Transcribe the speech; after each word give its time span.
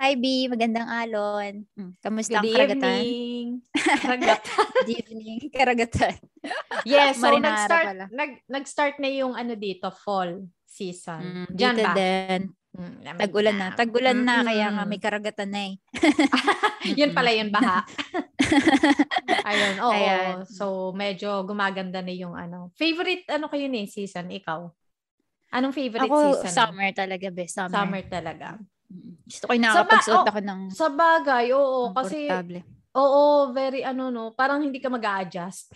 Hi, 0.00 0.16
B. 0.16 0.48
Magandang 0.48 0.88
alon. 0.88 1.68
Hmm, 1.76 1.92
Kamusta 2.00 2.40
ang 2.40 2.48
Good 2.48 2.56
karagatan? 2.56 3.04
evening. 3.04 3.46
Karagatan. 4.00 4.64
Good 4.72 4.92
evening. 4.96 5.38
Karagatan. 5.52 6.14
yes, 6.88 7.20
so 7.20 7.28
Marinara 7.28 7.52
nag-start, 7.68 7.84
pala. 7.84 8.04
nag, 8.08 8.30
nag-start 8.48 8.96
na 8.96 9.12
yung 9.12 9.36
ano 9.36 9.52
dito, 9.60 9.92
fall 9.92 10.48
season. 10.64 11.44
Mm, 11.44 11.48
Diyan 11.52 11.76
ba? 11.84 11.92
din. 11.92 12.40
Mm, 12.72 12.96
Tag-ulan 13.20 13.56
na. 13.60 13.66
Tag-ulan 13.76 14.18
na, 14.24 14.34
kaya 14.40 14.66
nga 14.72 14.84
may 14.88 14.96
karagatan 14.96 15.50
na 15.52 15.60
eh. 15.68 15.74
yun 17.00 17.12
pala 17.12 17.36
yun, 17.36 17.52
baha. 17.52 17.84
Ayun, 19.52 19.74
oo. 19.84 19.92
Ayan. 19.92 20.48
So, 20.48 20.96
medyo 20.96 21.44
gumaganda 21.44 22.00
na 22.00 22.14
yung 22.16 22.32
ano. 22.32 22.72
Favorite, 22.72 23.28
ano 23.28 23.52
kayo 23.52 23.68
ni 23.68 23.84
season? 23.84 24.32
Ikaw? 24.32 24.64
Anong 25.60 25.76
favorite 25.76 26.08
Ako, 26.08 26.40
season? 26.40 26.56
summer 26.56 26.88
talaga, 26.96 27.28
be. 27.28 27.44
Summer. 27.44 27.68
Summer 27.68 28.02
talaga. 28.08 28.56
Mm. 28.90 29.14
Gusto 29.22 29.44
ko 29.46 29.52
yung 29.54 29.62
nakakapagsuot 29.62 30.18
ba- 30.18 30.28
ako 30.28 30.40
ng 30.42 30.60
Sa 30.74 30.88
bagay, 30.90 31.46
oo. 31.54 31.94
Kasi, 31.94 32.26
oo, 32.92 33.22
very 33.50 33.80
ano 33.80 34.10
no, 34.10 34.34
parang 34.34 34.58
hindi 34.58 34.82
ka 34.82 34.90
mag-a-adjust. 34.90 35.70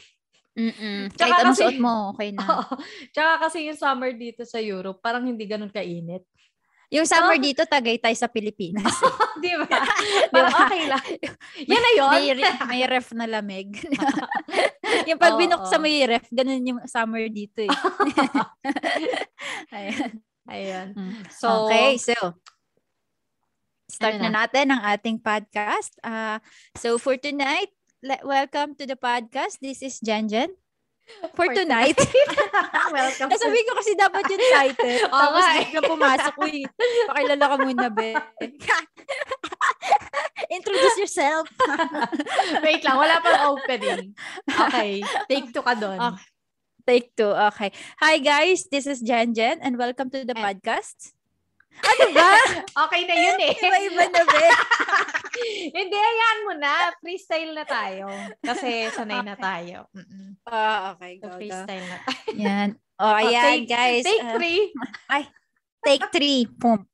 Mm-mm. 0.54 1.10
Tsaka 1.10 1.18
Kahit 1.20 1.38
anong 1.40 1.50
kasi- 1.50 1.62
suot 1.64 1.78
mo, 1.78 1.94
okay 2.10 2.30
na. 2.30 2.42
Oo. 2.52 2.74
Tsaka 3.10 3.32
kasi 3.42 3.66
yung 3.66 3.74
summer 3.74 4.14
dito 4.14 4.42
sa 4.42 4.58
Europe, 4.58 4.98
parang 4.98 5.22
hindi 5.22 5.42
ganun 5.44 5.66
kainit. 5.68 6.22
Yung 6.90 7.02
summer 7.04 7.34
Oh. 7.34 7.42
dito, 7.42 7.66
tagaytay 7.66 8.14
sa 8.14 8.30
Pilipinas. 8.30 8.86
Di 9.42 9.50
ba? 9.58 9.66
Parang 10.30 10.54
okay 10.56 10.82
lang. 10.86 11.02
Yan 11.58 11.82
na 11.82 11.90
yun. 11.92 12.10
may, 12.12 12.26
may 12.68 12.82
ref 12.86 13.10
na 13.10 13.26
lamig. 13.26 13.82
yung 15.04 15.18
pag 15.18 15.34
Oo, 15.34 15.40
binuksan 15.42 15.74
oo. 15.74 15.82
mo 15.82 15.88
yung 15.88 16.06
ref, 16.08 16.26
ganun 16.30 16.62
yung 16.62 16.80
summer 16.86 17.26
dito 17.26 17.66
eh. 17.66 17.72
Ayan. 19.74 20.10
Ayan. 20.46 20.88
So, 21.32 21.66
So, 21.66 21.66
okay, 21.66 21.98
so 21.98 22.14
start 23.94 24.18
Ano 24.18 24.26
na 24.26 24.42
natin 24.42 24.74
ang 24.74 24.82
ating 24.82 25.22
podcast. 25.22 25.94
Uh, 26.02 26.42
so 26.74 26.98
for 26.98 27.14
tonight, 27.14 27.70
le- 28.02 28.22
welcome 28.26 28.74
to 28.74 28.84
the 28.84 28.98
podcast. 28.98 29.62
This 29.62 29.86
is 29.86 30.02
Janjan. 30.02 30.50
For, 31.36 31.44
For 31.44 31.48
tonight. 31.52 32.00
welcome. 32.96 33.28
Nasabi 33.28 33.60
ko 33.68 33.72
kasi 33.76 33.92
dapat 33.92 34.24
yung 34.24 34.40
title. 34.40 35.04
Oo 35.12 35.20
Tapos 35.20 35.44
nga 35.44 35.52
eh. 35.52 35.60
bigla 35.68 35.80
pumasok. 35.84 36.34
Uy, 36.40 36.64
pakilala 37.06 37.44
ka 37.44 37.56
muna, 37.60 37.86
be. 37.92 38.10
Introduce 40.56 40.96
yourself. 41.04 41.46
Wait 42.64 42.80
lang, 42.82 42.96
wala 42.96 43.20
pang 43.20 43.52
opening. 43.52 44.16
Okay, 44.48 45.04
take 45.28 45.52
two 45.52 45.60
ka 45.60 45.76
doon. 45.76 46.00
Okay. 46.00 46.24
Take 46.84 47.06
two. 47.16 47.32
Okay. 47.32 47.72
Hi 48.00 48.20
guys, 48.20 48.68
this 48.68 48.84
is 48.84 49.00
Janjan 49.00 49.60
and 49.60 49.76
welcome 49.80 50.08
to 50.12 50.24
the 50.24 50.36
And- 50.36 50.40
podcast. 50.40 51.13
Ano 51.82 52.04
ba? 52.12 52.30
Okay 52.84 53.06
na 53.06 53.14
yun 53.14 53.38
eh. 53.38 53.54
Iba-iba 53.54 54.04
na, 54.10 54.22
be. 54.26 54.44
Hindi, 55.78 55.94
ayan 55.94 56.38
mo 56.42 56.52
na. 56.58 56.90
Freestyle 56.98 57.54
na 57.54 57.62
tayo. 57.62 58.10
Kasi 58.42 58.90
sanay 58.90 59.22
na 59.22 59.38
tayo. 59.38 59.86
Mm-mm. 59.94 60.34
Ah, 60.44 60.94
okay. 60.94 61.22
So, 61.22 61.30
Go, 61.30 61.30
go. 61.30 61.38
freestyle 61.38 61.86
na 61.86 61.98
tayo. 62.02 62.30
Yan. 62.36 62.70
Oh, 62.94 63.10
ayan, 63.10 63.66
take- 63.66 63.74
guys. 63.74 64.06
Take 64.06 64.22
Ah, 64.22 64.32
three. 64.38 64.60
take 65.82 66.04
three. 66.14 66.40
Boom. 66.46 66.86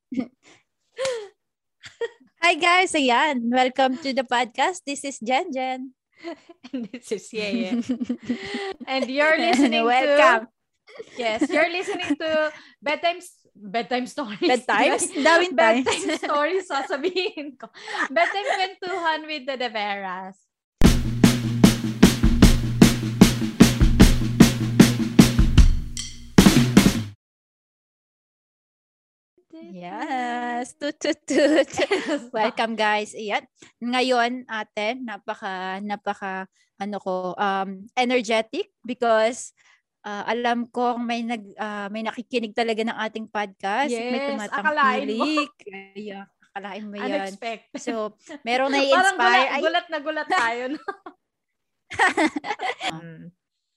Hi, 2.40 2.56
guys. 2.56 2.96
Ayan. 2.96 3.52
Welcome 3.52 4.00
to 4.00 4.16
the 4.16 4.24
podcast. 4.24 4.80
This 4.88 5.04
is 5.04 5.20
Jen 5.20 5.52
Jen. 5.52 5.92
And 6.72 6.88
this 6.88 7.12
is 7.12 7.28
Yeye. 7.28 7.84
And 8.88 9.04
you're 9.12 9.36
listening 9.36 9.84
Welcome. 9.84 10.48
to... 10.48 10.59
Yes, 11.16 11.48
you're 11.48 11.70
listening 11.70 12.16
to 12.16 12.52
bedtime 12.82 13.20
bedtime 13.54 14.06
stories. 14.06 14.48
Bedtimes? 14.48 15.04
Daming 15.26 15.54
times. 15.54 15.84
bedtime 15.84 16.16
stories 16.16 16.64
sasabihin 16.68 17.58
ko. 17.60 17.68
Bedtime 18.08 18.48
kwentuhan 18.56 19.20
with 19.28 19.44
the 19.44 19.56
Deveras. 19.60 20.38
Yes. 29.70 30.72
Tut, 30.80 30.96
tut, 30.98 31.20
tut. 31.26 31.68
Welcome, 32.32 32.74
guys. 32.74 33.12
Ayan. 33.12 33.44
Ngayon, 33.82 34.48
ate, 34.48 34.96
napaka, 34.98 35.78
napaka, 35.84 36.48
ano 36.80 36.96
ko, 36.96 37.36
um, 37.36 37.84
energetic 37.92 38.72
because 38.82 39.52
uh, 40.02 40.24
alam 40.24 40.66
ko 40.66 40.96
may 40.96 41.20
nag 41.20 41.42
ah, 41.56 41.88
may 41.88 42.00
nakikinig 42.00 42.52
talaga 42.52 42.82
ng 42.82 42.98
ating 43.00 43.26
podcast. 43.26 43.88
may 43.88 44.10
Yes, 44.10 44.22
mo. 44.22 44.28
tumatangkilik. 44.34 45.50
Kaya, 45.56 46.18
akalain 46.46 46.84
mo 46.84 46.94
yan. 46.98 47.06
Unexpected. 47.06 47.78
So, 47.78 48.14
merong 48.42 48.70
Parang 48.74 49.16
nai-inspire. 49.16 49.16
gulat, 49.16 49.50
Ay, 49.50 49.62
gulat 49.62 49.86
na 49.88 49.98
gulat 49.98 50.28
tayo. 50.28 50.62
No? 50.70 50.82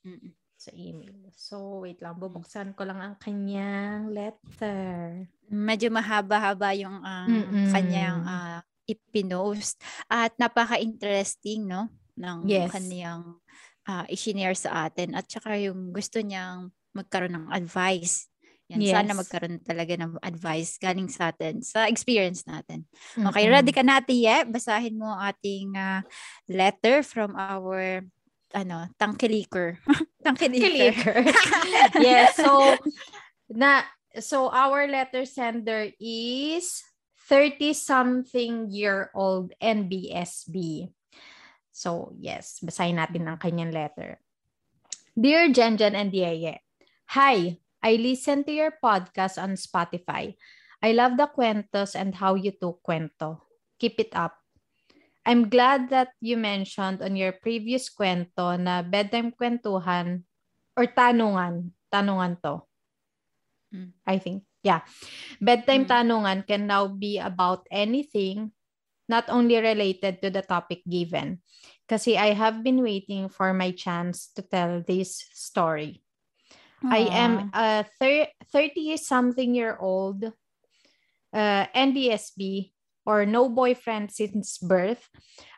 Mm. 0.03 0.35
sa 0.53 0.71
email. 0.75 1.15
So, 1.31 1.55
wait 1.81 1.99
lang. 1.99 2.15
Bubuksan 2.15 2.71
ko 2.71 2.83
lang 2.83 2.99
ang 2.99 3.15
kanyang 3.17 4.11
letter. 4.11 5.27
medyo 5.45 5.87
mahaba-haba 5.87 6.71
yung 6.73 6.99
ah, 7.01 7.23
Mm-mm. 7.23 7.71
kanyang 7.71 8.19
ah, 8.21 8.59
ipinost. 8.83 9.79
At 10.05 10.35
napaka-interesting, 10.35 11.63
no? 11.63 11.87
Ng 12.13 12.43
Yes. 12.45 12.67
kanyang 12.69 13.39
uh, 13.87 14.05
i-share 14.11 14.55
sa 14.55 14.87
atin. 14.89 15.15
At 15.15 15.27
saka 15.29 15.55
yung 15.59 15.91
gusto 15.91 16.19
niyang 16.19 16.71
magkaroon 16.93 17.33
ng 17.35 17.47
advice. 17.51 18.29
Yan, 18.71 18.79
Sana 18.87 19.11
Yes. 19.11 19.19
magkaroon 19.19 19.57
talaga 19.61 19.93
ng 19.99 20.11
advice 20.23 20.79
galing 20.79 21.11
sa 21.11 21.35
atin, 21.35 21.59
sa 21.61 21.91
experience 21.91 22.47
natin. 22.47 22.87
Okay, 23.17 23.45
Mm-mm. 23.45 23.53
ready 23.59 23.71
ka 23.75 23.83
na, 23.83 23.99
Tiye? 23.99 24.47
Basahin 24.47 24.95
mo 24.95 25.11
ating 25.19 25.75
ah, 25.75 26.01
letter 26.47 27.03
from 27.03 27.35
our 27.35 28.01
ano, 28.53 28.87
tangkiliker. 29.01 29.81
tangkiliker. 30.25 31.25
Yes, 31.99 32.37
so 32.37 32.77
na 33.49 33.83
so 34.21 34.47
our 34.53 34.85
letter 34.87 35.25
sender 35.25 35.89
is 35.99 36.85
30 37.27 37.73
something 37.73 38.69
year 38.69 39.09
old 39.17 39.51
NBSB. 39.59 40.87
So, 41.73 42.13
yes, 42.21 42.61
basahin 42.61 43.01
natin 43.01 43.25
ang 43.25 43.41
kanyang 43.41 43.73
letter. 43.73 44.21
Dear 45.17 45.49
Jenjen 45.49 45.97
and 45.97 46.13
Yeye, 46.13 46.61
Hi, 47.17 47.57
I 47.81 47.91
listen 47.97 48.45
to 48.45 48.53
your 48.53 48.77
podcast 48.77 49.41
on 49.41 49.57
Spotify. 49.57 50.37
I 50.81 50.93
love 50.93 51.17
the 51.17 51.27
cuentos 51.27 51.97
and 51.97 52.13
how 52.13 52.37
you 52.37 52.53
do 52.53 52.77
cuento. 52.85 53.41
Keep 53.81 54.07
it 54.09 54.13
up. 54.13 54.37
I'm 55.25 55.47
glad 55.49 55.89
that 55.89 56.13
you 56.19 56.35
mentioned 56.37 57.01
on 57.01 57.15
your 57.15 57.31
previous 57.31 57.89
kwento 57.89 58.59
na 58.59 58.83
bedtime 58.83 59.31
kwentuhan 59.31 60.27
or 60.75 60.85
tanungan. 60.91 61.71
Tanungan 61.87 62.37
to. 62.43 62.65
Mm. 63.73 63.91
I 64.05 64.17
think. 64.19 64.43
Yeah. 64.63 64.83
Bedtime 65.39 65.87
Mm. 65.87 65.91
tanungan 65.91 66.39
can 66.47 66.67
now 66.67 66.87
be 66.87 67.19
about 67.19 67.67
anything, 67.71 68.51
not 69.07 69.25
only 69.27 69.57
related 69.57 70.21
to 70.21 70.29
the 70.29 70.41
topic 70.41 70.81
given. 70.89 71.41
Kasi 71.87 72.17
I 72.17 72.33
have 72.33 72.63
been 72.63 72.81
waiting 72.81 73.27
for 73.29 73.53
my 73.53 73.71
chance 73.71 74.31
to 74.35 74.41
tell 74.41 74.81
this 74.85 75.25
story. 75.33 76.03
I 76.83 77.07
am 77.11 77.49
a 77.53 77.85
30 77.99 78.97
something 78.97 79.55
year 79.55 79.77
old 79.79 80.31
uh, 81.33 81.65
NBSB 81.75 82.71
or 83.05 83.25
no 83.25 83.49
boyfriend 83.49 84.11
since 84.11 84.57
birth. 84.57 85.09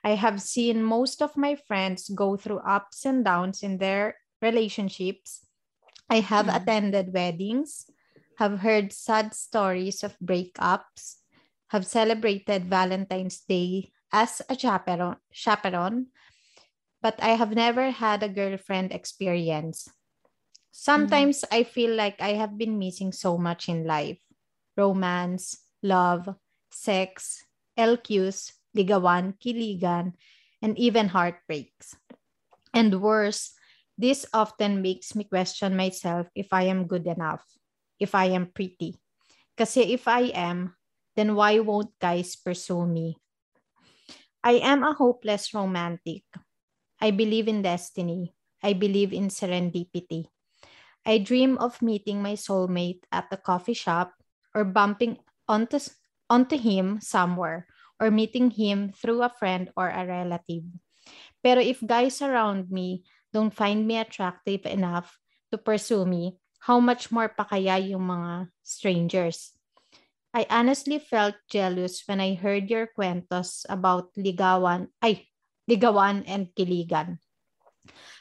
I 0.03 0.15
have 0.15 0.41
seen 0.41 0.83
most 0.83 1.21
of 1.21 1.37
my 1.37 1.55
friends 1.55 2.09
go 2.09 2.37
through 2.37 2.65
ups 2.65 3.05
and 3.05 3.25
downs 3.25 3.61
in 3.63 3.77
their 3.77 4.17
relationships. 4.41 5.45
I 6.09 6.21
have 6.21 6.47
Mm. 6.47 6.55
attended 6.61 7.13
weddings, 7.13 7.89
have 8.37 8.59
heard 8.59 8.93
sad 8.93 9.33
stories 9.33 10.03
of 10.03 10.17
breakups, 10.21 11.24
have 11.75 11.83
celebrated 11.83 12.71
Valentine's 12.71 13.43
Day 13.43 13.91
as 14.15 14.39
a 14.47 14.55
chaperone, 14.55 15.19
chaperone 15.35 16.07
but 17.03 17.21
I 17.21 17.37
have 17.37 17.53
never 17.53 17.91
had 17.91 18.23
a 18.23 18.31
girlfriend 18.31 18.89
experience. 18.89 19.85
Sometimes 20.71 21.45
mm. 21.45 21.53
I 21.53 21.61
feel 21.61 21.93
like 21.93 22.17
I 22.17 22.33
have 22.33 22.57
been 22.57 22.79
missing 22.79 23.11
so 23.11 23.37
much 23.37 23.67
in 23.67 23.85
life 23.85 24.17
romance, 24.73 25.61
love, 25.83 26.27
sex, 26.71 27.45
LQs, 27.77 28.51
ligawan, 28.75 29.37
kiligan, 29.39 30.17
and 30.65 30.73
even 30.79 31.07
heartbreaks. 31.07 31.95
And 32.73 32.99
worse, 32.99 33.55
this 33.95 34.25
often 34.33 34.81
makes 34.81 35.15
me 35.15 35.23
question 35.23 35.77
myself 35.77 36.27
if 36.35 36.51
I 36.51 36.73
am 36.73 36.87
good 36.87 37.07
enough, 37.07 37.45
if 37.99 38.15
I 38.15 38.35
am 38.35 38.51
pretty. 38.51 38.99
Kasi 39.55 39.93
if 39.95 40.09
I 40.09 40.33
am, 40.35 40.75
then 41.15 41.35
why 41.35 41.59
won't 41.59 41.97
guys 41.99 42.35
pursue 42.35 42.85
me? 42.85 43.17
I 44.43 44.61
am 44.61 44.83
a 44.83 44.93
hopeless 44.93 45.53
romantic. 45.53 46.23
I 47.01 47.11
believe 47.11 47.47
in 47.47 47.63
destiny. 47.63 48.35
I 48.61 48.73
believe 48.73 49.11
in 49.11 49.29
serendipity. 49.29 50.29
I 51.05 51.17
dream 51.17 51.57
of 51.57 51.81
meeting 51.81 52.21
my 52.21 52.33
soulmate 52.33 53.05
at 53.11 53.29
the 53.29 53.37
coffee 53.37 53.77
shop 53.77 54.13
or 54.53 54.65
bumping 54.65 55.17
onto, 55.47 55.79
onto 56.29 56.57
him 56.57 56.99
somewhere 57.01 57.67
or 57.99 58.11
meeting 58.11 58.51
him 58.51 58.91
through 58.91 59.23
a 59.23 59.33
friend 59.33 59.71
or 59.77 59.89
a 59.89 60.05
relative. 60.05 60.65
Pero 61.41 61.61
if 61.61 61.81
guys 61.81 62.21
around 62.21 62.69
me 62.69 63.05
don't 63.33 63.53
find 63.53 63.85
me 63.85 63.97
attractive 63.97 64.65
enough 64.65 65.17
to 65.51 65.57
pursue 65.57 66.05
me, 66.05 66.37
how 66.59 66.81
much 66.81 67.09
more 67.13 67.29
pa 67.29 67.45
kaya 67.45 67.77
yung 67.77 68.09
mga 68.09 68.49
strangers? 68.65 69.54
I 70.35 70.43
honestly 70.51 70.99
felt 70.99 71.39
jealous 71.47 72.03
when 72.03 72.19
I 72.19 72.35
heard 72.35 72.67
your 72.67 72.91
cuentos 72.91 73.63
about 73.71 74.11
ligawan, 74.19 74.91
ay, 74.99 75.31
ligawan 75.63 76.27
and 76.27 76.51
kiligan. 76.51 77.23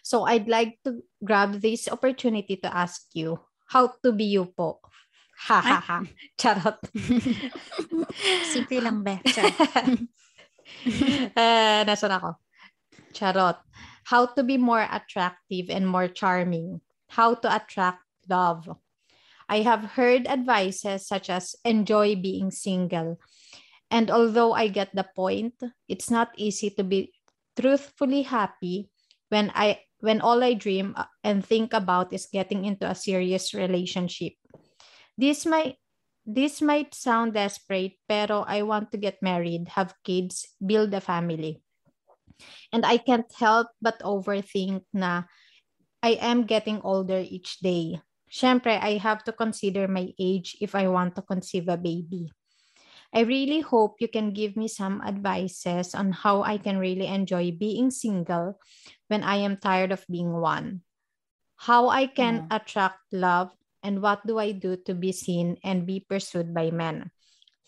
So 0.07 0.23
I'd 0.23 0.47
like 0.47 0.79
to 0.87 1.03
grab 1.19 1.59
this 1.59 1.91
opportunity 1.91 2.55
to 2.63 2.71
ask 2.71 3.11
you, 3.19 3.43
how 3.67 3.99
to 4.07 4.15
be 4.15 4.31
you 4.31 4.47
po? 4.47 4.79
Ha 5.51 5.59
ha 5.59 5.83
ha. 5.83 5.99
Charot. 6.39 6.79
Simple 8.55 8.79
lang 8.79 9.03
be. 9.03 9.19
uh, 11.35 11.83
nasan 11.83 12.15
ako? 12.15 12.39
Charot. 13.11 13.59
How 14.07 14.31
to 14.39 14.47
be 14.47 14.55
more 14.55 14.87
attractive 14.87 15.67
and 15.67 15.83
more 15.83 16.07
charming. 16.07 16.79
How 17.11 17.35
to 17.35 17.51
attract 17.51 18.07
love. 18.31 18.71
I 19.49 19.61
have 19.61 19.99
heard 19.99 20.26
advices 20.26 21.06
such 21.06 21.29
as 21.31 21.56
enjoy 21.64 22.17
being 22.17 22.50
single. 22.50 23.19
And 23.91 24.11
although 24.11 24.52
I 24.52 24.69
get 24.69 24.94
the 24.94 25.06
point, 25.14 25.55
it's 25.88 26.11
not 26.11 26.35
easy 26.37 26.70
to 26.70 26.85
be 26.85 27.12
truthfully 27.58 28.23
happy 28.23 28.91
when 29.29 29.52
I 29.55 29.81
when 30.00 30.20
all 30.20 30.44
I 30.44 30.52
dream 30.52 30.93
uh, 30.96 31.08
and 31.25 31.41
think 31.41 31.73
about 31.73 32.12
is 32.12 32.29
getting 32.29 32.64
into 32.64 32.85
a 32.88 32.94
serious 32.94 33.55
relationship. 33.55 34.35
This 35.17 35.46
might 35.46 35.81
this 36.26 36.61
might 36.61 36.94
sound 36.94 37.35
desperate, 37.35 38.00
pero 38.08 38.44
I 38.49 38.62
want 38.62 38.93
to 38.93 38.99
get 38.99 39.23
married, 39.23 39.69
have 39.76 39.94
kids, 40.05 40.49
build 40.58 40.93
a 40.93 41.00
family. 41.00 41.61
And 42.73 42.85
I 42.85 42.96
can't 42.96 43.31
help 43.37 43.69
but 43.81 44.00
overthink 44.00 44.88
na 44.93 45.29
I 46.02 46.20
am 46.20 46.44
getting 46.44 46.81
older 46.82 47.20
each 47.20 47.61
day. 47.61 48.00
Siyempre, 48.35 48.83
I 48.83 48.99
have 48.99 49.23
to 49.31 49.33
consider 49.33 49.87
my 49.87 50.11
age 50.19 50.59
if 50.59 50.75
I 50.75 50.91
want 50.91 51.15
to 51.15 51.23
conceive 51.23 51.71
a 51.71 51.79
baby. 51.79 52.35
I 53.15 53.23
really 53.23 53.63
hope 53.63 54.03
you 54.03 54.11
can 54.11 54.35
give 54.35 54.59
me 54.59 54.67
some 54.67 54.99
advices 55.07 55.95
on 55.95 56.11
how 56.11 56.43
I 56.43 56.59
can 56.59 56.83
really 56.83 57.07
enjoy 57.07 57.55
being 57.55 57.95
single 57.95 58.59
when 59.07 59.23
I 59.23 59.47
am 59.47 59.63
tired 59.63 59.95
of 59.95 60.03
being 60.11 60.35
one. 60.35 60.83
How 61.63 61.87
I 61.87 62.11
can 62.11 62.43
mm. 62.43 62.47
attract 62.51 62.99
love 63.15 63.55
and 63.87 64.03
what 64.03 64.27
do 64.27 64.43
I 64.43 64.51
do 64.51 64.75
to 64.91 64.99
be 64.99 65.13
seen 65.13 65.63
and 65.63 65.87
be 65.87 66.03
pursued 66.03 66.51
by 66.51 66.75
men. 66.75 67.15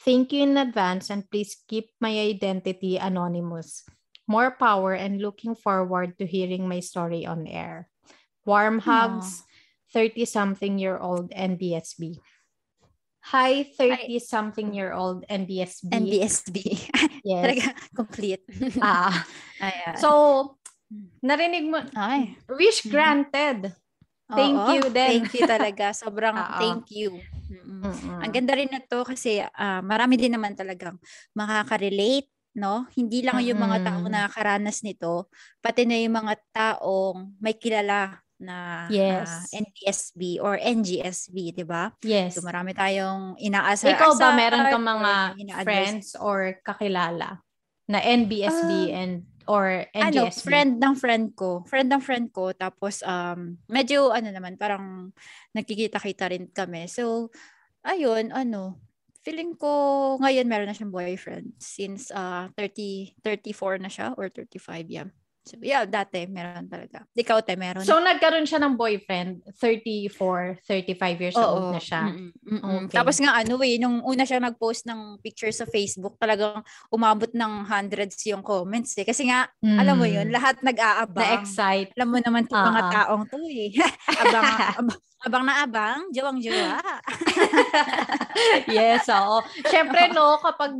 Thank 0.02 0.32
you 0.32 0.42
in 0.42 0.58
advance 0.58 1.14
and 1.14 1.30
please 1.30 1.62
keep 1.68 1.94
my 2.00 2.10
identity 2.18 2.96
anonymous. 2.96 3.86
More 4.26 4.50
power 4.50 4.98
and 4.98 5.22
looking 5.22 5.54
forward 5.54 6.18
to 6.18 6.26
hearing 6.26 6.66
my 6.66 6.80
story 6.80 7.22
on 7.24 7.46
air. 7.46 7.86
Warm 8.44 8.80
hugs, 8.80 9.46
30 9.92 10.26
something 10.26 10.78
year 10.78 10.98
old 10.98 11.30
NBSB. 11.30 12.18
Hi, 13.34 13.66
30 13.74 14.22
something 14.22 14.70
year 14.70 14.94
old 14.94 15.26
NBSB. 15.26 15.90
NBSB. 15.90 16.58
Yes. 17.26 17.42
Talaga, 17.42 17.68
complete. 17.90 18.46
ah. 18.86 19.10
Ayan. 19.58 19.98
So, 19.98 20.10
narinig 21.18 21.66
mo, 21.66 21.82
Ay. 21.98 22.38
wish 22.46 22.86
granted. 22.86 23.74
Thank 24.30 24.54
Oo, 24.54 24.78
you 24.78 24.82
din. 24.94 25.26
Thank 25.26 25.34
you 25.34 25.42
talaga. 25.42 25.90
Sobrang 26.06 26.38
thank 26.54 26.86
you. 26.94 27.18
Mm-mm. 27.50 27.82
Mm-mm. 27.82 28.22
Ang 28.22 28.30
ganda 28.30 28.54
rin 28.54 28.70
na 28.70 28.78
to 28.78 29.02
kasi 29.02 29.42
ah, 29.42 29.82
marami 29.82 30.14
din 30.14 30.38
naman 30.38 30.54
talagang 30.54 31.02
makaka-relate, 31.34 32.30
no? 32.54 32.86
Hindi 32.94 33.26
lang 33.26 33.42
yung 33.42 33.58
mga 33.58 33.82
Mm-mm. 33.82 33.86
taong 33.90 34.06
nakakaranas 34.06 34.86
nito, 34.86 35.26
pati 35.58 35.82
na 35.82 35.98
yung 35.98 36.14
mga 36.14 36.34
taong 36.54 37.38
may 37.42 37.58
kilala 37.58 38.22
na 38.36 38.86
Yes. 38.92 39.28
ah, 39.28 39.42
NPSB 39.52 40.20
or 40.40 40.56
NGSB, 40.56 41.56
di 41.56 41.64
ba? 41.64 41.92
Yes. 42.04 42.36
So 42.36 42.44
marami 42.44 42.76
tayong 42.76 43.40
inaasar 43.40 43.96
Ikaw 43.96 44.12
ba 44.16 44.28
meron 44.36 44.64
kang 44.68 44.84
or 44.84 44.90
mga 44.92 45.12
ina-advise- 45.40 45.64
friends 45.64 46.06
or 46.20 46.38
kakilala 46.60 47.40
na 47.86 47.98
NBSB 48.02 48.70
Ah. 48.92 48.98
and 49.00 49.14
or 49.46 49.86
ano, 49.94 50.26
NGSB? 50.26 50.42
friend 50.42 50.72
ng 50.82 50.94
friend 50.98 51.26
ko. 51.38 51.62
Friend 51.70 51.86
ng 51.86 52.02
friend 52.02 52.26
ko. 52.34 52.50
Tapos, 52.50 52.98
um, 53.06 53.54
medyo, 53.70 54.10
ano 54.10 54.34
naman, 54.34 54.58
parang 54.58 55.14
nagkikita-kita 55.54 56.34
rin 56.34 56.50
kami. 56.50 56.90
So, 56.90 57.30
ayun, 57.86 58.34
ano, 58.34 58.82
feeling 59.22 59.54
ko 59.54 59.70
ngayon 60.18 60.46
meron 60.46 60.66
na 60.66 60.74
siyang 60.74 60.90
boyfriend 60.90 61.54
since 61.58 62.10
uh, 62.10 62.50
30, 62.58 63.14
34 63.22 63.78
na 63.78 63.90
siya 63.90 64.14
or 64.18 64.26
35, 64.30 64.86
yeah. 64.86 65.06
So, 65.46 65.62
yeah, 65.62 65.86
dati 65.86 66.26
meron 66.26 66.66
talaga. 66.66 67.06
Ikaw, 67.14 67.38
te, 67.46 67.54
meron? 67.54 67.86
So, 67.86 68.02
nagkaroon 68.02 68.50
siya 68.50 68.58
ng 68.66 68.74
boyfriend, 68.74 69.46
34, 69.54 70.58
35 70.66 71.22
years 71.22 71.38
old 71.38 71.70
na 71.70 71.78
siya. 71.78 72.10
Mm-mm, 72.10 72.34
mm-mm. 72.34 72.90
Okay. 72.90 72.98
Tapos 72.98 73.14
nga 73.22 73.38
ano 73.38 73.54
eh, 73.62 73.78
nung 73.78 74.02
una 74.02 74.26
siya 74.26 74.42
nag-post 74.42 74.90
ng 74.90 75.22
picture 75.22 75.54
sa 75.54 75.62
Facebook, 75.62 76.18
talagang 76.18 76.66
umabot 76.90 77.30
ng 77.30 77.62
hundreds 77.62 78.18
yung 78.26 78.42
comments 78.42 78.98
eh. 78.98 79.06
Kasi 79.06 79.30
nga, 79.30 79.46
alam 79.62 79.94
mo 79.94 80.02
yun, 80.10 80.26
Mm. 80.26 80.34
lahat 80.34 80.58
nag-aabang. 80.66 81.22
Na-excite. 81.22 81.94
Alam 81.94 82.08
mo 82.10 82.18
naman 82.18 82.42
itong 82.50 82.66
mga 82.66 82.82
Oo. 82.82 82.90
taong 82.90 83.22
to 83.30 83.38
eh. 83.46 83.70
abang, 84.26 84.50
abang, 84.82 84.98
abang 85.30 85.44
na 85.46 85.54
abang, 85.62 86.00
jawang-jawa. 86.10 86.82
yes, 88.66 89.06
oo. 89.14 89.46
Siyempre, 89.70 90.10
no, 90.10 90.42
kapag, 90.42 90.74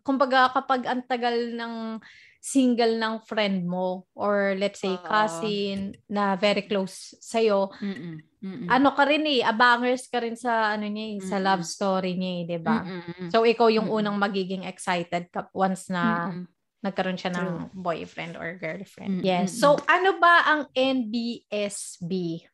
kumbaga, 0.00 0.56
kapag 0.56 0.88
ang 0.88 1.04
tagal 1.04 1.52
ng 1.52 2.00
single 2.46 2.94
ng 2.94 3.26
friend 3.26 3.66
mo 3.66 4.06
or 4.14 4.54
let's 4.54 4.78
say 4.78 4.94
cousin 5.02 5.98
na 6.06 6.38
very 6.38 6.62
close 6.62 7.18
sa'yo, 7.18 7.74
Mm-mm, 7.82 8.22
mm-mm. 8.38 8.68
ano 8.70 8.94
ka 8.94 9.02
rin 9.02 9.26
eh, 9.26 9.42
abangers 9.42 10.06
ka 10.06 10.22
rin 10.22 10.38
sa 10.38 10.78
ano 10.78 10.86
niya 10.86 11.18
eh, 11.18 11.26
sa 11.26 11.42
Mm-mm. 11.42 11.46
love 11.50 11.66
story 11.66 12.14
niya 12.14 12.32
eh, 12.38 12.42
'di 12.46 12.58
ba? 12.62 12.86
Mm-mm, 12.86 13.34
So 13.34 13.42
ikaw 13.42 13.66
yung 13.66 13.90
Mm-mm. 13.90 13.98
unang 13.98 14.22
magiging 14.22 14.62
excited 14.62 15.26
ka 15.34 15.50
once 15.50 15.90
na 15.90 16.30
mm-mm. 16.30 16.46
nagkaroon 16.86 17.18
siya 17.18 17.34
ng 17.34 17.74
boyfriend 17.74 18.38
or 18.38 18.54
girlfriend. 18.62 19.18
Mm, 19.18 19.22
Yes. 19.26 19.58
So 19.58 19.74
ano 19.90 20.22
ba 20.22 20.46
ang 20.46 20.70
NBSB 20.70 22.46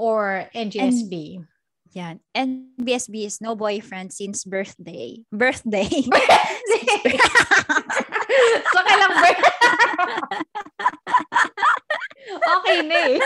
or 0.00 0.48
NGSB? 0.56 1.44
Yan. 1.92 2.16
NBSB 2.32 3.28
is 3.28 3.44
no 3.44 3.52
boyfriend 3.52 4.08
since 4.08 4.48
birthday. 4.48 5.20
Birthday. 5.28 6.08
so 8.72 8.78
kailang 8.82 9.14
birth? 9.16 9.42
okay 12.34 12.78
na 12.82 12.98
eh. 13.14 13.18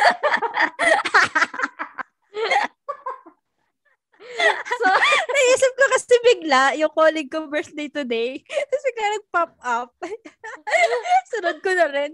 so, 4.78 4.86
Naisip 5.28 5.72
ko 5.74 5.84
kasi 5.94 6.14
bigla, 6.20 6.62
yung 6.76 6.92
colleague 6.92 7.30
ko 7.30 7.48
birthday 7.48 7.88
today. 7.88 8.42
Tapos 8.44 8.82
bigla 8.84 9.06
nag-pop 9.16 9.52
up. 9.62 9.90
Sunod 11.32 11.58
ko 11.62 11.70
na 11.72 11.86
rin. 11.88 12.12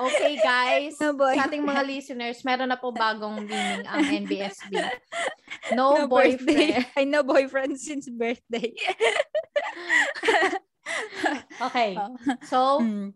okay 0.00 0.34
guys, 0.40 0.98
No 0.98 1.14
boy. 1.14 1.36
sa 1.36 1.46
ating 1.46 1.62
mga 1.62 1.82
listeners, 1.86 2.42
meron 2.42 2.68
na 2.68 2.80
po 2.80 2.90
bagong 2.90 3.46
meaning 3.46 3.86
ang 3.86 4.02
NBSB. 4.02 4.74
No, 5.72 5.96
No 5.96 6.10
boyfriend. 6.10 6.44
birthday. 6.44 6.70
Ay, 6.98 7.04
no 7.06 7.22
boyfriend 7.22 7.78
since 7.78 8.10
birthday. 8.10 8.74
Okay. 11.60 11.96
Oh. 11.96 12.14
So, 12.50 12.58
Mm. 12.80 13.14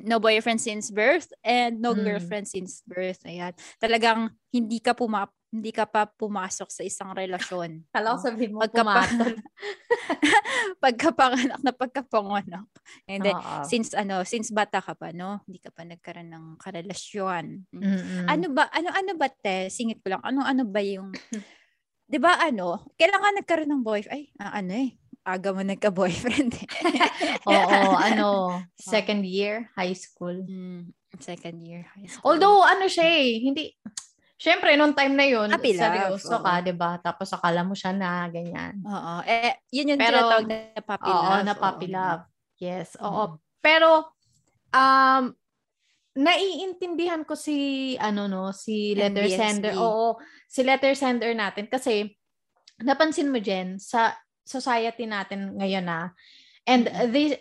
No 0.00 0.16
boyfriend 0.16 0.56
since 0.56 0.88
birth 0.88 1.28
and 1.44 1.76
no 1.76 1.92
Mm. 1.92 2.00
girlfriend 2.00 2.48
since 2.48 2.80
birth. 2.88 3.20
Ayan. 3.28 3.52
Talagang 3.76 4.32
hindi 4.48 4.80
ka 4.80 4.96
puma 4.96 5.28
hindi 5.52 5.68
ka 5.68 5.84
pa 5.84 6.08
pumasok 6.08 6.72
sa 6.72 6.80
isang 6.80 7.12
relasyon. 7.12 7.84
kala 7.92 8.16
ko 8.16 8.24
sabihin 8.24 8.56
mo 8.56 8.64
Pagkapa- 8.64 9.04
pumatol. 9.04 9.36
Pagkapanganak 10.82 11.60
na 11.60 11.72
pagkapanganak. 11.76 12.64
And 13.04 13.20
then, 13.20 13.36
Oo. 13.36 13.68
since 13.68 13.92
ano, 13.92 14.24
since 14.24 14.48
bata 14.48 14.80
ka 14.80 14.96
pa, 14.96 15.12
no? 15.12 15.44
Hindi 15.44 15.60
ka 15.60 15.68
pa 15.68 15.84
nagkaroon 15.84 16.32
ng 16.32 16.46
karelasyon. 16.56 17.68
Mm. 17.68 17.84
Mm-mm. 17.84 18.24
Ano 18.32 18.46
ba, 18.48 18.72
ano 18.72 18.88
ano 18.90 19.12
ba 19.12 19.28
te? 19.28 19.68
Singit 19.68 20.00
ko 20.00 20.16
lang. 20.16 20.24
Ano 20.24 20.40
ano 20.40 20.64
ba 20.64 20.80
yung 20.80 21.12
'Di 22.08 22.16
ba 22.16 22.40
ano? 22.40 22.88
Kailangan 22.96 23.44
nagkaroon 23.44 23.70
ng 23.72 23.84
boyfriend. 23.84 24.12
Ay, 24.12 24.32
ah, 24.40 24.56
ano 24.56 24.72
eh. 24.72 24.96
Aga 25.22 25.54
mo 25.54 25.62
nagka-boyfriend. 25.62 26.50
eh. 26.58 26.68
Oo, 27.50 27.94
ano, 27.94 28.58
second 28.74 29.22
year 29.22 29.70
high 29.78 29.94
school. 29.94 30.34
Mm, 30.42 30.90
second 31.22 31.62
year 31.62 31.86
high 31.94 32.10
school. 32.10 32.26
Although, 32.26 32.66
ano 32.66 32.90
siya 32.90 33.06
eh, 33.06 33.38
hindi, 33.38 33.70
syempre, 34.34 34.74
nung 34.74 34.98
time 34.98 35.14
na 35.14 35.22
yun, 35.22 35.46
Happy 35.46 35.78
love, 35.78 35.82
seryoso 36.18 36.34
oo. 36.34 36.42
ka, 36.42 36.58
di 36.58 36.74
ba? 36.74 36.98
Tapos 36.98 37.30
akala 37.30 37.62
mo 37.62 37.78
siya 37.78 37.94
na, 37.94 38.26
ganyan. 38.26 38.82
Oo. 38.82 39.22
Eh, 39.22 39.62
yun 39.70 39.94
yung 39.94 40.00
Pero- 40.02 40.18
tinatawag 40.26 40.46
na 40.50 40.58
puppy 40.82 41.10
Oo, 41.14 41.22
love. 41.30 41.44
na 41.46 41.54
puppy 41.54 41.86
oo. 41.86 41.94
love. 41.94 42.22
Yes, 42.58 42.88
oo. 42.98 43.24
Mm. 43.30 43.34
Pero, 43.62 43.90
um, 44.74 45.24
naiintindihan 46.12 47.22
ko 47.24 47.38
si, 47.38 47.94
ano 47.96 48.26
no, 48.26 48.50
si 48.50 48.92
letter 48.98 49.24
NBSB. 49.24 49.38
sender. 49.38 49.72
Oo, 49.78 50.18
si 50.44 50.60
letter 50.60 50.92
sender 50.92 51.32
natin. 51.32 51.70
Kasi, 51.70 52.10
napansin 52.82 53.30
mo, 53.30 53.38
Jen, 53.38 53.78
sa 53.78 54.12
society 54.44 55.06
natin 55.06 55.54
ngayon 55.56 55.86
na, 55.86 56.10
and 56.66 56.86
Mm. 56.86 57.10
this, 57.10 57.32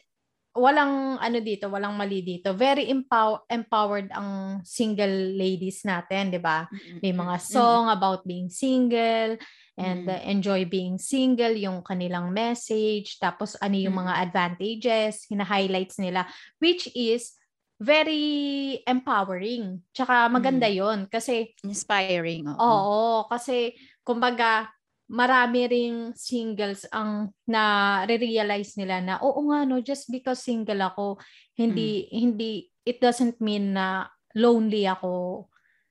walang 0.52 1.16
ano 1.16 1.40
dito, 1.40 1.72
walang 1.72 1.96
mali 1.96 2.20
dito. 2.20 2.52
Very 2.52 2.92
empow- 2.92 3.48
empowered 3.48 4.12
ang 4.12 4.60
single 4.68 5.32
ladies 5.40 5.88
natin, 5.88 6.28
'di 6.28 6.44
ba? 6.44 6.68
May 7.00 7.16
mga 7.16 7.40
song 7.40 7.88
about 7.88 8.28
being 8.28 8.52
single 8.52 9.40
and 9.80 10.04
uh, 10.12 10.20
enjoy 10.28 10.68
being 10.68 11.00
single, 11.00 11.56
yung 11.56 11.80
kanilang 11.82 12.36
message, 12.36 13.16
tapos 13.18 13.56
ano 13.64 13.80
yung 13.80 13.96
mga 13.96 14.14
advantages, 14.28 15.24
hina-highlights 15.32 15.96
nila 16.04 16.28
which 16.60 16.92
is 16.94 17.40
very 17.80 18.78
empowering. 18.86 19.80
Tsaka 19.96 20.28
maganda 20.30 20.68
'yon 20.68 21.08
kasi 21.08 21.56
inspiring. 21.64 22.46
Oo. 22.46 22.60
Oo, 22.60 23.10
kasi 23.32 23.72
kumbaga 24.04 24.68
marami 25.12 25.68
ring 25.68 25.98
singles 26.16 26.88
ang 26.88 27.36
na 27.44 28.02
realize 28.08 28.80
nila 28.80 29.04
na 29.04 29.20
oo 29.20 29.44
nga 29.52 29.68
no 29.68 29.84
just 29.84 30.08
because 30.08 30.40
single 30.40 30.80
ako 30.80 31.20
hindi 31.60 32.08
mm. 32.08 32.16
hindi 32.16 32.52
it 32.88 33.04
doesn't 33.04 33.36
mean 33.44 33.76
na 33.76 34.08
lonely 34.40 34.88
ako 34.88 35.46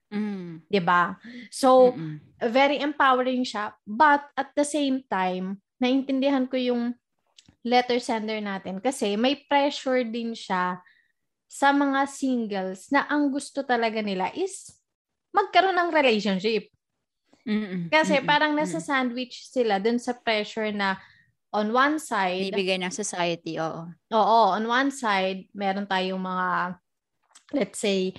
mm. 0.09 0.65
'di 0.65 0.81
ba 0.81 1.21
so 1.53 1.93
Mm-mm. 1.93 2.17
very 2.49 2.81
empowering 2.81 3.45
siya 3.45 3.77
but 3.85 4.25
at 4.33 4.49
the 4.57 4.65
same 4.65 5.05
time 5.05 5.61
naintindihan 5.77 6.49
ko 6.49 6.57
yung 6.57 6.97
letter 7.61 8.01
sender 8.01 8.41
natin 8.41 8.81
kasi 8.81 9.13
may 9.13 9.37
pressure 9.45 10.01
din 10.01 10.33
siya 10.33 10.81
sa 11.45 11.69
mga 11.69 12.09
singles 12.09 12.89
na 12.89 13.05
ang 13.05 13.29
gusto 13.29 13.61
talaga 13.61 14.01
nila 14.01 14.33
is 14.33 14.73
magkaroon 15.29 15.77
ng 15.77 15.93
relationship 15.93 16.73
Mm-mm. 17.47 17.89
Kasi 17.89 18.21
Mm-mm. 18.21 18.29
parang 18.29 18.53
nasa 18.53 18.77
sandwich 18.77 19.49
sila 19.49 19.81
dun 19.81 19.97
sa 19.97 20.13
pressure 20.13 20.69
na 20.71 20.97
on 21.51 21.73
one 21.75 21.97
side, 21.99 22.53
Ibigay 22.53 22.79
ng 22.79 22.93
society, 22.93 23.59
oo. 23.59 23.89
oo, 24.13 24.41
on 24.55 24.63
one 24.69 24.89
side, 24.93 25.51
meron 25.51 25.83
tayong 25.89 26.21
mga, 26.21 26.79
let's 27.57 27.79
say, 27.81 28.15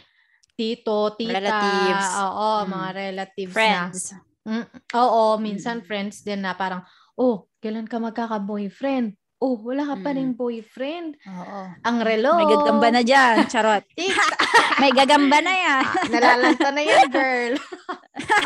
tito, 0.58 1.16
tita, 1.16 1.32
Relatives. 1.32 2.08
oo, 2.28 2.48
Mm. 2.66 2.70
mga 2.70 2.88
relatives 2.92 3.54
Friends. 3.56 3.98
na. 4.12 4.18
Mm, 4.42 4.66
oo, 4.98 5.22
minsan 5.40 5.80
Mm. 5.80 5.86
friends 5.86 6.16
din 6.26 6.42
na 6.44 6.52
parang, 6.52 6.82
oh, 7.16 7.46
kailan 7.62 7.86
ka 7.88 7.96
magkaka-boyfriend? 8.02 9.16
Oh, 9.42 9.58
wala 9.58 9.82
ka 9.82 9.96
pa 9.98 10.10
Mm. 10.10 10.16
rin 10.16 10.30
boyfriend. 10.32 11.18
Oo. 11.18 11.60
Ang 11.82 11.98
relo. 11.98 12.38
May 12.38 12.46
gagamba 12.46 12.88
na 12.88 13.02
dyan. 13.02 13.42
Charot. 13.50 13.82
May 14.82 14.94
gagamba 14.94 15.38
na 15.38 15.50
yan. 15.52 15.82
Ah, 15.82 16.06
nalalanta 16.06 16.70
na 16.70 16.82
yan, 16.82 17.06
girl. 17.10 17.54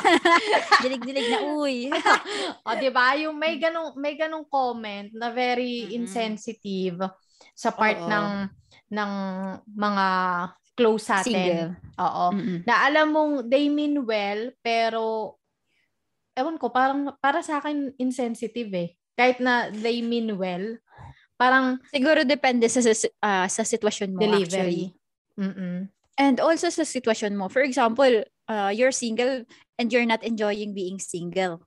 Dilig-dilig 0.83 1.29
na 1.29 1.39
uy. 1.53 1.93
o, 2.63 2.75
di 2.77 2.89
ba? 2.89 3.13
Yung 3.17 3.37
may 3.37 3.57
ganong, 3.57 3.93
may 3.95 4.15
ganong 4.15 4.47
comment 4.47 5.13
na 5.13 5.29
very 5.29 5.87
Mm-mm. 5.87 5.97
insensitive 5.99 7.01
sa 7.53 7.73
part 7.73 7.99
Oo. 7.99 8.09
ng 8.09 8.29
ng 8.87 9.13
mga 9.67 10.07
close 10.73 11.05
sa 11.05 11.21
atin. 11.21 11.33
Single. 11.33 11.71
Oo. 11.99 12.25
Mm-mm. 12.33 12.59
Na 12.65 12.85
alam 12.85 13.07
mong 13.11 13.33
they 13.45 13.67
mean 13.67 14.05
well, 14.05 14.53
pero 14.61 15.37
ewan 16.33 16.57
ko, 16.57 16.69
parang 16.69 17.17
para 17.19 17.41
sa 17.41 17.59
akin 17.59 17.97
insensitive 17.97 18.73
eh. 18.73 18.89
Kahit 19.13 19.41
na 19.41 19.73
they 19.73 20.05
mean 20.05 20.37
well, 20.37 20.77
parang 21.37 21.79
Siguro 21.93 22.25
depende 22.25 22.69
sa 22.69 22.81
sa, 22.83 22.93
ah, 23.23 23.47
sa 23.49 23.63
sitwasyon 23.63 24.17
mo 24.17 24.25
actually. 24.25 24.33
delivery. 24.51 24.85
Mm-mm. 25.39 25.89
And 26.17 26.37
also 26.41 26.73
sa 26.73 26.83
sitwasyon 26.89 27.37
mo. 27.37 27.53
For 27.53 27.61
example, 27.61 28.25
uh, 28.49 28.73
you're 28.73 28.93
single 28.93 29.45
and 29.77 29.93
you're 29.93 30.09
not 30.09 30.25
enjoying 30.25 30.73
being 30.73 30.97
single. 30.97 31.61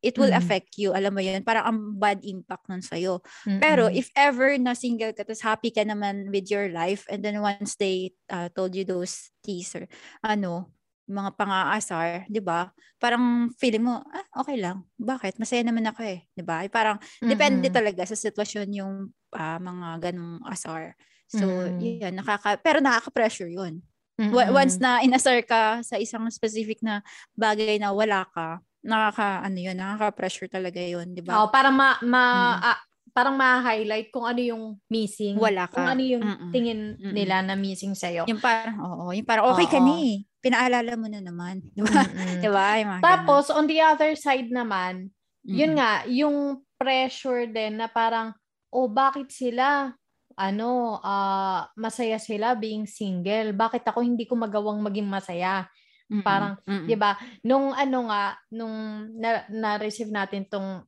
It 0.00 0.16
will 0.16 0.32
Mhm. 0.32 0.40
affect 0.40 0.80
you. 0.80 0.96
Alam 0.96 1.12
mo 1.12 1.20
yun? 1.20 1.44
Parang 1.44 1.64
ang 1.68 1.78
bad 2.00 2.24
impact 2.24 2.72
nun 2.72 2.80
sa'yo. 2.80 3.20
Mm-mm. 3.44 3.60
Pero 3.60 3.92
if 3.92 4.08
ever 4.16 4.56
na 4.56 4.72
single 4.72 5.12
ka, 5.12 5.28
tapos 5.28 5.44
happy 5.44 5.68
ka 5.68 5.84
naman 5.84 6.32
with 6.32 6.48
your 6.48 6.72
life, 6.72 7.04
and 7.12 7.20
then 7.20 7.44
once 7.44 7.76
they 7.76 8.16
uh, 8.32 8.48
told 8.56 8.72
you 8.72 8.88
those 8.88 9.28
teaser, 9.44 9.84
ano, 10.24 10.72
mga 11.10 11.30
pang-aasar, 11.34 12.30
di 12.30 12.38
ba? 12.38 12.70
Parang 13.02 13.50
feeling 13.58 13.82
mo, 13.84 14.00
ah, 14.06 14.26
okay 14.38 14.56
lang. 14.56 14.86
Bakit? 14.96 15.36
Masaya 15.42 15.66
naman 15.66 15.84
ako 15.90 16.00
eh. 16.06 16.30
Di 16.32 16.42
ba? 16.46 16.62
Parang, 16.70 16.96
depende 17.18 17.66
Mm-mm. 17.68 17.74
talaga 17.74 18.02
sa 18.06 18.14
sitwasyon 18.14 18.68
yung 18.78 18.94
ah, 19.34 19.58
mga 19.58 20.10
ganong 20.10 20.42
asar. 20.46 20.94
So, 21.30 21.46
Mm. 21.46 21.78
yun, 22.02 22.14
nakaka, 22.18 22.58
pero 22.58 22.82
nakaka-pressure 22.82 23.50
yun. 23.50 23.82
Mm-mm. 24.18 24.34
Wa- 24.34 24.50
Once 24.50 24.82
na 24.82 24.98
inasar 25.02 25.42
ka 25.46 25.82
sa 25.86 25.94
isang 25.98 26.26
specific 26.30 26.82
na 26.82 27.02
bagay 27.34 27.78
na 27.78 27.94
wala 27.94 28.26
ka, 28.30 28.58
nakaka, 28.82 29.46
ano 29.46 29.58
yun, 29.58 29.78
nakaka-pressure 29.78 30.50
talaga 30.50 30.82
yun, 30.82 31.14
di 31.14 31.22
ba? 31.22 31.38
Oo, 31.42 31.46
para 31.54 31.70
ma, 31.70 31.94
ma 32.02 32.22
Mm. 32.58 32.74
ah, 32.74 32.78
parang 33.10 33.34
ma-highlight 33.38 34.10
kung 34.14 34.26
ano 34.26 34.38
yung 34.42 34.62
missing. 34.86 35.34
Wala 35.38 35.66
Kung 35.70 35.86
ka. 35.86 35.94
ano 35.94 36.02
yung 36.02 36.22
Mm-mm. 36.22 36.50
tingin 36.54 36.80
Mm-mm. 36.98 37.14
nila 37.14 37.42
na 37.42 37.54
missing 37.58 37.94
sa'yo. 37.94 38.26
Yung 38.26 38.38
parang, 38.42 38.76
oo, 38.82 39.14
yung 39.14 39.26
parang 39.26 39.50
okay 39.54 39.66
ka 39.66 39.78
Oo. 39.78 39.86
ni. 39.86 40.26
Pinaalala 40.40 40.92
mo 40.96 41.06
na 41.06 41.20
naman. 41.20 41.60
Di 41.76 41.84
ba? 41.84 42.02
Mm-mm. 42.04 42.40
Di 42.40 42.48
ba? 42.48 42.66
Yung 42.80 42.90
mga 42.96 43.02
Tapos, 43.04 43.52
on 43.52 43.64
the 43.68 43.78
other 43.80 44.12
side 44.16 44.48
naman, 44.48 45.12
ganun. 45.44 45.56
yun 45.56 45.72
nga, 45.76 45.92
yung 46.08 46.36
pressure 46.80 47.48
din 47.48 47.80
na 47.80 47.88
parang, 47.88 48.32
oh, 48.72 48.88
bakit 48.88 49.28
sila, 49.32 49.92
ano, 50.36 51.00
ah, 51.04 51.68
masaya 51.76 52.16
sila 52.16 52.56
being 52.56 52.88
single? 52.88 53.52
Bakit 53.52 53.84
ako 53.84 54.00
hindi 54.00 54.24
ko 54.24 54.36
magawang 54.40 54.80
maging 54.80 55.08
masaya? 55.08 55.68
Mm-mm. 56.10 56.26
parang. 56.26 56.58
'Di 56.66 56.98
ba? 56.98 57.14
Nung 57.46 57.70
ano 57.70 58.10
nga, 58.10 58.34
nung 58.50 59.06
na, 59.14 59.46
na-receive 59.46 60.10
natin 60.10 60.42
tong 60.50 60.82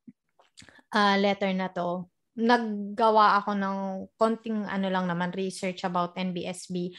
ah, 0.91 1.17
letter 1.17 1.55
na 1.55 1.71
to, 1.71 2.11
naggawa 2.35 3.39
ako 3.39 3.55
ng 3.55 3.77
konting 4.19 4.67
ano 4.67 4.89
lang 4.91 5.07
naman 5.07 5.31
research 5.33 5.87
about 5.87 6.19
NBSB. 6.19 6.91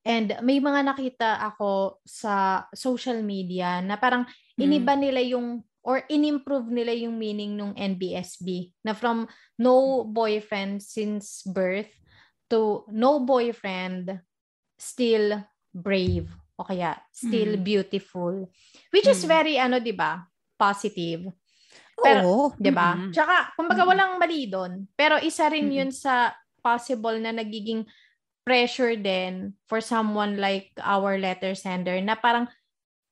And 0.00 0.32
may 0.40 0.64
mga 0.64 0.80
nakita 0.86 1.36
ako 1.44 2.00
sa 2.08 2.64
social 2.72 3.20
media 3.20 3.84
na 3.84 4.00
parang 4.00 4.24
Mm. 4.56 4.62
iniba 4.64 4.94
nila 4.96 5.20
yung 5.20 5.60
or 5.80 6.04
inimprove 6.08 6.68
nila 6.68 6.92
yung 6.92 7.16
meaning 7.16 7.56
ng 7.56 7.72
NBSB 7.72 8.72
na 8.84 8.92
from 8.92 9.24
no 9.56 10.04
boyfriend 10.04 10.84
since 10.84 11.40
birth 11.48 11.88
to 12.52 12.84
no 12.92 13.20
boyfriend 13.24 14.20
still 14.76 15.40
brave 15.72 16.28
o 16.60 16.64
kaya 16.68 17.00
still 17.08 17.56
Mm. 17.56 17.64
beautiful 17.64 18.34
which 18.92 19.08
is 19.08 19.24
Mm. 19.24 19.28
very 19.28 19.54
ano 19.56 19.80
'di 19.80 19.96
ba 19.96 20.20
positive 20.60 21.32
pero. 21.96 22.52
'di 22.56 22.72
ba 22.72 22.96
Mm-mm. 22.96 23.12
tsaka 23.12 23.56
kumbaga 23.56 23.82
walang 23.88 24.20
mali 24.20 24.48
doon 24.48 24.84
pero 24.92 25.16
isa 25.20 25.48
rin 25.48 25.68
Mm-mm. 25.68 25.78
yun 25.80 25.90
sa 25.92 26.32
possible 26.60 27.16
na 27.16 27.32
nagiging 27.32 27.88
pressure 28.42 28.96
din 28.96 29.54
for 29.68 29.78
someone 29.84 30.40
like 30.40 30.72
our 30.80 31.20
letter 31.20 31.52
sender 31.54 32.00
na 32.00 32.16
parang 32.16 32.48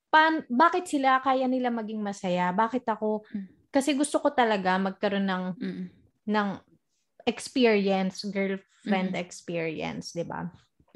pan, 0.08 0.44
bakit 0.48 0.88
sila 0.88 1.20
kaya 1.20 1.44
nila 1.44 1.68
maging 1.68 2.00
masaya 2.00 2.48
bakit 2.50 2.84
ako 2.88 3.22
Mm. 3.32 3.46
kasi 3.68 3.92
gusto 3.92 4.16
ko 4.24 4.32
talaga 4.32 4.80
magkaroon 4.80 5.28
ng 5.28 5.44
Mm-mm. 5.60 5.86
ng 6.32 6.48
experience 7.28 8.24
girlfriend 8.32 9.12
Mm. 9.12 9.20
experience 9.20 10.16
'di 10.16 10.24
ba 10.24 10.48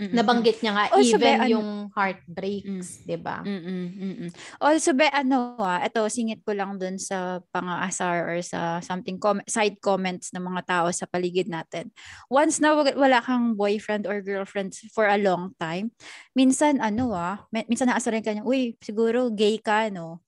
Mm-mm. 0.03 0.19
nabanggit 0.19 0.59
niya 0.59 0.73
nga 0.75 0.85
Also, 0.91 1.15
even 1.15 1.23
be, 1.23 1.31
ano- 1.39 1.53
yung 1.55 1.69
heartbreaks 1.95 3.07
'di 3.07 3.19
ba. 3.23 3.39
Also, 4.59 4.91
be, 4.91 5.07
ano 5.07 5.55
ah, 5.63 5.79
ito, 5.79 6.03
singit 6.11 6.43
ko 6.43 6.51
lang 6.51 6.75
dun 6.77 6.99
sa 6.99 7.39
pang-aasar 7.55 8.27
or 8.27 8.39
sa 8.43 8.83
something, 8.83 9.23
com- 9.23 9.45
side 9.47 9.79
comments 9.79 10.35
ng 10.35 10.43
mga 10.43 10.63
tao 10.67 10.87
sa 10.91 11.07
paligid 11.07 11.47
natin. 11.47 11.95
Once 12.27 12.59
na 12.59 12.75
wala 12.75 13.23
kang 13.23 13.55
boyfriend 13.55 14.11
or 14.11 14.19
girlfriend 14.19 14.75
for 14.91 15.07
a 15.07 15.17
long 15.17 15.55
time, 15.57 15.95
minsan, 16.35 16.83
ano 16.83 17.15
ah, 17.15 17.47
min- 17.55 17.69
minsan 17.71 17.87
naasarin 17.87 18.25
ka 18.25 18.35
niya, 18.35 18.43
uy, 18.43 18.75
siguro 18.83 19.31
gay 19.31 19.63
ka, 19.63 19.87
no? 19.93 20.19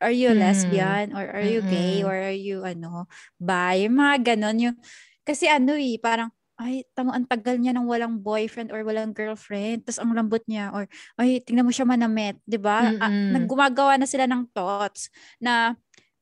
Are 0.00 0.12
you 0.12 0.30
Mm. 0.32 0.40
lesbian? 0.40 1.06
Or 1.16 1.24
are 1.24 1.44
you 1.44 1.60
gay? 1.64 2.04
Mm-mm. 2.04 2.08
Or 2.08 2.16
are 2.16 2.36
you, 2.36 2.60
ano, 2.62 3.08
bi? 3.40 3.88
Mga 3.88 4.36
ganon. 4.36 4.56
Yung, 4.60 4.76
kasi 5.24 5.48
ano 5.48 5.76
eh, 5.76 5.96
parang, 6.00 6.28
ay, 6.58 6.82
tamo, 6.94 7.14
ang 7.14 7.24
tagal 7.30 7.56
niya 7.58 7.70
nang 7.74 7.86
walang 7.86 8.18
boyfriend 8.22 8.74
or 8.74 8.82
walang 8.82 9.14
girlfriend. 9.14 9.86
Tapos 9.86 9.98
ang 10.02 10.10
lambot 10.14 10.42
niya. 10.50 10.74
Or, 10.74 10.90
ay, 11.18 11.38
tingnan 11.46 11.66
mo 11.66 11.72
siya 11.74 11.86
manamit. 11.86 12.38
'di 12.46 12.58
ba? 12.58 12.90
Ah, 12.98 13.14
Mm-mm. 13.14 13.28
naggumagawa 13.30 13.94
na 14.00 14.06
sila 14.10 14.26
ng 14.26 14.50
thoughts 14.54 15.08
na 15.38 15.74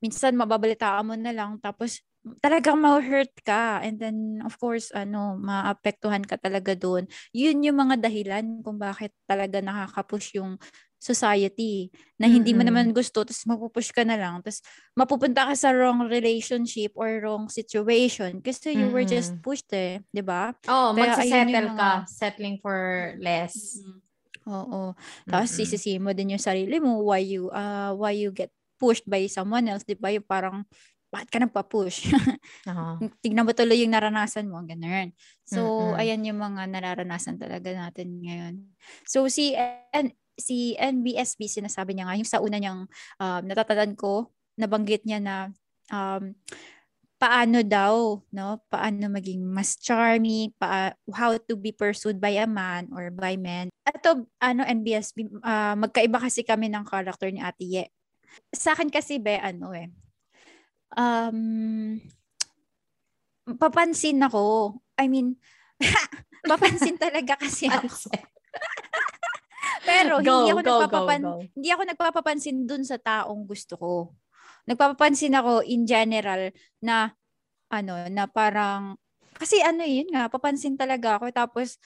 minsan 0.05 0.37
mababalitaan 0.37 1.05
mo 1.09 1.15
na 1.17 1.33
lang. 1.33 1.57
Tapos, 1.65 2.05
talagang 2.45 2.77
ma-hurt 2.83 3.33
ka. 3.47 3.81
And 3.81 3.97
then, 4.03 4.43
of 4.45 4.59
course, 4.61 4.91
ano, 4.93 5.39
maapektuhan 5.41 6.27
ka 6.27 6.37
talaga 6.41 6.75
doon. 6.77 7.07
Yun 7.33 7.65
yung 7.65 7.79
mga 7.81 8.03
dahilan 8.03 8.61
kung 8.67 8.77
bakit 8.83 9.15
talaga 9.31 9.63
nakaka-push 9.63 10.37
yung 10.39 10.59
society 11.07 11.95
na 12.19 12.27
hindi 12.27 12.51
mo 12.51 12.67
Mm-mm. 12.67 12.67
naman 12.67 12.91
gusto 12.91 13.23
tapos 13.23 13.47
mapupush 13.47 13.95
ka 13.95 14.03
na 14.03 14.19
lang 14.19 14.43
tapos 14.43 14.59
mapupunta 14.99 15.47
ka 15.47 15.55
sa 15.55 15.71
wrong 15.71 16.11
relationship 16.11 16.91
or 16.99 17.23
wrong 17.23 17.47
situation 17.47 18.43
kasi 18.43 18.75
you 18.75 18.91
were 18.91 19.07
just 19.07 19.39
pushed 19.39 19.71
eh, 19.71 20.03
'di 20.11 20.23
ba? 20.27 20.51
oh 20.67 20.91
yung 20.99 21.55
ka 21.79 22.03
settling 22.11 22.59
for 22.59 23.15
less 23.23 23.79
Oo. 24.47 24.95
Tapos 25.27 25.51
Mm-mm. 25.51 25.59
sisisihin 25.59 26.03
mo 26.07 26.15
din 26.15 26.35
yung 26.39 26.43
sarili 26.43 26.79
mo 26.79 27.03
why 27.03 27.19
you 27.23 27.51
uh 27.51 27.91
why 27.99 28.15
you 28.15 28.31
get 28.31 28.51
pushed 28.79 29.03
by 29.11 29.27
someone 29.27 29.67
else, 29.67 29.83
'di 29.83 29.99
ba? 29.99 30.15
Yung 30.15 30.27
parang 30.27 30.63
bakit 31.11 31.29
ka 31.35 31.39
nagpa-push? 31.43 32.11
Oo. 32.67 33.07
Tignan 33.21 33.45
mo 33.45 33.53
tuloy 33.53 33.85
yung 33.85 33.93
naranasan 33.93 34.49
mo, 34.49 34.65
ganun. 34.65 35.13
So, 35.45 35.93
Mm-mm. 35.93 36.01
ayan 36.01 36.25
yung 36.25 36.41
mga 36.41 36.65
nararanasan 36.73 37.37
talaga 37.37 37.69
natin 37.77 38.25
ngayon. 38.25 38.55
So, 39.05 39.29
si 39.29 39.53
N 39.93 40.13
si 40.37 40.77
NBSB, 40.77 41.49
sinasabi 41.49 41.97
niya 41.97 42.07
nga, 42.09 42.19
yung 42.21 42.29
sa 42.29 42.41
una 42.45 42.61
niyang 42.61 42.85
um, 43.21 43.43
natatandaan 43.45 43.97
ko, 43.97 44.33
nabanggit 44.57 45.05
niya 45.05 45.21
na 45.21 45.37
um, 45.93 46.33
paano 47.17 47.65
daw, 47.65 48.21
no? 48.33 48.61
Paano 48.69 49.09
maging 49.09 49.41
mas 49.41 49.81
charming, 49.81 50.53
pa, 50.61 50.93
how 51.17 51.33
to 51.41 51.57
be 51.57 51.73
pursued 51.73 52.21
by 52.21 52.37
a 52.37 52.45
man 52.45 52.93
or 52.93 53.09
by 53.09 53.41
men. 53.41 53.73
Ito, 53.89 54.29
ano, 54.41 54.63
NBSB, 54.65 55.41
ah, 55.41 55.73
magkaiba 55.77 56.21
kasi 56.21 56.45
kami 56.45 56.69
ng 56.69 56.85
character 56.85 57.33
ni 57.33 57.41
Ate 57.41 57.65
Ye. 57.65 57.85
Sa 58.53 58.77
akin 58.77 58.93
kasi, 58.93 59.17
be, 59.17 59.41
ano 59.41 59.73
eh, 59.73 59.89
um, 60.93 61.97
papansin 63.57 64.21
ako. 64.21 64.77
I 65.01 65.09
mean, 65.09 65.41
papansin 66.51 67.01
talaga 67.01 67.41
kasi 67.41 67.73
ako. 67.73 68.13
Pero 69.87 70.19
Go, 70.19 70.27
hindi 70.27 70.51
ako 70.51 70.61
go, 70.61 70.67
go, 70.67 70.77
nagpapapan 70.83 71.21
go. 71.23 71.35
hindi 71.55 71.69
ako 71.71 71.83
nagpapapansin 71.87 72.57
dun 72.67 72.83
sa 72.83 72.99
taong 72.99 73.47
gusto 73.47 73.75
ko. 73.79 73.93
Nagpapapansin 74.67 75.39
ako 75.39 75.63
in 75.63 75.87
general 75.87 76.51
na 76.83 77.15
ano, 77.71 77.95
na 78.11 78.27
parang 78.27 78.99
kasi 79.37 79.63
ano 79.63 79.85
eh, 79.85 80.03
yun 80.03 80.11
nga, 80.11 80.27
papansin 80.27 80.75
talaga 80.75 81.21
ako 81.21 81.31
tapos 81.31 81.79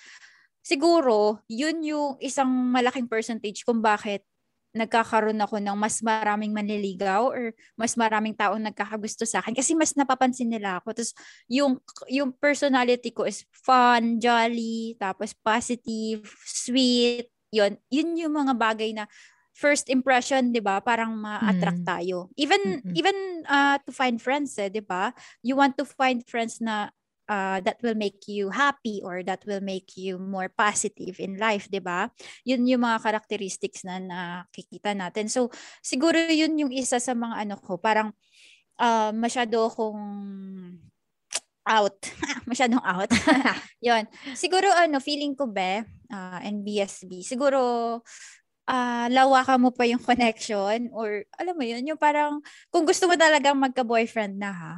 siguro 0.65 1.41
yun 1.51 1.81
yung 1.85 2.17
isang 2.21 2.49
malaking 2.49 3.09
percentage 3.09 3.65
kung 3.65 3.81
bakit 3.85 4.25
nagkakaroon 4.71 5.43
ako 5.43 5.59
ng 5.59 5.75
mas 5.75 5.99
maraming 5.99 6.55
manliligaw 6.55 7.27
or 7.27 7.51
mas 7.75 7.99
maraming 7.99 8.39
taong 8.39 8.63
nagkakagusto 8.63 9.27
sa 9.27 9.43
akin 9.43 9.51
kasi 9.51 9.75
mas 9.75 9.99
napapansin 9.99 10.47
nila 10.47 10.79
ako. 10.79 10.95
Tapos 10.95 11.13
yung 11.51 11.83
yung 12.07 12.31
personality 12.31 13.11
ko 13.11 13.27
is 13.27 13.43
fun, 13.51 14.23
jolly, 14.23 14.95
tapos 14.95 15.35
positive, 15.35 16.23
sweet. 16.47 17.27
Yun, 17.51 17.79
yun 17.91 18.15
yung 18.19 18.35
mga 18.35 18.55
bagay 18.59 18.95
na 18.95 19.07
first 19.51 19.91
impression, 19.91 20.55
'di 20.55 20.63
ba? 20.63 20.79
Parang 20.81 21.13
ma-attract 21.19 21.83
Mm. 21.83 21.87
tayo. 21.87 22.31
Even 22.39 22.83
Mm-mm. 22.85 22.95
even 22.95 23.43
uh, 23.51 23.77
to 23.83 23.91
find 23.91 24.23
friends, 24.23 24.55
eh, 24.63 24.71
'di 24.71 24.83
ba? 24.87 25.11
You 25.43 25.59
want 25.59 25.75
to 25.83 25.85
find 25.85 26.23
friends 26.23 26.63
na 26.63 26.95
uh, 27.27 27.59
that 27.67 27.83
will 27.83 27.99
make 27.99 28.27
you 28.31 28.51
happy 28.55 29.03
or 29.03 29.23
that 29.27 29.43
will 29.47 29.61
make 29.63 29.99
you 29.99 30.19
more 30.23 30.47
positive 30.49 31.19
in 31.19 31.37
life, 31.37 31.67
'di 31.67 31.83
ba? 31.83 32.09
Yun 32.47 32.65
yung 32.71 32.87
mga 32.87 33.03
characteristics 33.03 33.83
na 33.83 33.99
nakikita 33.99 34.95
natin. 34.95 35.27
So, 35.27 35.51
siguro 35.83 36.17
yun 36.31 36.55
yung 36.59 36.73
isa 36.73 37.03
sa 37.03 37.13
mga 37.19 37.43
ano 37.51 37.57
ko, 37.59 37.77
parang 37.83 38.15
uh, 38.81 39.13
masyado 39.15 39.67
akong 39.67 40.01
out. 41.71 41.95
Masyadong 42.51 42.83
out. 42.83 43.11
Yun. 43.87 44.05
Siguro 44.35 44.67
ano, 44.75 44.99
feeling 44.99 45.39
ko 45.39 45.47
be, 45.47 45.87
uh, 46.11 46.39
NBSB, 46.43 47.23
siguro 47.23 48.03
ah 48.71 49.11
lawakan 49.11 49.67
mo 49.67 49.71
pa 49.75 49.83
yung 49.87 50.03
connection 50.03 50.91
or 50.95 51.27
alam 51.39 51.55
mo 51.59 51.65
yun, 51.67 51.83
yung 51.83 51.99
parang 51.99 52.39
kung 52.71 52.87
gusto 52.87 53.07
mo 53.11 53.19
talagang 53.19 53.59
magka-boyfriend 53.59 54.39
na 54.39 54.51
ha, 54.55 54.75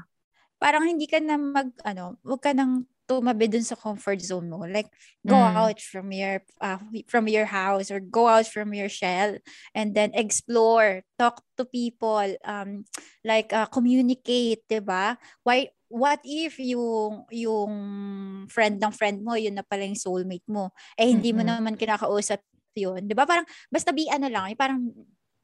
parang 0.56 0.86
hindi 0.88 1.04
ka 1.10 1.20
na 1.20 1.36
mag, 1.36 1.72
ano, 1.84 2.16
wag 2.24 2.40
ka 2.40 2.52
nang 2.56 2.86
tumabi 3.04 3.50
dun 3.50 3.66
sa 3.66 3.76
comfort 3.76 4.22
zone 4.22 4.48
mo. 4.48 4.62
Like, 4.64 4.88
go 5.26 5.36
Mm. 5.36 5.58
out 5.58 5.78
from 5.82 6.08
your, 6.14 6.40
uh, 6.62 6.78
from 7.10 7.26
your 7.28 7.44
house 7.50 7.90
or 7.90 7.98
go 8.00 8.30
out 8.30 8.46
from 8.48 8.72
your 8.72 8.88
shell 8.88 9.36
and 9.76 9.92
then 9.92 10.14
explore, 10.16 11.02
talk 11.18 11.42
to 11.58 11.66
people, 11.66 12.24
um, 12.46 12.86
like, 13.26 13.50
uh, 13.52 13.66
communicate, 13.68 14.64
'di 14.70 14.80
ba 14.80 15.18
Why, 15.44 15.68
what 15.92 16.20
if 16.24 16.56
yung, 16.58 17.28
yung 17.30 17.72
friend 18.48 18.80
ng 18.80 18.92
friend 18.96 19.20
mo, 19.22 19.36
yun 19.36 19.54
na 19.60 19.64
pala 19.66 19.84
yung 19.84 19.98
soulmate 20.00 20.46
mo, 20.48 20.72
eh, 20.96 21.12
hindi 21.12 21.30
mo 21.36 21.44
Mm-mm. 21.44 21.46
naman 21.46 21.76
kinakausap 21.76 22.40
yun, 22.72 23.04
'di 23.04 23.12
ba 23.12 23.28
Parang, 23.28 23.44
basta 23.68 23.92
be 23.92 24.08
ano 24.08 24.28
lang, 24.32 24.48
yung 24.56 24.60
parang, 24.60 24.80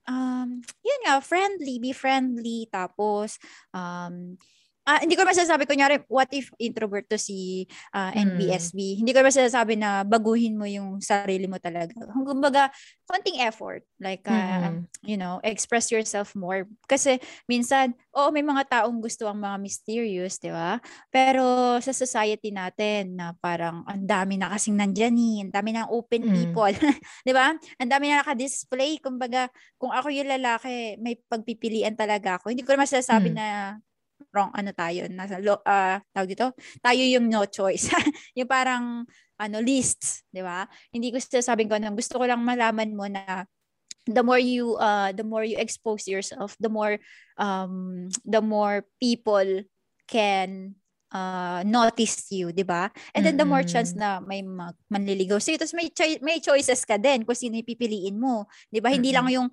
um, 0.08 0.48
yun 0.80 1.00
nga, 1.04 1.20
friendly, 1.20 1.76
be 1.80 1.92
friendly, 1.92 2.64
tapos, 2.72 3.36
um, 3.76 4.36
ah, 4.88 4.98
hindi 5.04 5.12
ko 5.12 5.28
masasabi, 5.28 5.68
kunyari, 5.68 6.00
what 6.08 6.32
if 6.32 6.48
introvert 6.56 7.04
to 7.12 7.20
si 7.20 7.68
ah, 7.92 8.08
Mm. 8.16 8.40
NBSB? 8.40 9.04
Hindi 9.04 9.12
ko 9.12 9.20
masasabi 9.20 9.76
na 9.76 10.00
baguhin 10.08 10.56
mo 10.56 10.64
yung 10.64 11.04
sarili 11.04 11.44
mo 11.44 11.60
talaga. 11.60 11.92
Kumbaga, 12.24 12.72
konting 13.04 13.44
effort. 13.44 13.84
Like, 14.00 14.24
ah, 14.24 14.72
Mm-mm. 14.72 14.88
you 15.04 15.20
know, 15.20 15.44
express 15.44 15.92
yourself 15.92 16.32
more. 16.32 16.64
Kasi, 16.88 17.20
minsan, 17.44 17.92
oo, 18.16 18.32
may 18.32 18.40
mga 18.40 18.64
taong 18.80 18.96
gusto 19.04 19.28
ang 19.28 19.36
mga 19.44 19.56
mysterious, 19.60 20.40
di 20.40 20.48
ba? 20.48 20.80
Pero, 21.12 21.76
sa 21.84 21.92
society 21.92 22.48
natin, 22.48 23.12
na 23.20 23.36
parang, 23.36 23.84
ang 23.84 24.08
dami 24.08 24.40
na 24.40 24.48
kasing 24.56 24.76
nandyan 24.80 25.14
eh, 25.18 25.36
ang 25.44 25.52
dami 25.52 25.70
ng 25.76 25.88
open 25.92 26.22
Mm. 26.24 26.32
people. 26.32 26.72
di 27.28 27.32
ba? 27.36 27.52
Ang 27.76 27.90
dami 27.92 28.08
na 28.08 28.24
naka-display. 28.24 28.96
Kumbaga, 29.04 29.52
kung 29.76 29.92
ako 29.92 30.08
yung 30.08 30.28
lalaki, 30.32 30.96
may 31.02 31.20
pagpipilian 31.28 31.92
talaga 31.98 32.40
ako. 32.40 32.52
Hindi 32.54 32.64
ko 32.64 32.72
masasabi 32.78 33.32
Mm. 33.32 33.36
na 33.36 33.46
wrong 34.32 34.52
ano 34.52 34.70
tayo 34.74 35.08
nasa 35.08 35.40
lo, 35.40 35.60
ah 35.64 36.02
tawag 36.12 36.30
dito? 36.34 36.52
Tayo 36.82 37.02
yung 37.02 37.26
no 37.30 37.46
choice. 37.48 37.88
Yung 38.38 38.50
parang 38.50 39.08
ano 39.38 39.56
lists 39.62 40.26
di 40.28 40.42
ba? 40.42 40.66
Hindi 40.90 41.14
ko 41.14 41.18
sasabing 41.22 41.70
ko 41.70 41.78
gusto 41.94 42.18
ko 42.18 42.24
lang 42.26 42.42
malaman 42.42 42.90
mo 42.92 43.06
na 43.06 43.46
the 44.08 44.24
more 44.24 44.40
you 44.40 44.74
uh 44.80 45.12
the 45.12 45.22
more 45.22 45.44
you 45.44 45.60
expose 45.60 46.08
yourself 46.08 46.56
the 46.58 46.72
more 46.72 46.96
um 47.36 48.08
the 48.24 48.40
more 48.40 48.88
people 48.96 49.44
can 50.08 50.72
uh 51.12 51.60
notice 51.64 52.28
you 52.34 52.50
di 52.50 52.66
ba? 52.66 52.90
And 53.14 53.24
then 53.24 53.36
the 53.38 53.48
more 53.48 53.62
chance 53.62 53.94
na 53.94 54.20
may 54.20 54.42
mag, 54.44 54.76
manliligaw 54.92 55.40
sa'yo. 55.40 55.56
Tapos 55.60 55.76
may 55.76 55.88
choi- 55.92 56.20
may 56.20 56.42
choices 56.42 56.84
ka 56.84 57.00
din 57.00 57.24
kung 57.24 57.38
sino 57.38 57.56
yung 57.56 57.68
pipiliin 57.68 58.16
mo 58.18 58.50
di 58.68 58.82
ba? 58.82 58.92
Hindi 58.92 59.14
lang 59.14 59.28
yung 59.30 59.48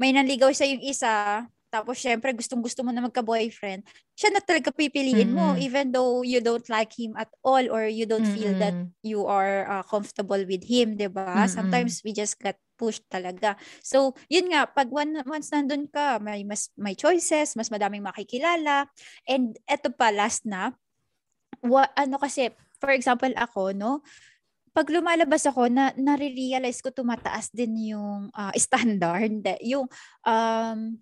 may 0.00 0.12
nanligaw 0.16 0.50
sa 0.56 0.64
yung 0.64 0.80
isa 0.80 1.44
tapos 1.70 1.96
syempre 2.02 2.34
gustong 2.34 2.60
gusto 2.60 2.82
mo 2.82 2.90
na 2.90 3.06
magka-boyfriend 3.06 3.86
siya 4.18 4.34
na 4.34 4.42
talaga 4.42 4.74
pipiliin 4.74 5.32
mo 5.32 5.54
Mm-mm. 5.54 5.64
even 5.64 5.94
though 5.94 6.20
you 6.26 6.42
don't 6.42 6.66
like 6.68 6.92
him 6.92 7.16
at 7.16 7.30
all 7.40 7.62
or 7.70 7.86
you 7.86 8.04
don't 8.04 8.26
feel 8.26 8.52
that 8.58 8.74
you 9.00 9.24
are 9.24 9.64
uh, 9.64 9.84
comfortable 9.84 10.40
with 10.44 10.60
him, 10.64 10.96
'di 10.96 11.08
ba? 11.08 11.44
Mm-mm. 11.44 11.52
Sometimes 11.52 12.04
we 12.04 12.12
just 12.12 12.36
got 12.36 12.56
pushed 12.76 13.04
talaga. 13.12 13.56
So, 13.84 14.16
yun 14.32 14.52
nga, 14.52 14.68
pag 14.68 14.88
one, 14.88 15.20
once 15.28 15.52
nandun 15.52 15.88
ka, 15.88 16.20
may 16.20 16.44
mas 16.44 16.72
may 16.76 16.96
choices, 16.96 17.56
mas 17.56 17.68
madaming 17.68 18.04
makikilala. 18.04 18.88
And 19.28 19.56
eto 19.68 19.92
pa 19.92 20.12
last 20.12 20.44
na, 20.48 20.72
wa, 21.64 21.84
ano 21.96 22.16
kasi, 22.16 22.52
for 22.80 22.92
example 22.92 23.32
ako, 23.36 23.76
no, 23.76 24.00
pag 24.72 24.88
lumalabas 24.88 25.44
ako, 25.44 25.68
na 25.68 25.92
nare-realize 25.98 26.80
ko 26.80 26.88
tumataas 26.94 27.52
din 27.52 27.92
yung 27.92 28.32
ah, 28.32 28.54
standard. 28.56 29.44
Yung, 29.60 29.84
um, 30.24 30.96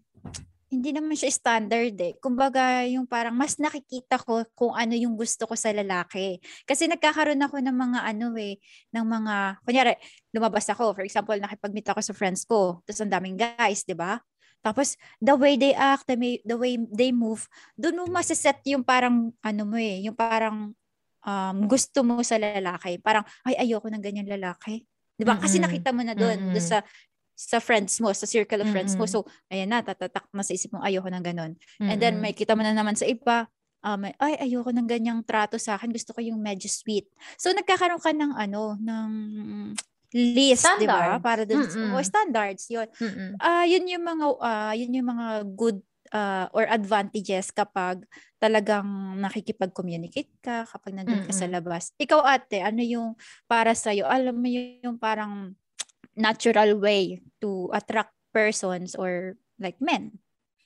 hindi 0.68 0.92
naman 0.92 1.16
siya 1.16 1.33
standard 1.33 1.96
eh. 1.96 2.14
Kumbaga, 2.20 2.85
yung 2.85 3.09
parang 3.09 3.33
mas 3.33 3.57
nakikita 3.57 4.20
ko 4.20 4.44
kung 4.52 4.76
ano 4.76 4.92
yung 4.92 5.16
gusto 5.16 5.48
ko 5.48 5.57
sa 5.57 5.72
lalaki. 5.72 6.40
Kasi 6.68 6.85
nagkakaroon 6.92 7.40
ako 7.40 7.57
ng 7.64 7.72
mga 7.72 8.00
ano 8.04 8.37
eh, 8.37 8.61
ng 8.92 9.04
mga, 9.04 9.35
kunyari, 9.64 9.96
lumabas 10.33 10.68
ako, 10.68 10.92
for 10.92 11.04
example, 11.09 11.37
nakipag-meet 11.40 11.88
ako 11.88 12.00
sa 12.04 12.12
friends 12.12 12.44
ko, 12.44 12.85
tapos 12.85 13.00
ang 13.00 13.12
daming 13.12 13.40
guys, 13.40 13.81
di 13.88 13.96
ba? 13.96 14.20
Tapos, 14.61 14.98
the 15.22 15.33
way 15.33 15.57
they 15.57 15.72
act, 15.72 16.04
the, 16.04 16.20
may, 16.20 16.42
the 16.44 16.59
way 16.59 16.76
they 16.92 17.14
move, 17.14 17.48
doon 17.78 18.04
mo 18.04 18.20
masaset 18.20 18.61
yung 18.68 18.85
parang, 18.85 19.33
ano 19.40 19.62
mo 19.64 19.81
eh, 19.81 20.04
yung 20.04 20.18
parang 20.18 20.76
um, 21.24 21.59
gusto 21.64 22.04
mo 22.04 22.20
sa 22.20 22.37
lalaki. 22.37 23.00
Parang, 23.00 23.24
ay, 23.48 23.57
ayoko 23.64 23.88
ng 23.88 24.02
ganyan 24.02 24.28
lalaki. 24.28 24.85
Di 25.18 25.26
ba? 25.26 25.35
Kasi 25.35 25.59
nakita 25.59 25.90
mo 25.90 26.07
na 26.07 26.14
doon, 26.14 26.54
doon 26.54 26.54
Mm-mm. 26.54 26.62
sa 26.62 26.78
sa 27.38 27.62
friends 27.62 28.03
mo, 28.03 28.11
sa 28.11 28.27
circle 28.27 28.66
of 28.66 28.68
friends 28.74 28.98
mo. 28.98 29.07
Mm-mm. 29.07 29.22
So, 29.22 29.31
ayan 29.46 29.70
na, 29.70 29.79
tatatak 29.79 30.27
na 30.35 30.42
sa 30.42 30.51
isip 30.51 30.74
mo, 30.74 30.83
ayoko 30.83 31.07
ng 31.07 31.22
ganun. 31.22 31.55
And 31.79 32.03
then, 32.03 32.18
may 32.18 32.35
kita 32.35 32.59
mo 32.59 32.66
na 32.66 32.74
naman 32.74 32.98
sa 32.98 33.07
iba, 33.07 33.46
um, 33.87 34.11
ay, 34.18 34.35
ayoko 34.42 34.74
ng 34.74 34.90
ganyang 34.90 35.22
trato 35.22 35.55
sa 35.55 35.79
akin. 35.79 35.94
Gusto 35.94 36.11
ko 36.11 36.18
yung 36.18 36.42
medyo 36.42 36.66
sweet. 36.66 37.07
So, 37.38 37.55
nagkakaroon 37.55 38.03
ka 38.03 38.11
ng 38.11 38.35
ano, 38.35 38.74
ng 38.74 39.11
list, 40.18 40.66
di 40.81 40.88
ba? 40.88 41.20
Para 41.22 41.46
dun, 41.46 41.62
Mm-mm. 41.62 41.94
oh, 41.94 42.03
standards, 42.03 42.66
yun. 42.72 42.90
Mm-mm. 42.98 43.38
Ah, 43.38 43.68
yun 43.68 43.87
yung 43.87 44.03
mga 44.03 44.27
ah, 44.40 44.74
yun 44.74 44.98
yung 44.98 45.09
mga 45.14 45.27
good 45.55 45.79
ah, 46.11 46.48
or 46.57 46.64
advantages 46.66 47.53
kapag 47.53 48.03
talagang 48.40 48.88
nakikipag-communicate 49.20 50.33
ka 50.40 50.64
kapag 50.64 50.96
nandun 50.96 51.22
ka 51.22 51.33
sa 51.37 51.46
labas. 51.46 51.92
Ikaw 52.01 52.20
ate, 52.24 52.64
ano 52.64 52.81
yung 52.81 53.09
para 53.44 53.77
sa 53.77 53.92
Alam 53.92 54.35
mo 54.40 54.48
yun 54.48 54.81
yung 54.81 54.98
parang 54.98 55.53
natural 56.18 56.74
way 56.83 57.22
to 57.38 57.70
attract 57.70 58.11
persons 58.35 58.98
or 58.98 59.38
like 59.62 59.78
men 59.78 60.18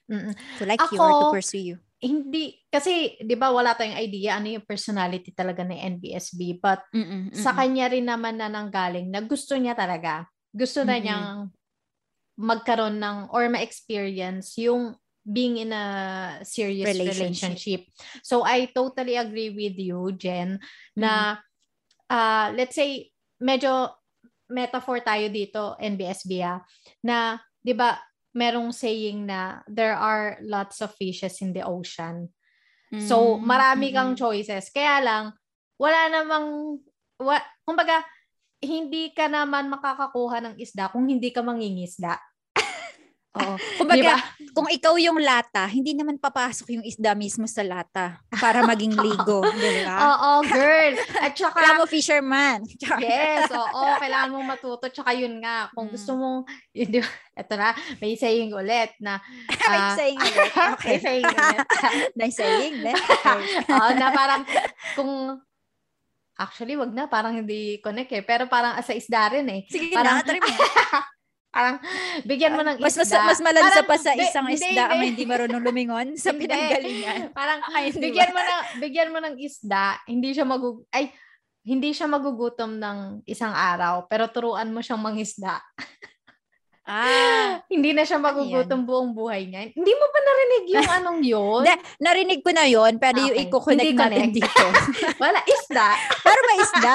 Mm-mm. 0.09 0.35
to 0.59 0.65
like 0.65 0.81
you 0.91 0.99
or 0.99 1.13
to 1.13 1.29
Ako, 1.29 1.37
pursue 1.37 1.77
you. 1.77 1.77
Hindi, 2.03 2.59
kasi, 2.67 3.15
di 3.23 3.39
ba, 3.39 3.55
wala 3.55 3.79
tayong 3.79 3.95
idea 3.95 4.35
ano 4.35 4.51
yung 4.51 4.67
personality 4.67 5.31
talaga 5.31 5.63
ni 5.63 5.79
NBSB. 5.79 6.59
But, 6.59 6.83
Mm-mm, 6.91 7.31
sa 7.31 7.55
mm-mm. 7.55 7.59
kanya 7.63 7.87
rin 7.95 8.11
naman 8.11 8.43
na 8.43 8.51
nanggaling 8.51 9.07
na 9.07 9.23
gusto 9.23 9.55
niya 9.55 9.79
talaga. 9.79 10.27
Gusto 10.51 10.83
na 10.83 10.99
Mm-mm. 10.99 11.05
niyang 11.07 11.31
magkaroon 12.43 12.99
ng, 12.99 13.31
or 13.31 13.47
ma-experience 13.47 14.59
yung 14.59 14.99
being 15.23 15.63
in 15.63 15.71
a 15.71 15.87
serious 16.43 16.91
relationship. 16.91 17.55
Relationship. 17.55 17.83
So 18.27 18.43
I 18.43 18.67
totally 18.75 19.15
agree 19.15 19.55
with 19.55 19.79
you, 19.79 20.11
Jen, 20.19 20.59
na 20.99 21.39
uh, 22.11 22.47
let's 22.59 22.75
say 22.75 23.15
medyo 23.39 24.02
metaphor 24.53 25.01
tayo 25.01 25.33
dito 25.33 25.75
NBSB 25.81 26.45
ah, 26.45 26.61
na 27.01 27.41
'di 27.65 27.73
ba 27.73 27.97
merong 28.37 28.73
saying 28.73 29.29
na 29.29 29.61
there 29.69 29.97
are 29.97 30.41
lots 30.45 30.81
of 30.81 30.93
fishes 30.97 31.41
in 31.41 31.53
the 31.53 31.65
ocean. 31.65 32.29
So 32.93 33.41
Mm, 33.41 33.49
marami 33.49 33.89
kang 33.93 34.13
mm-mm. 34.13 34.21
choices. 34.21 34.69
Kaya 34.69 35.01
lang 35.01 35.25
wala 35.81 36.13
namang 36.13 36.79
wa, 37.21 37.37
kumbaga 37.65 38.05
hindi 38.63 39.11
ka 39.11 39.27
naman 39.27 39.67
makakakuha 39.73 40.39
ng 40.45 40.55
isda 40.61 40.93
kung 40.93 41.09
hindi 41.11 41.35
ka 41.35 41.43
mangingisda. 41.43 42.21
Oo. 43.33 43.57
Kumbaga, 43.81 44.13
ba? 44.13 44.21
kung 44.53 44.69
ikaw 44.69 44.93
yung 45.01 45.17
lata, 45.17 45.65
hindi 45.65 45.97
naman 45.97 46.21
papasok 46.21 46.77
yung 46.77 46.85
isda 46.85 47.17
mismo 47.17 47.49
sa 47.49 47.65
lata 47.65 48.21
para 48.37 48.61
maging 48.61 48.93
ligo, 49.05 49.41
di 49.57 49.89
ba? 49.89 49.97
Oo, 49.97 50.31
girl. 50.45 50.93
At 51.17 51.33
saka 51.33 51.57
Kailangan 51.57 51.81
mo 51.81 51.87
fisherman. 51.89 52.59
Yes, 53.01 53.49
oo, 53.49 53.83
kailangan 53.97 54.37
mong 54.37 54.49
matuto. 54.53 54.85
Tsaka 54.87 55.17
yun 55.17 55.41
nga, 55.41 55.73
kung 55.73 55.89
Mm. 55.89 55.95
gusto 55.97 56.13
mong, 56.13 56.39
yun, 56.71 56.89
di 56.89 56.99
ba, 57.01 57.09
eto 57.33 57.55
na, 57.57 57.73
may 57.99 58.13
saying 58.15 58.53
ulit 58.53 58.93
na, 59.01 59.17
May 59.65 59.81
ah, 59.81 59.97
saying 59.97 60.19
ulit. 60.21 60.53
may 60.53 60.73
Okay. 60.77 60.97
saying 61.01 61.25
ulit. 61.25 61.67
May 62.13 62.31
saying, 62.31 62.75
ne? 62.85 62.93
Okay. 62.93 63.41
Oo, 63.67 63.91
na 63.97 64.13
parang, 64.13 64.45
kung, 64.93 65.41
actually, 66.37 66.77
wag 66.77 66.93
na, 66.93 67.09
parang 67.09 67.33
hindi 67.33 67.81
connect 67.81 68.13
eh. 68.13 68.21
Pero 68.21 68.45
parang 68.45 68.77
sa 68.79 68.93
isda 68.93 69.33
rin 69.33 69.49
eh. 69.49 69.61
Sige 69.67 69.89
Parang- 69.91 70.21
na, 70.21 70.27
try 70.27 70.37
mo. 70.37 70.53
Parang, 71.53 71.77
bigyan 72.25 72.57
mo 72.57 72.65
ng 72.65 72.81
Mas, 72.81 72.97
mas, 72.97 73.13
isda. 73.13 73.29
mas 73.29 73.41
malansa 73.45 73.85
Parang, 73.85 73.91
pa 73.93 73.97
sa 74.01 74.13
isang 74.17 74.49
hindi, 74.49 74.73
isda 74.73 74.89
ang 74.89 75.05
hindi. 75.05 75.23
marunong 75.29 75.61
lumingon 75.61 76.09
sa 76.17 76.33
pinanggalingan. 76.33 77.29
Parang, 77.39 77.61
Ay, 77.77 77.93
bigyan 77.93 78.33
mo 78.33 78.41
ng, 78.41 78.63
bigyan 78.81 79.11
mo 79.13 79.19
ng 79.21 79.37
isda, 79.37 80.01
hindi 80.09 80.33
siya 80.33 80.49
magug, 80.49 80.89
ay, 80.89 81.13
hindi 81.63 81.93
siya 81.93 82.09
magugutom 82.09 82.81
ng 82.81 83.29
isang 83.29 83.53
araw, 83.53 84.09
pero 84.09 84.33
turuan 84.33 84.73
mo 84.73 84.81
siyang 84.81 85.05
mangisda. 85.05 85.61
Ah, 86.85 87.63
Hindi 87.73 87.95
na 87.95 88.03
siya 88.03 88.19
magugutom 88.19 88.83
buong 88.83 89.15
buhay 89.15 89.47
niya. 89.47 89.71
Hindi 89.71 89.93
mo 89.93 90.05
ba 90.05 90.19
narinig 90.21 90.65
yung 90.69 90.91
anong 90.99 91.21
yun? 91.23 91.63
Hindi, 91.63 91.75
narinig 91.99 92.41
ko 92.43 92.51
na 92.51 92.67
yon 92.67 92.99
pero 92.99 93.17
yung 93.21 93.31
Okay. 93.33 93.47
i-connect 93.47 93.87
Hindi 93.87 93.95
natin 93.95 94.19
connect. 94.19 94.35
dito. 94.35 94.65
Wala, 95.23 95.39
isda. 95.43 95.89
Pero 96.27 96.41
may 96.45 96.59
isda. 96.59 96.95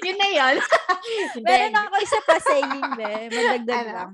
yun 0.00 0.16
na 0.16 0.28
yun. 0.28 0.54
Meron 1.40 1.74
ako 1.76 1.94
isa 1.98 2.20
pa 2.22 2.36
saying, 2.38 2.82
be. 2.94 3.10
Madagdag 3.28 3.84
Ano? 3.84 3.92
lang. 3.92 4.10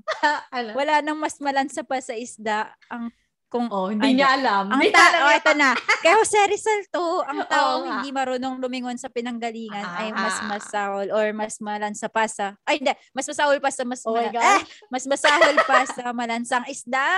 ano? 0.50 0.70
Wala 0.72 0.94
nang 1.00 1.18
mas 1.18 1.36
malansa 1.36 1.82
pa 1.82 2.00
sa 2.00 2.12
isda 2.12 2.72
ang 2.88 3.12
kung 3.56 3.66
Oh, 3.72 3.88
hindi 3.88 4.12
niya 4.12 4.36
alam. 4.36 4.68
ang 4.68 4.76
Hindi 4.76 4.92
ta- 4.92 5.24
oh, 5.24 5.32
ito 5.32 5.52
na. 5.56 5.72
Kaya 6.04 6.20
Jose 6.20 6.36
Rizal 6.44 6.84
to, 6.86 7.24
ang 7.24 7.40
taong 7.42 7.82
nga. 7.82 7.92
hindi 7.96 8.12
marunong 8.12 8.60
lumingon 8.60 9.00
sa 9.00 9.08
pinanggalingan 9.08 9.80
ay 9.96 10.12
mas 10.12 10.36
Ah. 10.36 10.46
masahol 10.46 11.08
or 11.08 11.32
mas 11.32 11.56
malansa 11.58 12.06
pa 12.06 12.28
sa, 12.28 12.52
ay 12.62 12.76
hindi, 12.76 12.92
mas 13.10 13.24
masahol 13.24 13.56
pa 13.56 13.72
sa 13.72 13.82
mas, 13.82 14.04
Oh 14.04 14.12
mala- 14.12 14.28
eh, 14.28 14.60
mas 14.92 15.08
masahol 15.08 15.56
pa 15.64 15.88
sa 15.88 16.12
malansang 16.12 16.68
isda. 16.68 17.08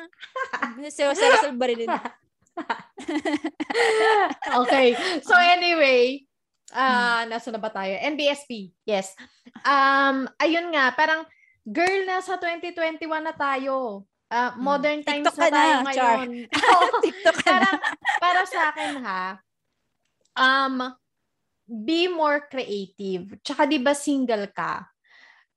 si 0.88 1.04
Jose 1.04 1.20
Rizal 1.20 1.52
Barilin. 1.54 1.92
okay. 4.56 4.96
So 5.20 5.34
anyway, 5.34 6.24
ah 6.72 7.24
nasa 7.26 7.48
na 7.48 7.60
ba 7.60 7.68
tayo? 7.68 7.92
NBSP. 7.98 8.72
Yes. 8.82 9.12
Um, 9.62 10.24
ayun 10.38 10.72
nga, 10.72 10.92
parang 10.92 11.24
girl 11.62 12.02
nasa 12.04 12.36
2021 12.36 13.06
na 13.20 13.32
tayo. 13.32 14.04
Ah, 14.32 14.56
modern 14.56 15.04
times 15.04 15.28
TikTok 15.28 15.36
na 15.36 15.44
na, 15.44 15.52
tayo 15.52 15.72
Char. 15.76 15.84
ngayon. 16.24 16.28
TikTok 17.04 17.36
ka 17.36 17.52
na. 17.52 17.68
parang 17.68 17.76
para 18.16 18.40
sa 18.48 18.60
akin 18.72 18.92
ha, 19.04 19.24
um, 20.32 20.76
be 21.68 22.08
more 22.08 22.48
creative. 22.48 23.36
Tsaka 23.44 23.68
di 23.68 23.76
ba 23.76 23.92
single 23.92 24.48
ka? 24.48 24.88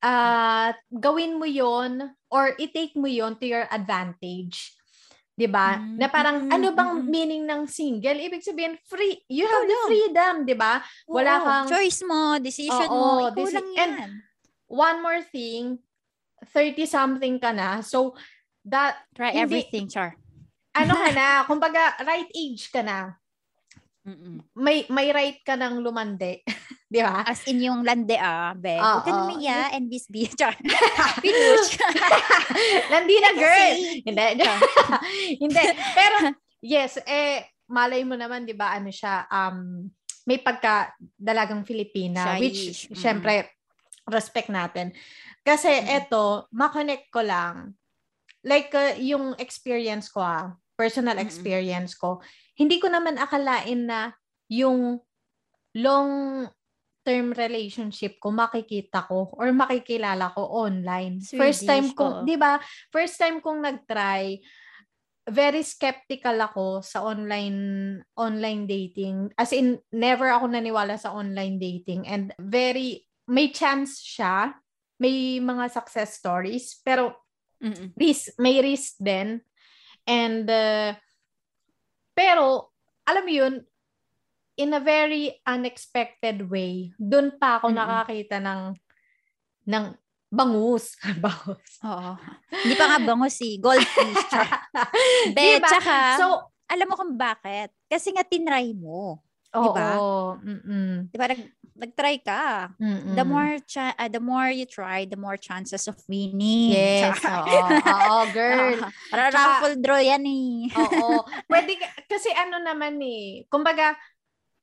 Ah, 0.04 0.76
gawin 0.92 1.40
mo 1.40 1.48
yon 1.48 2.04
or 2.28 2.52
i-take 2.60 3.00
mo 3.00 3.08
yon 3.08 3.40
to 3.40 3.48
your 3.48 3.64
advantage. 3.72 4.76
'Di 5.36 5.48
ba? 5.48 5.80
Mm, 5.80 5.96
Na 5.96 6.08
parang 6.08 6.48
mm, 6.48 6.52
ano 6.52 6.68
bang 6.72 6.92
mm. 6.96 7.08
meaning 7.08 7.44
ng 7.44 7.64
single? 7.68 8.16
Ibig 8.16 8.44
sabihin 8.44 8.76
free. 8.88 9.24
You 9.28 9.48
have 9.48 9.64
the 9.64 9.80
freedom, 9.88 10.34
'di 10.44 10.56
ba? 10.56 10.84
Wala 11.08 11.32
Oo, 11.40 11.44
kang- 11.44 11.72
choice 11.72 12.04
mo, 12.04 12.40
decision 12.40 12.88
Oo, 12.88 12.96
mo, 12.96 13.12
ikaw 13.28 13.36
deci- 13.36 13.56
lang 13.56 13.68
and- 13.76 13.96
yan. 14.00 14.12
One 14.66 14.98
more 15.00 15.22
thing, 15.22 15.78
30 16.52 16.84
something 16.86 17.36
ka 17.38 17.54
na. 17.54 17.80
So 17.80 18.16
that 18.66 18.98
Try 19.14 19.32
hindi- 19.32 19.42
everything, 19.62 19.86
Char. 19.88 20.18
ano 20.74 20.94
ka 20.94 21.10
na, 21.18 21.28
kumbaga 21.46 21.96
right 22.02 22.30
age 22.30 22.68
ka 22.68 22.82
na. 22.82 23.16
Mm-mm. 24.06 24.38
May 24.54 24.86
may 24.88 25.10
right 25.10 25.42
ka 25.42 25.56
ng 25.56 25.82
lumande. 25.82 26.46
'Di 26.86 27.02
ba? 27.02 27.26
As 27.26 27.42
in 27.46 27.58
yung 27.60 27.82
lande 27.82 28.14
ah, 28.16 28.54
be. 28.54 28.78
Oo. 28.78 28.82
Huwag 29.02 29.02
ka 29.02 29.12
namiya 29.12 29.74
and 29.74 29.90
bisbi. 29.90 30.30
Char. 30.30 30.54
Pinush. 31.24 31.74
Landi 32.88 33.16
na 33.18 33.32
girl. 33.34 33.74
Hindi. 34.06 34.26
Hindi. 35.42 35.64
Pero 35.92 36.16
yes, 36.62 37.02
eh 37.02 37.50
malay 37.66 38.06
mo 38.06 38.14
naman 38.14 38.46
'di 38.46 38.54
ba 38.54 38.78
ano 38.78 38.94
siya 38.94 39.26
um 39.26 39.90
may 40.26 40.38
pagka 40.38 40.94
dalagang 41.14 41.62
Filipina 41.62 42.34
Shyish. 42.34 42.42
which 42.42 42.62
Mm. 42.88 42.98
syempre 42.98 43.34
respect 44.06 44.50
natin. 44.50 44.94
Kasi 45.42 45.70
Mm. 45.72 45.98
eto, 46.00 46.26
ma-connect 46.52 47.10
ko 47.10 47.22
lang. 47.22 47.74
Like 48.46 48.72
uh, 48.78 48.94
yung 49.02 49.34
experience 49.42 50.14
ko 50.14 50.22
ah, 50.22 50.54
personal 50.78 51.18
Mm-mm. 51.18 51.26
experience 51.26 51.98
ko, 51.98 52.22
hindi 52.56 52.78
ko 52.78 52.88
naman 52.88 53.18
akalain 53.18 53.90
na 53.90 54.14
yung 54.48 55.02
long 55.76 56.12
term 57.06 57.38
relationship 57.38 58.18
ko 58.18 58.34
makikita 58.34 59.06
ko 59.06 59.30
or 59.38 59.50
makikilala 59.54 60.34
ko 60.34 60.46
online. 60.66 61.22
First 61.22 61.66
time 61.66 61.90
Swedish, 61.90 61.98
ko. 61.98 62.26
'di 62.26 62.36
ba? 62.38 62.58
First 62.94 63.18
time 63.18 63.42
kong 63.42 63.62
nag-try 63.62 64.42
very 65.26 65.66
skeptical 65.66 66.38
ako 66.38 66.86
sa 66.86 67.02
online 67.02 67.98
online 68.14 68.70
dating. 68.70 69.34
As 69.38 69.50
in 69.54 69.82
never 69.90 70.30
ako 70.30 70.54
naniwala 70.54 71.02
sa 71.02 71.18
online 71.18 71.58
dating 71.58 72.06
and 72.06 72.30
very 72.38 73.10
may 73.26 73.50
chance 73.50 74.06
siya, 74.06 74.54
may 75.02 75.42
mga 75.42 75.74
success 75.74 76.22
stories, 76.22 76.78
pero 76.86 77.25
Mm-mm. 77.66 77.90
risk, 77.98 78.38
may 78.38 78.62
risk 78.62 79.02
din. 79.02 79.42
And, 80.06 80.46
uh, 80.46 80.94
pero, 82.14 82.70
alam 83.04 83.26
mo 83.26 83.32
yun, 83.34 83.56
in 84.56 84.72
a 84.72 84.80
very 84.80 85.36
unexpected 85.44 86.46
way, 86.46 86.94
dun 86.96 87.36
pa 87.36 87.58
ako 87.58 87.74
Mm-mm. 87.74 87.80
nakakita 87.82 88.38
ng, 88.40 88.62
ng 89.66 89.86
bangus. 90.30 90.96
bangus. 91.26 91.72
Oo. 91.82 92.12
Hindi 92.54 92.76
pa 92.76 92.86
nga 92.88 93.00
bango 93.02 93.28
si 93.28 93.58
Goldfish. 93.58 94.24
Char. 94.32 94.48
Be, 95.34 95.60
Diba? 95.60 95.68
tsaka, 95.68 95.96
So, 96.16 96.26
alam 96.66 96.88
mo 96.88 96.96
kung 96.96 97.14
bakit? 97.18 97.74
Kasi 97.86 98.14
nga 98.14 98.24
tinry 98.24 98.72
mo. 98.74 99.20
oo. 99.52 99.64
Diba? 99.66 99.90
Mm-mm. 100.40 101.10
Di 101.10 101.18
ba? 101.18 101.28
Nag, 101.28 101.42
nag-try 101.76 102.24
ka. 102.24 102.72
Mm-mm. 102.80 103.14
The 103.14 103.26
more 103.28 103.60
cha- 103.68 103.94
uh, 103.94 104.08
the 104.08 104.24
more 104.24 104.48
you 104.48 104.64
try, 104.64 105.04
the 105.04 105.20
more 105.20 105.36
chances 105.36 105.86
of 105.86 106.00
winning. 106.08 106.72
Yes, 106.72 107.20
oo. 107.20 107.44
Oo, 107.44 108.20
girl. 108.32 108.80
Para 109.12 109.28
raffle 109.30 109.76
draw 109.78 110.00
yan 110.00 110.24
eh. 110.24 110.72
Oo. 110.72 111.22
Pwede, 111.52 111.76
ka- 111.76 112.08
kasi 112.08 112.32
ano 112.32 112.58
naman 112.58 112.96
eh, 113.04 113.44
kumbaga, 113.52 113.92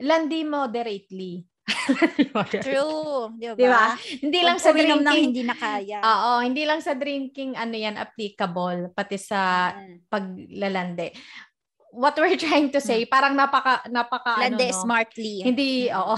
landi 0.01 0.40
moderately. 0.42 1.44
True. 2.64 3.31
Di 3.38 3.46
ba? 3.46 3.55
Di 3.55 3.66
ba? 3.68 3.85
Hindi 3.94 4.40
lang 4.42 4.59
sa 4.59 4.72
drinking. 4.72 5.22
hindi 5.31 5.42
na 5.44 5.55
kaya. 5.55 5.98
Oo, 6.01 6.33
hindi 6.42 6.62
lang 6.64 6.81
sa 6.81 6.96
drinking 6.96 7.55
ano 7.55 7.77
yan 7.77 7.94
applicable 7.94 8.90
pati 8.92 9.14
sa 9.14 9.70
Mm. 9.72 10.09
paglalande. 10.09 11.12
What 11.92 12.16
we're 12.16 12.40
trying 12.40 12.72
to 12.72 12.81
say, 12.81 13.05
parang 13.05 13.37
napaka 13.37 13.85
napaka 13.87 14.40
ano, 14.40 14.57
Lande 14.57 14.72
no? 14.72 14.81
smartly. 14.81 15.44
Hindi, 15.44 15.87
Mm. 15.87 15.96
oo. 16.01 16.16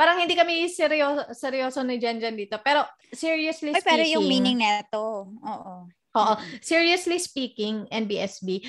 Parang 0.00 0.20
hindi 0.20 0.34
kami 0.38 0.68
seryoso 0.70 1.30
seryoso 1.34 1.82
ni 1.82 1.98
Jan 1.98 2.22
Jan 2.22 2.36
dito. 2.38 2.58
Pero 2.62 2.86
seriously 3.10 3.74
Ay, 3.74 3.82
speaking, 3.82 3.90
pero 3.90 4.04
yung 4.06 4.26
meaning 4.26 4.58
neto. 4.60 5.32
Oo. 5.32 5.88
Oo. 6.16 6.34
Seriously 6.64 7.18
speaking, 7.20 7.86
NBSB, 7.92 8.64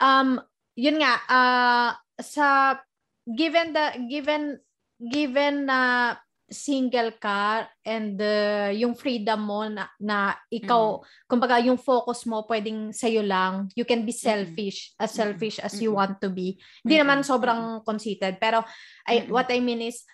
um, 0.00 0.40
yun 0.76 1.00
nga, 1.00 1.14
uh, 1.28 1.90
sa, 2.20 2.78
given 3.26 3.74
the, 3.74 3.86
given, 4.08 4.60
given 5.00 5.66
na 5.66 6.14
single 6.46 7.18
ka 7.18 7.66
and 7.82 8.22
uh, 8.22 8.70
yung 8.70 8.94
freedom 8.94 9.50
mo 9.50 9.66
na, 9.66 9.90
na 9.98 10.38
ikaw, 10.46 11.02
kumbaga 11.26 11.58
yung 11.58 11.74
focus 11.76 12.22
mo 12.22 12.46
pwedeng 12.46 12.94
sa'yo 12.94 13.26
lang, 13.26 13.66
you 13.74 13.82
can 13.82 14.06
be 14.06 14.14
selfish, 14.14 14.94
as 14.94 15.10
Mm-mm. 15.10 15.18
selfish 15.26 15.58
as 15.58 15.74
you 15.82 15.90
want 15.90 16.22
to 16.22 16.30
be. 16.30 16.54
Hindi 16.86 17.02
naman 17.02 17.26
Mm-mm. 17.26 17.30
sobrang 17.34 17.60
conceited, 17.82 18.38
pero 18.38 18.62
I, 19.10 19.26
what 19.26 19.50
I 19.50 19.58
mean 19.58 19.82
is, 19.82 20.06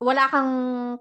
wala 0.00 0.24
kang 0.32 0.52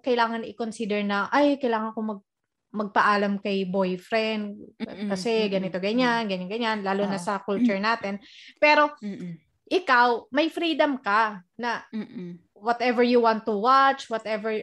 kailangan 0.03 0.43
i-consider 0.43 1.01
na, 1.07 1.31
ay, 1.31 1.55
kailangan 1.57 1.95
ko 1.95 1.99
mag 2.03 2.21
magpaalam 2.69 3.41
kay 3.41 3.65
boyfriend 3.65 4.53
Mm-mm, 4.77 5.09
kasi 5.09 5.49
mm-mm, 5.49 5.53
ganito 5.57 5.81
ganyan, 5.81 6.29
ganyan 6.29 6.45
ganyan 6.45 6.79
lalo 6.85 7.01
na 7.09 7.17
Oo. 7.17 7.25
sa 7.25 7.41
culture 7.41 7.81
natin. 7.81 8.21
Pero 8.61 8.93
Mm-mm. 9.01 9.41
ikaw, 9.65 10.29
may 10.29 10.53
freedom 10.53 11.01
ka 11.01 11.41
na 11.57 11.81
Mm-mm. 11.89 12.37
whatever 12.53 13.01
you 13.01 13.25
want 13.25 13.41
to 13.41 13.57
watch, 13.57 14.05
whatever 14.05 14.53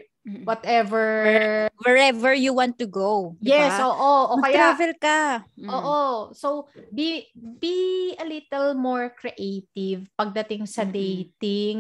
whatever 0.47 1.03
Wherever 1.83 2.31
you 2.35 2.55
want 2.55 2.79
to 2.79 2.87
go. 2.87 3.35
di 3.43 3.51
Yes, 3.51 3.75
ba? 3.75 3.91
oo, 3.91 4.13
o 4.31 4.35
kaya 4.39 4.71
Mag-travel 4.71 4.93
ka. 5.03 5.19
Mm. 5.59 5.71
Oo. 5.71 5.99
So, 6.31 6.71
be 6.95 7.27
be 7.35 8.15
a 8.19 8.27
little 8.27 8.79
more 8.79 9.11
creative 9.19 10.07
pagdating 10.15 10.67
sa 10.71 10.87
Mm-mm. 10.87 10.95
dating. 10.95 11.79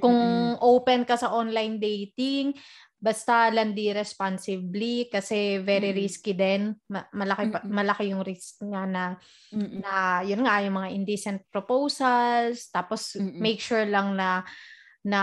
Kung 0.00 0.20
open 0.58 1.04
ka 1.04 1.14
sa 1.20 1.30
online 1.30 1.76
dating, 1.76 2.56
basta 3.00 3.48
landi 3.48 3.96
responsibly 3.96 5.08
kasi 5.08 5.56
very 5.64 5.88
Mm-mm. 5.96 6.00
risky 6.04 6.36
din. 6.36 6.76
Ma- 6.92 7.08
malaki 7.16 7.48
pa- 7.48 7.64
Mm-mm. 7.64 7.72
malaki 7.72 8.04
yung 8.12 8.20
risk 8.20 8.60
nga 8.60 8.84
na 8.84 9.04
Mm-mm. 9.56 9.80
na 9.80 10.20
yun 10.20 10.44
nga 10.44 10.60
yung 10.60 10.76
mga 10.76 10.92
indecent 10.92 11.40
proposals 11.48 12.68
tapos 12.68 13.16
Mm-mm. 13.16 13.40
make 13.40 13.56
sure 13.56 13.88
lang 13.88 14.12
na 14.12 14.44
na 15.00 15.20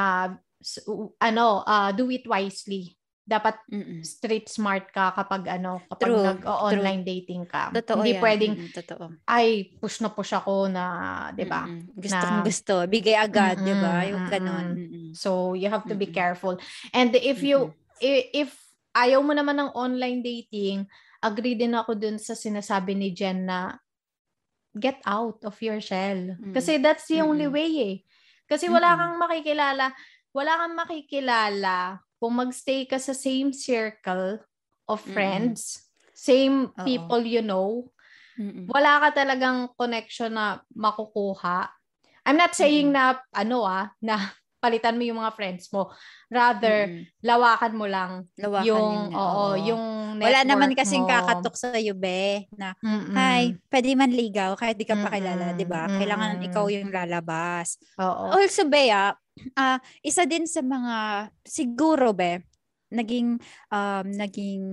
ano 1.22 1.62
uh, 1.62 1.94
do 1.94 2.10
it 2.10 2.26
wisely 2.26 2.98
dapat 3.28 3.60
Mm-mm. 3.68 4.00
street 4.08 4.48
smart 4.48 4.88
ka 4.90 5.12
kapag 5.12 5.60
ano 5.60 5.84
kapag 5.92 6.08
True, 6.08 6.24
nag-online 6.24 7.04
dating 7.04 7.44
ka 7.44 7.76
Totoo 7.76 8.00
hindi 8.00 8.16
yan. 8.16 8.24
pwedeng 8.24 8.54
Mm-mm, 8.56 8.72
totoo. 8.72 9.06
ay 9.28 9.48
push 9.78 10.00
na 10.00 10.08
push 10.08 10.32
ako 10.32 10.72
na 10.72 10.86
'di 11.36 11.44
ba. 11.44 11.68
Gusto 11.92 12.16
Na- 12.16 12.32
kong 12.32 12.48
gusto. 12.48 12.74
Bigay 12.88 13.20
agad, 13.20 13.60
di 13.60 13.76
ba? 13.76 14.08
Yung 14.08 14.26
ganon. 14.32 14.68
Mm-mm. 14.74 15.12
so 15.12 15.52
you 15.52 15.68
have 15.68 15.84
to 15.84 15.94
be 15.94 16.08
Mm-mm. 16.08 16.16
careful 16.16 16.56
and 16.96 17.12
if 17.20 17.44
you 17.44 17.76
if 18.00 18.56
ayaw 18.96 19.20
mo 19.20 19.36
naman 19.36 19.60
ng 19.60 19.76
online 19.76 20.24
dating 20.24 20.88
agree 21.20 21.54
din 21.54 21.76
ako 21.76 22.00
dun 22.00 22.16
sa 22.16 22.32
sinasabi 22.32 22.96
ni 22.96 23.12
Jen 23.12 23.44
na 23.44 23.76
get 24.72 25.02
out 25.04 25.42
of 25.42 25.58
your 25.60 25.82
shell 25.82 26.38
Mm. 26.38 26.54
kasi 26.54 26.78
that's 26.78 27.10
the 27.10 27.20
only 27.20 27.50
Mm-mm. 27.50 27.58
way 27.58 27.72
eh 27.76 27.96
kasi 28.46 28.70
wala 28.70 28.94
kang 28.94 29.18
makikilala 29.18 29.90
wala 30.30 30.52
kang 30.56 30.78
makikilala 30.78 31.98
kung 32.18 32.34
magstay 32.38 32.86
ka 32.90 32.98
sa 32.98 33.14
same 33.14 33.54
circle 33.54 34.42
of 34.90 35.00
friends 35.06 35.88
same 36.18 36.74
Oo. 36.74 36.84
people 36.84 37.22
you 37.22 37.42
know 37.46 37.86
Mm-mm. 38.38 38.70
wala 38.70 39.02
ka 39.02 39.26
talagang 39.26 39.66
connection 39.74 40.38
na 40.38 40.62
makukuha. 40.78 41.74
I'm 42.22 42.38
not 42.38 42.54
saying 42.54 42.94
na 42.94 43.18
ano 43.34 43.66
ah 43.66 43.90
na 43.98 44.30
palitan 44.62 44.94
mo 44.94 45.04
yung 45.06 45.18
mga 45.18 45.34
friends 45.34 45.74
mo. 45.74 45.90
Rather, 46.30 46.86
Mm-mm. 46.86 47.10
lawakan 47.26 47.74
mo 47.74 47.90
lang 47.90 48.30
Lawakan 48.38 48.68
yung 48.68 48.94
yun, 48.94 49.18
oo, 49.18 49.26
oo. 49.26 49.58
yung 49.66 49.86
Wala 50.26 50.42
naman 50.42 50.74
network 50.74 50.82
kasing 50.82 51.06
mo. 51.06 51.10
kakatok 51.12 51.56
sa 51.60 51.76
iyo, 51.78 51.94
be, 51.94 52.50
na, 52.56 52.74
Mm-mm. 52.82 53.14
hi, 53.14 53.54
pwede 53.70 53.94
man 53.94 54.10
ligaw 54.10 54.58
kahit 54.58 54.80
di 54.80 54.88
ka 54.88 54.98
pa 54.98 55.14
kilala, 55.14 55.54
di 55.54 55.66
ba? 55.68 55.86
Kailangan 55.86 56.42
mm-mm. 56.42 56.48
ikaw 56.50 56.66
yung 56.74 56.90
lalabas. 56.90 57.78
Oo. 58.02 58.34
Also, 58.34 58.66
Bea, 58.66 59.14
ah 59.54 59.78
isa 60.02 60.26
din 60.26 60.50
sa 60.50 60.66
mga, 60.66 61.30
siguro, 61.46 62.16
be, 62.16 62.42
naging, 62.90 63.38
um, 63.70 64.06
naging, 64.16 64.64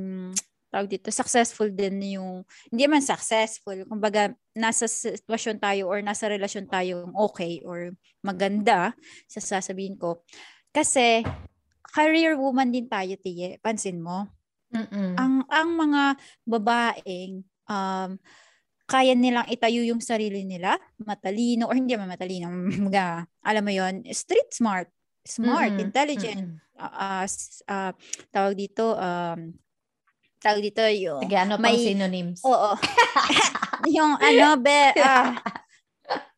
tawag 0.72 0.90
dito, 0.90 1.10
successful 1.14 1.70
din 1.70 2.18
yung, 2.18 2.42
hindi 2.70 2.84
man 2.88 3.02
successful, 3.02 3.78
kumbaga, 3.86 4.34
nasa 4.54 4.86
sitwasyon 4.86 5.58
tayo 5.62 5.90
or 5.90 6.02
nasa 6.02 6.26
relasyon 6.30 6.66
tayo 6.66 7.10
okay 7.14 7.62
or 7.62 7.94
maganda, 8.22 8.94
sa 9.30 9.38
sasabihin 9.38 9.98
ko. 9.98 10.22
Kasi, 10.74 11.22
career 11.94 12.34
woman 12.34 12.74
din 12.74 12.90
tayo, 12.90 13.14
Tiye. 13.22 13.62
Pansin 13.62 14.02
mo? 14.02 14.26
Mm-mm. 14.74 15.14
Ang, 15.14 15.34
ang 15.46 15.68
mga 15.78 16.02
babaeng, 16.42 17.46
um, 17.70 18.10
kaya 18.84 19.16
nilang 19.16 19.48
itayo 19.48 19.80
yung 19.80 20.02
sarili 20.02 20.44
nila, 20.44 20.76
matalino, 21.00 21.70
or 21.70 21.78
hindi 21.78 21.94
man 21.96 22.10
matalino, 22.10 22.50
mga, 22.90 23.24
alam 23.46 23.62
mo 23.64 23.72
yon 23.72 24.04
street 24.10 24.50
smart, 24.52 24.90
smart, 25.24 25.72
Mm-mm. 25.72 25.86
intelligent, 25.88 26.58
Mm-mm. 26.58 26.82
uh, 26.82 27.24
uh, 27.70 27.92
tawag 28.28 28.54
dito, 28.58 28.98
um, 28.98 29.54
tawag 30.42 30.60
dito 30.60 30.84
yung, 30.84 31.22
Sige, 31.24 31.38
ano 31.38 31.56
pang 31.56 31.64
may- 31.64 31.80
synonyms? 31.80 32.42
oo, 32.44 32.70
yung 33.96 34.18
ano, 34.20 34.58
be, 34.60 34.92
ah, 35.00 35.38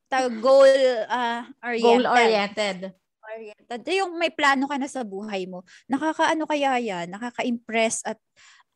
tawag 0.07 0.39
goal, 0.39 0.71
uh, 1.11 1.43
oriented. 1.65 1.83
Goal-oriented. 1.83 2.79
Oriented. 3.37 3.85
Yung 3.93 4.17
may 4.17 4.33
plano 4.33 4.65
ka 4.65 4.81
na 4.81 4.89
sa 4.89 5.05
buhay 5.05 5.45
mo. 5.45 5.63
Nakakaano 5.93 6.49
kaya 6.49 6.81
yan? 6.81 7.13
Nakaka-impress 7.13 8.09
at 8.09 8.17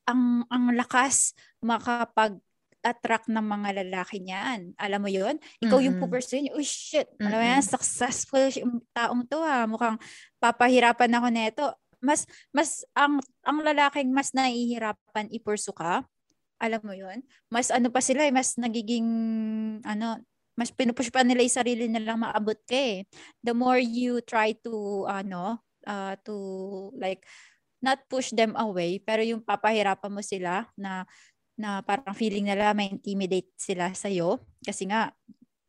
ang 0.04 0.44
ang 0.52 0.76
lakas 0.76 1.32
makapag 1.64 2.36
attract 2.80 3.28
ng 3.28 3.44
mga 3.44 3.84
lalaki 3.84 4.24
niyan. 4.24 4.72
Alam 4.80 5.00
mo 5.04 5.10
yon 5.12 5.36
Ikaw 5.60 5.78
yung 5.84 6.00
Mm-mm. 6.00 6.04
pupursue 6.08 6.40
niya. 6.40 6.56
Oh 6.56 6.64
shit, 6.64 7.08
alam 7.20 7.36
mo 7.36 7.44
yan, 7.44 7.60
successful 7.64 8.48
yung 8.56 8.80
taong 8.96 9.28
to 9.28 9.40
ha. 9.44 9.68
Mukhang 9.68 10.00
papahirapan 10.40 11.12
ako 11.12 11.26
neto. 11.28 11.66
Mas, 12.00 12.24
mas, 12.48 12.80
ang, 12.96 13.20
ang 13.44 13.60
lalaking 13.60 14.08
mas 14.08 14.32
nahihirapan 14.32 15.28
ipursu 15.28 15.76
ka, 15.76 16.08
alam 16.56 16.80
mo 16.80 16.96
yon 16.96 17.20
mas 17.52 17.68
ano 17.68 17.92
pa 17.92 18.00
sila 18.00 18.24
eh, 18.24 18.32
mas 18.32 18.56
nagiging, 18.56 19.04
ano, 19.84 20.16
mas 20.60 20.68
pinupush 20.68 21.08
pa 21.08 21.24
nila 21.24 21.40
yung 21.40 21.56
sarili 21.56 21.88
nilang 21.88 22.20
maabot 22.20 22.60
ka 22.68 22.76
eh. 22.76 23.08
The 23.40 23.56
more 23.56 23.80
you 23.80 24.20
try 24.20 24.52
to 24.60 25.08
ano 25.08 25.64
uh, 25.88 26.20
to 26.28 26.36
like 27.00 27.24
not 27.80 28.04
push 28.12 28.36
them 28.36 28.52
away 28.60 29.00
pero 29.00 29.24
yung 29.24 29.40
papahirapan 29.40 30.12
mo 30.12 30.20
sila 30.20 30.68
na 30.76 31.08
na 31.56 31.80
parang 31.80 32.12
feeling 32.12 32.44
nila 32.44 32.76
may 32.76 32.92
intimidate 32.92 33.48
sila 33.56 33.92
sa 33.96 34.12
kasi 34.60 34.84
nga 34.88 35.16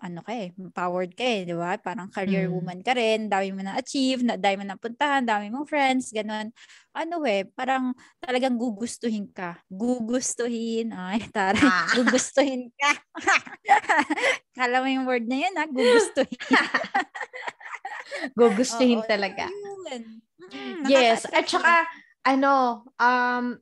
ano 0.02 0.26
ka 0.26 0.34
eh, 0.34 0.50
empowered 0.58 1.14
ka 1.14 1.24
eh, 1.24 1.46
di 1.46 1.54
ba? 1.56 1.78
Parang 1.78 2.10
career 2.12 2.50
Mm. 2.50 2.54
woman 2.54 2.82
ka 2.82 2.92
rin, 2.98 3.30
dami 3.30 3.54
mo 3.54 3.62
na 3.62 3.78
achieve, 3.78 4.26
na, 4.26 4.36
dami 4.36 4.62
mo 4.62 4.66
na 4.74 4.78
puntahan, 4.82 5.22
dami 5.24 5.54
mong 5.54 5.70
friends, 5.70 6.10
ganun. 6.12 6.50
Ano 6.98 7.22
eh, 7.30 7.46
parang 7.48 7.94
talagang 8.20 8.58
gugustuhin 8.60 9.30
ka. 9.32 9.62
Gugustuhin. 9.72 10.92
Ay, 10.92 11.22
taray. 11.36 11.72
Ah. 11.72 11.86
Gugustuhin 11.94 12.74
ka. 12.76 12.92
Kala 14.58 14.82
mo 14.84 14.88
yung 14.90 15.06
word 15.10 15.26
na 15.30 15.38
yun, 15.48 15.56
ha? 15.58 15.66
Gugustuhin. 15.70 16.42
Gugustuhin 18.40 19.02
Oo, 19.02 19.08
talaga. 19.08 19.54
yun. 19.90 20.22
Mm, 20.42 20.86
Yes, 20.90 21.30
at 21.32 21.48
saka 21.50 21.86
ano, 22.26 22.86
um 23.00 23.58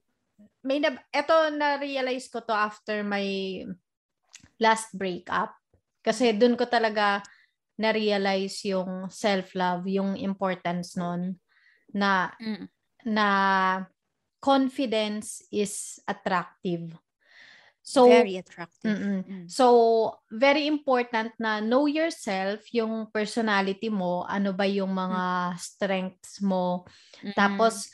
may 0.63 0.79
na 0.83 0.95
eto 1.15 1.51
na 1.55 1.77
realize 1.79 2.27
ko 2.31 2.39
to 2.43 2.55
after 2.55 3.03
my 3.03 3.23
last 4.63 4.95
breakup. 4.95 5.58
Kasi 5.99 6.31
doon 6.35 6.55
ko 6.55 6.65
talaga 6.65 7.21
na 7.79 7.95
realize 7.95 8.63
yung 8.67 9.07
self-love, 9.07 9.87
yung 9.87 10.19
importance 10.19 10.99
nun 10.99 11.39
na 11.95 12.31
Mm. 12.39 12.67
na 13.07 13.27
confidence 14.43 15.43
is 15.51 15.99
attractive. 16.07 16.95
So 17.83 18.05
Very 18.07 18.37
attractive. 18.37 18.91
Mm-mm. 18.95 19.19
Mm. 19.25 19.45
So, 19.49 19.65
very 20.29 20.67
important 20.69 21.33
na 21.41 21.57
know 21.59 21.89
yourself, 21.89 22.69
yung 22.69 23.09
personality 23.09 23.89
mo, 23.89 24.23
ano 24.29 24.53
ba 24.53 24.67
yung 24.69 24.93
mga 24.93 25.55
strengths 25.57 26.37
mo. 26.43 26.85
Mm. 27.23 27.33
Tapos, 27.33 27.89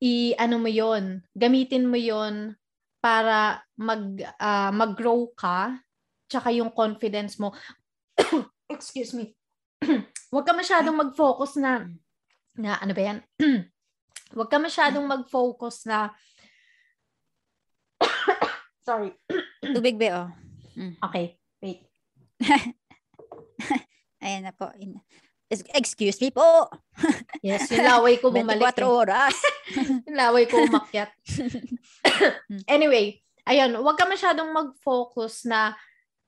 i 0.00 0.32
ano 0.40 0.60
mo 0.60 0.68
yon 0.68 1.24
gamitin 1.36 1.84
mo 1.88 1.96
yon 2.00 2.56
para 3.02 3.60
mag, 3.76 4.18
ah, 4.40 4.72
mag-grow 4.72 5.30
ka, 5.36 5.78
tsaka 6.26 6.50
yung 6.54 6.70
confidence 6.74 7.38
mo. 7.38 7.54
Excuse 8.74 9.14
me. 9.14 9.34
Huwag 10.32 10.46
ka 10.46 10.52
masyadong 10.52 10.96
mag-focus 10.96 11.58
na, 11.62 11.86
na 12.58 12.78
ano 12.82 12.92
ba 12.92 13.02
yan? 13.02 13.18
Huwag 14.36 14.50
ka 14.50 14.58
masyadong 14.58 15.06
mag-focus 15.06 15.86
na, 15.86 16.10
sorry, 18.82 19.14
Tubig 19.62 19.98
be, 19.98 20.10
oh. 20.14 20.30
okay, 21.02 21.38
wait. 21.62 21.82
Ayan 24.24 24.46
na 24.46 24.54
po. 24.54 24.70
Excuse 25.50 26.18
me 26.18 26.30
po. 26.34 26.42
Yes, 27.46 27.70
yung 27.70 27.86
laway 27.86 28.18
ko 28.18 28.34
bumalik. 28.34 28.74
24 28.74 28.82
eh. 28.82 28.90
oras. 28.90 29.36
Yung 30.08 30.18
laway 30.18 30.50
ko 30.50 30.66
umakyat. 30.66 31.14
anyway, 32.66 33.22
ayun, 33.46 33.78
huwag 33.78 33.94
ka 33.94 34.02
masyadong 34.02 34.50
mag-focus 34.50 35.46
na 35.46 35.78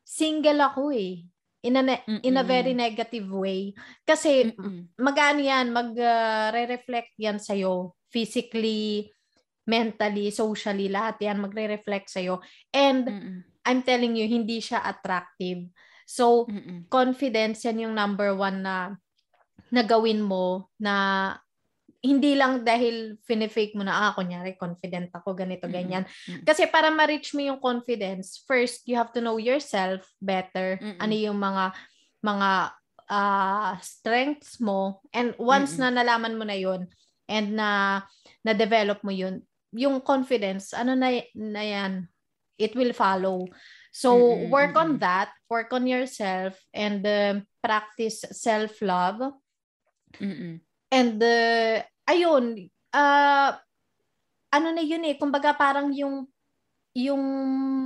single 0.09 0.65
ako 0.65 0.89
eh. 0.89 1.21
In 1.69 1.77
a, 1.77 1.83
ne- 1.85 2.07
in 2.25 2.39
a 2.39 2.47
very 2.47 2.73
negative 2.73 3.29
way. 3.29 3.77
Kasi 4.07 4.49
Mm-mm. 4.57 4.95
mag-ano 4.97 5.43
yan, 5.43 5.69
mag-re-reflect 5.75 7.13
yan 7.21 7.37
sa'yo. 7.37 7.99
Physically, 8.09 9.11
mentally, 9.69 10.33
socially, 10.33 10.89
lahat 10.89 11.21
yan 11.21 11.45
magre-reflect 11.45 12.09
sa'yo. 12.09 12.41
And 12.73 13.05
Mm-mm. 13.05 13.37
I'm 13.69 13.85
telling 13.85 14.17
you, 14.17 14.25
hindi 14.25 14.65
siya 14.65 14.81
attractive. 14.81 15.69
So, 16.09 16.49
Mm-mm. 16.49 16.89
confidence 16.89 17.69
yan 17.69 17.85
yung 17.85 17.95
number 17.99 18.33
one 18.33 18.65
na 18.65 18.97
na 19.69 19.85
gawin 19.85 20.25
mo 20.25 20.73
na 20.81 21.37
hindi 21.99 22.39
lang 22.39 22.63
dahil 22.63 23.19
finifake 23.27 23.75
mo 23.75 23.83
na, 23.83 24.07
ah, 24.07 24.13
kunyari, 24.15 24.55
confident 24.55 25.11
ako, 25.11 25.35
ganito, 25.35 25.67
ganyan. 25.67 26.07
Mm-mm. 26.07 26.47
Kasi 26.47 26.71
para 26.71 26.95
ma-reach 26.95 27.35
mo 27.35 27.43
yung 27.43 27.59
confidence, 27.59 28.47
first, 28.47 28.87
you 28.87 28.95
have 28.95 29.11
to 29.11 29.19
know 29.19 29.35
yourself 29.35 30.07
better. 30.23 30.79
Mm-mm. 30.79 30.99
Ano 31.03 31.15
yung 31.19 31.39
mga, 31.43 31.75
mga 32.23 32.51
uh, 33.11 33.73
strengths 33.83 34.63
mo. 34.63 35.03
And 35.11 35.35
once 35.43 35.75
Mm-mm. 35.75 35.91
na 35.91 36.07
nalaman 36.07 36.39
mo 36.39 36.47
na 36.47 36.55
yun, 36.55 36.87
and 37.27 37.59
na, 37.59 38.03
na-develop 38.47 39.03
mo 39.03 39.11
yun, 39.11 39.43
yung 39.75 39.99
confidence, 39.99 40.71
ano 40.73 40.95
na, 40.95 41.19
na 41.35 41.63
yan, 41.67 42.07
it 42.63 42.79
will 42.79 42.95
follow. 42.95 43.51
So, 43.91 44.15
Mm-mm, 44.15 44.55
work 44.55 44.79
on 44.79 45.03
that, 45.03 45.35
work 45.51 45.75
on 45.75 45.91
yourself, 45.91 46.55
and 46.71 47.03
um, 47.03 47.43
practice 47.59 48.23
self-love. 48.23 49.35
Mm-mm. 50.23 50.63
And 50.89 51.21
uh, 51.21 51.85
ayun, 52.09 52.73
uh, 52.97 53.51
ano 54.49 54.69
na 54.73 54.83
yun 54.85 55.05
eh, 55.05 55.17
kumbaga 55.21 55.53
parang 55.53 55.93
yung 55.93 56.25
yung 56.97 57.23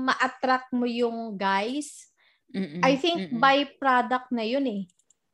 ma-attract 0.08 0.72
mo 0.72 0.86
yung 0.88 1.36
guys, 1.36 2.08
Mm-mm. 2.54 2.80
I 2.80 2.96
think 2.96 3.28
Mm-mm. 3.28 3.40
byproduct 3.42 4.32
na 4.32 4.46
yun 4.46 4.64
eh. 4.64 4.82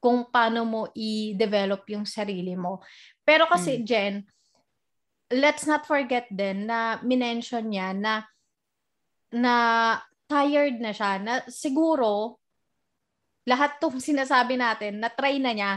Kung 0.03 0.27
paano 0.31 0.65
mo 0.67 0.81
i-develop 0.95 1.87
yung 1.91 2.07
sarili 2.07 2.55
mo. 2.59 2.83
Pero 3.23 3.47
kasi, 3.47 3.83
Mm. 3.83 3.85
Jen, 3.87 4.15
let's 5.35 5.69
not 5.69 5.85
forget 5.85 6.27
din 6.33 6.67
na 6.67 6.99
minention 7.05 7.69
niya 7.69 7.93
na 7.93 8.25
na 9.29 9.55
tired 10.27 10.81
na 10.81 10.91
siya. 10.95 11.21
Na 11.21 11.45
siguro, 11.51 12.41
lahat 13.45 13.77
tong 13.79 14.01
sinasabi 14.09 14.57
natin, 14.57 14.99
na-try 14.99 15.39
na 15.39 15.53
niya 15.53 15.73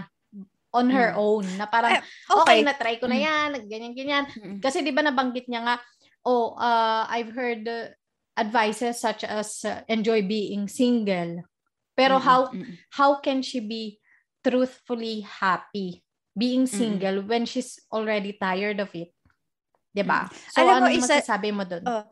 on 0.72 0.88
her 0.90 1.12
Mm. 1.12 1.20
own. 1.20 1.46
Na 1.60 1.68
parang, 1.68 2.00
Eh, 2.00 2.04
okay, 2.32 2.42
okay. 2.42 2.60
na-try 2.64 2.96
ko 2.98 3.06
na 3.08 3.20
Mm. 3.20 3.26
yan, 3.28 3.50
ganyan-ganyan. 3.68 4.24
Mm-mm. 4.32 4.58
Kasi 4.64 4.80
di 4.82 4.96
ba 4.96 5.04
nabanggit 5.04 5.52
niya 5.52 5.62
nga, 5.64 5.76
oh, 6.24 6.56
uh, 6.56 7.04
I've 7.12 7.36
heard 7.36 7.68
uh, 7.68 7.92
advices 8.34 8.98
such 8.98 9.28
as 9.28 9.68
uh, 9.68 9.84
enjoy 9.92 10.24
being 10.24 10.72
single. 10.72 11.44
Pero 11.92 12.18
Mm-mm. 12.18 12.26
how 12.26 12.42
Mm-mm. 12.56 12.76
how 12.96 13.20
can 13.20 13.44
she 13.44 13.60
be 13.60 14.00
truthfully 14.42 15.22
happy 15.28 16.02
being 16.32 16.64
single 16.66 17.22
when 17.28 17.44
she's 17.44 17.78
already 17.92 18.34
tired 18.40 18.80
of 18.80 18.90
it? 18.96 19.12
'Di 19.92 20.08
ba? 20.08 20.32
So 20.56 20.64
Alam 20.64 20.88
mo, 20.88 20.88
ano 20.88 20.96
isa- 20.96 21.20
masasabi 21.20 21.52
mo 21.52 21.68
doon? 21.68 21.84
Oh, 21.84 22.08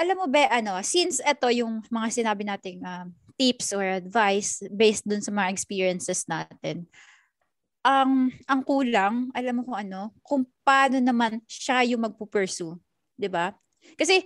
alam 0.00 0.16
mo 0.16 0.26
ba, 0.26 0.48
ano, 0.50 0.80
since 0.80 1.20
ito 1.20 1.46
yung 1.52 1.84
mga 1.86 2.08
sinabi 2.10 2.42
nating 2.48 2.80
um, 2.80 3.12
tips 3.36 3.76
or 3.76 3.84
advice 3.84 4.64
based 4.72 5.04
dun 5.04 5.20
sa 5.20 5.30
mga 5.30 5.52
experiences 5.52 6.24
natin, 6.26 6.88
ang 7.84 8.32
ang 8.48 8.60
kulang, 8.64 9.28
alam 9.36 9.60
mo 9.60 9.62
kung 9.68 9.78
ano, 9.78 10.16
kung 10.24 10.42
paano 10.64 10.96
naman 10.98 11.44
siya 11.44 11.84
yung 11.84 12.08
magpupursue, 12.08 12.80
'di 13.20 13.28
ba? 13.28 13.52
Kasi 14.00 14.24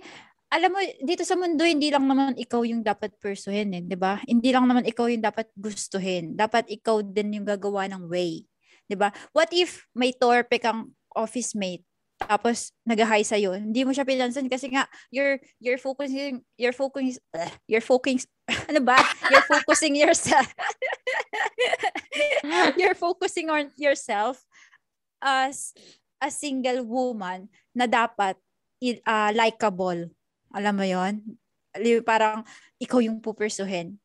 alam 0.49 0.71
mo 0.73 0.79
dito 1.03 1.21
sa 1.27 1.37
mundo 1.37 1.61
hindi 1.61 1.93
lang 1.93 2.07
naman 2.09 2.33
ikaw 2.39 2.65
yung 2.65 2.81
dapat 2.81 3.13
pursuhin 3.19 3.75
eh, 3.75 3.83
'di 3.83 3.99
ba? 3.99 4.23
Hindi 4.23 4.49
lang 4.55 4.65
naman 4.65 4.87
ikaw 4.87 5.11
yung 5.11 5.21
dapat 5.21 5.51
gustuhin. 5.59 6.39
Dapat 6.39 6.71
ikaw 6.71 7.03
din 7.03 7.37
yung 7.37 7.45
gagawa 7.45 7.85
ng 7.91 8.07
way, 8.07 8.47
'di 8.87 8.95
ba? 8.95 9.11
What 9.35 9.51
if 9.51 9.85
may 9.91 10.15
torpe 10.15 10.55
kang 10.57 10.95
office 11.13 11.51
mate 11.53 11.83
tapos 12.19 12.75
nag-hi 12.83 13.23
sa 13.23 13.39
hindi 13.39 13.87
mo 13.87 13.95
siya 13.95 14.03
pinansin 14.03 14.51
kasi 14.51 14.67
nga 14.67 14.83
you're 15.07 15.39
you're 15.63 15.79
focusing 15.79 16.43
you're 16.59 16.75
focusing 16.75 17.15
uh, 17.31 17.47
you're 17.63 17.83
focusing 17.83 18.27
ano 18.69 18.83
ba 18.83 18.99
you're 19.31 19.47
focusing 19.47 19.95
yourself 19.95 20.43
you're 22.79 22.97
focusing 22.97 23.49
on 23.49 23.69
yourself 23.77 24.41
as 25.21 25.73
a 26.19 26.29
single 26.31 26.83
woman 26.83 27.47
na 27.75 27.85
dapat 27.85 28.35
uh, 29.05 29.31
likable. 29.35 30.09
Alam 30.55 30.73
mo 30.75 30.85
yon 30.85 31.21
parang 32.01 32.41
ikaw 32.81 32.97
yung 32.99 33.21
pupursuhin 33.21 33.99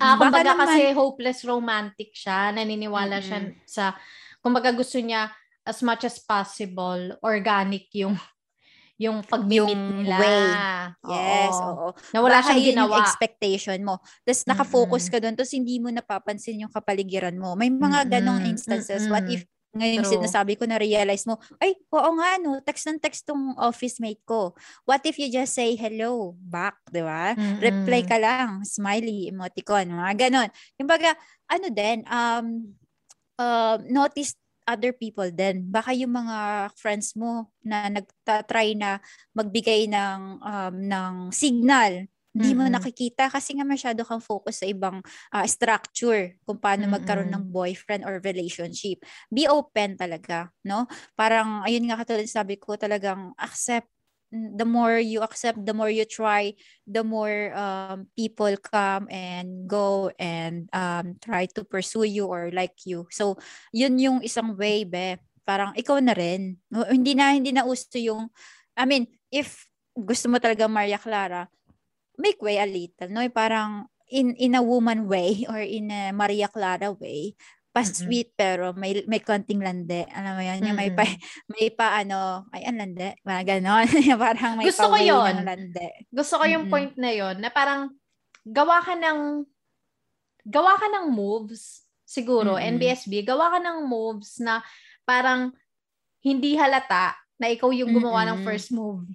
Ah, 0.00 0.16
Baka 0.16 0.40
kumbaga 0.40 0.42
naman- 0.56 0.64
kasi 0.64 0.82
hopeless 0.96 1.40
romantic 1.44 2.10
siya, 2.16 2.56
naniniwala 2.56 3.20
siya 3.20 3.52
Mm-mm. 3.52 3.60
sa 3.68 3.92
kumbaga 4.40 4.72
gusto 4.72 4.96
niya 4.96 5.28
as 5.68 5.84
much 5.84 6.08
as 6.08 6.16
possible 6.24 7.12
organic 7.20 7.84
yung 7.92 8.16
yung 8.98 9.22
pag-meet 9.22 9.62
Yung 9.62 10.02
nila. 10.02 10.18
way. 10.18 10.46
Oo. 11.06 11.14
yes 11.14 11.54
oo 11.62 11.86
Na 12.10 12.18
wala 12.18 12.42
Baka 12.42 12.50
siyang 12.50 12.66
ginawa. 12.74 12.96
expectation 12.98 13.78
mo. 13.86 14.02
Tapos 14.26 14.42
nakafocus 14.44 15.06
Mm-mm. 15.06 15.12
ka 15.14 15.18
doon, 15.22 15.34
tapos 15.38 15.54
hindi 15.54 15.78
mo 15.78 15.88
napapansin 15.94 16.62
yung 16.66 16.72
kapaligiran 16.74 17.38
mo. 17.38 17.54
May 17.54 17.70
mga 17.70 18.18
ganong 18.18 18.42
Mm-mm, 18.42 18.52
instances. 18.58 19.06
What 19.06 19.22
mm-mm. 19.24 19.38
if 19.38 19.46
ngayon 19.68 20.00
True. 20.02 20.16
sinasabi 20.18 20.56
ko 20.58 20.64
na 20.64 20.80
realize 20.80 21.28
mo, 21.28 21.38
ay, 21.60 21.76
oo 21.92 22.10
nga, 22.18 22.40
no, 22.40 22.58
text 22.64 22.88
ng 22.88 22.98
text 22.98 23.28
tong 23.28 23.52
office 23.60 24.00
mate 24.00 24.24
ko. 24.24 24.56
What 24.88 25.04
if 25.04 25.20
you 25.20 25.28
just 25.30 25.52
say 25.54 25.76
hello 25.76 26.34
back, 26.40 26.80
di 26.88 27.04
ba? 27.04 27.36
Mm-mm. 27.36 27.60
Reply 27.60 28.00
ka 28.02 28.16
lang, 28.18 28.64
smiley, 28.64 29.28
emoticon, 29.28 29.92
mga 29.92 30.26
ganon. 30.26 30.48
Yung 30.80 30.88
baga, 30.88 31.12
ano 31.46 31.68
din, 31.70 32.00
um, 32.08 32.46
uh, 33.38 33.76
notice 33.86 34.34
other 34.68 34.92
people 34.92 35.28
din. 35.32 35.64
Baka 35.72 35.96
yung 35.96 36.12
mga 36.12 36.68
friends 36.76 37.16
mo 37.16 37.48
na 37.64 37.88
nagtatry 37.88 38.76
na 38.76 39.00
magbigay 39.32 39.88
ng 39.88 40.20
um, 40.44 40.74
ng 40.76 41.14
signal, 41.32 42.04
hindi 42.36 42.52
mo 42.54 42.68
Mm-mm. 42.68 42.70
nakikita 42.70 43.26
kasi 43.32 43.56
nga 43.58 43.66
masyado 43.66 44.04
kang 44.06 44.22
focus 44.22 44.62
sa 44.62 44.66
ibang 44.68 45.02
ah, 45.34 45.42
structure 45.48 46.36
kung 46.46 46.60
paano 46.60 46.86
magkaroon 46.86 47.32
ng 47.32 47.50
boyfriend 47.50 48.06
or 48.06 48.20
relationship. 48.22 49.02
Be 49.32 49.48
open 49.50 49.96
talaga, 49.98 50.52
no? 50.62 50.86
Parang 51.18 51.64
ayun 51.66 51.88
nga 51.90 51.98
katulad 51.98 52.28
sabi 52.30 52.60
ko 52.60 52.76
talagang 52.78 53.34
accept 53.40 53.90
the 54.32 54.64
more 54.64 54.98
you 54.98 55.20
accept, 55.24 55.64
the 55.64 55.72
more 55.72 55.88
you 55.88 56.04
try, 56.04 56.52
the 56.86 57.04
more 57.04 57.52
um, 57.56 58.06
people 58.16 58.52
come 58.60 59.08
and 59.10 59.68
go 59.68 60.12
and 60.18 60.68
um, 60.72 61.16
try 61.20 61.46
to 61.56 61.64
pursue 61.64 62.04
you 62.04 62.26
or 62.26 62.50
like 62.52 62.76
you. 62.84 63.08
So, 63.10 63.40
yun 63.72 63.98
yung 63.98 64.20
isang 64.20 64.56
way, 64.56 64.84
be. 64.84 65.16
Parang 65.48 65.72
ikaw 65.72 65.96
na 66.04 66.12
rin. 66.12 66.60
Hindi 66.68 67.16
na, 67.16 67.32
hindi 67.32 67.56
na 67.56 67.64
uso 67.64 67.96
yung, 67.96 68.28
I 68.76 68.84
mean, 68.84 69.08
if 69.32 69.64
gusto 69.96 70.28
mo 70.28 70.36
talaga 70.36 70.68
Maria 70.68 71.00
Clara, 71.00 71.48
make 72.18 72.42
way 72.42 72.60
a 72.60 72.68
little, 72.68 73.08
no? 73.08 73.24
Parang 73.32 73.88
in 74.08 74.32
in 74.40 74.56
a 74.56 74.64
woman 74.64 75.06
way 75.08 75.44
or 75.48 75.60
in 75.60 75.92
a 75.92 76.12
Maria 76.12 76.48
Clara 76.48 76.92
way, 76.92 77.36
pa-sweet 77.78 78.28
pero 78.34 78.74
may 78.74 79.06
may 79.06 79.22
konting 79.22 79.62
lande. 79.62 80.02
Alam 80.10 80.34
mo 80.34 80.42
yun, 80.42 80.58
yung 80.66 80.78
may 80.78 80.90
pa, 80.90 81.06
may 81.54 81.70
pa 81.70 82.02
ano, 82.02 82.50
ay 82.50 82.66
ang 82.66 82.78
lande, 82.82 83.14
parang 83.22 83.46
ganon. 83.46 83.86
parang 84.24 84.52
may 84.58 84.66
Gusto 84.66 84.90
ko 84.90 84.96
ng 84.98 85.46
lande. 85.46 85.86
Gusto 86.10 86.34
ko 86.38 86.44
yung 86.44 86.66
Mm-mm. 86.66 86.72
point 86.74 86.94
na 86.98 87.10
yon 87.14 87.36
na 87.38 87.50
parang 87.54 87.94
gawa 88.42 88.82
ka 88.82 88.98
ng 88.98 89.46
gawa 90.48 90.80
ka 90.80 90.86
ng 90.88 91.06
moves 91.12 91.84
siguro 92.08 92.56
Mm-mm. 92.56 92.80
NBSB 92.80 93.22
gawa 93.28 93.52
ka 93.52 93.58
ng 93.60 93.84
moves 93.84 94.40
na 94.40 94.64
parang 95.04 95.52
hindi 96.24 96.56
halata 96.56 97.14
na 97.38 97.52
ikaw 97.52 97.70
yung 97.70 97.94
gumawa 97.94 98.26
ng 98.26 98.42
Mm-mm. 98.42 98.48
first 98.48 98.74
move. 98.74 99.06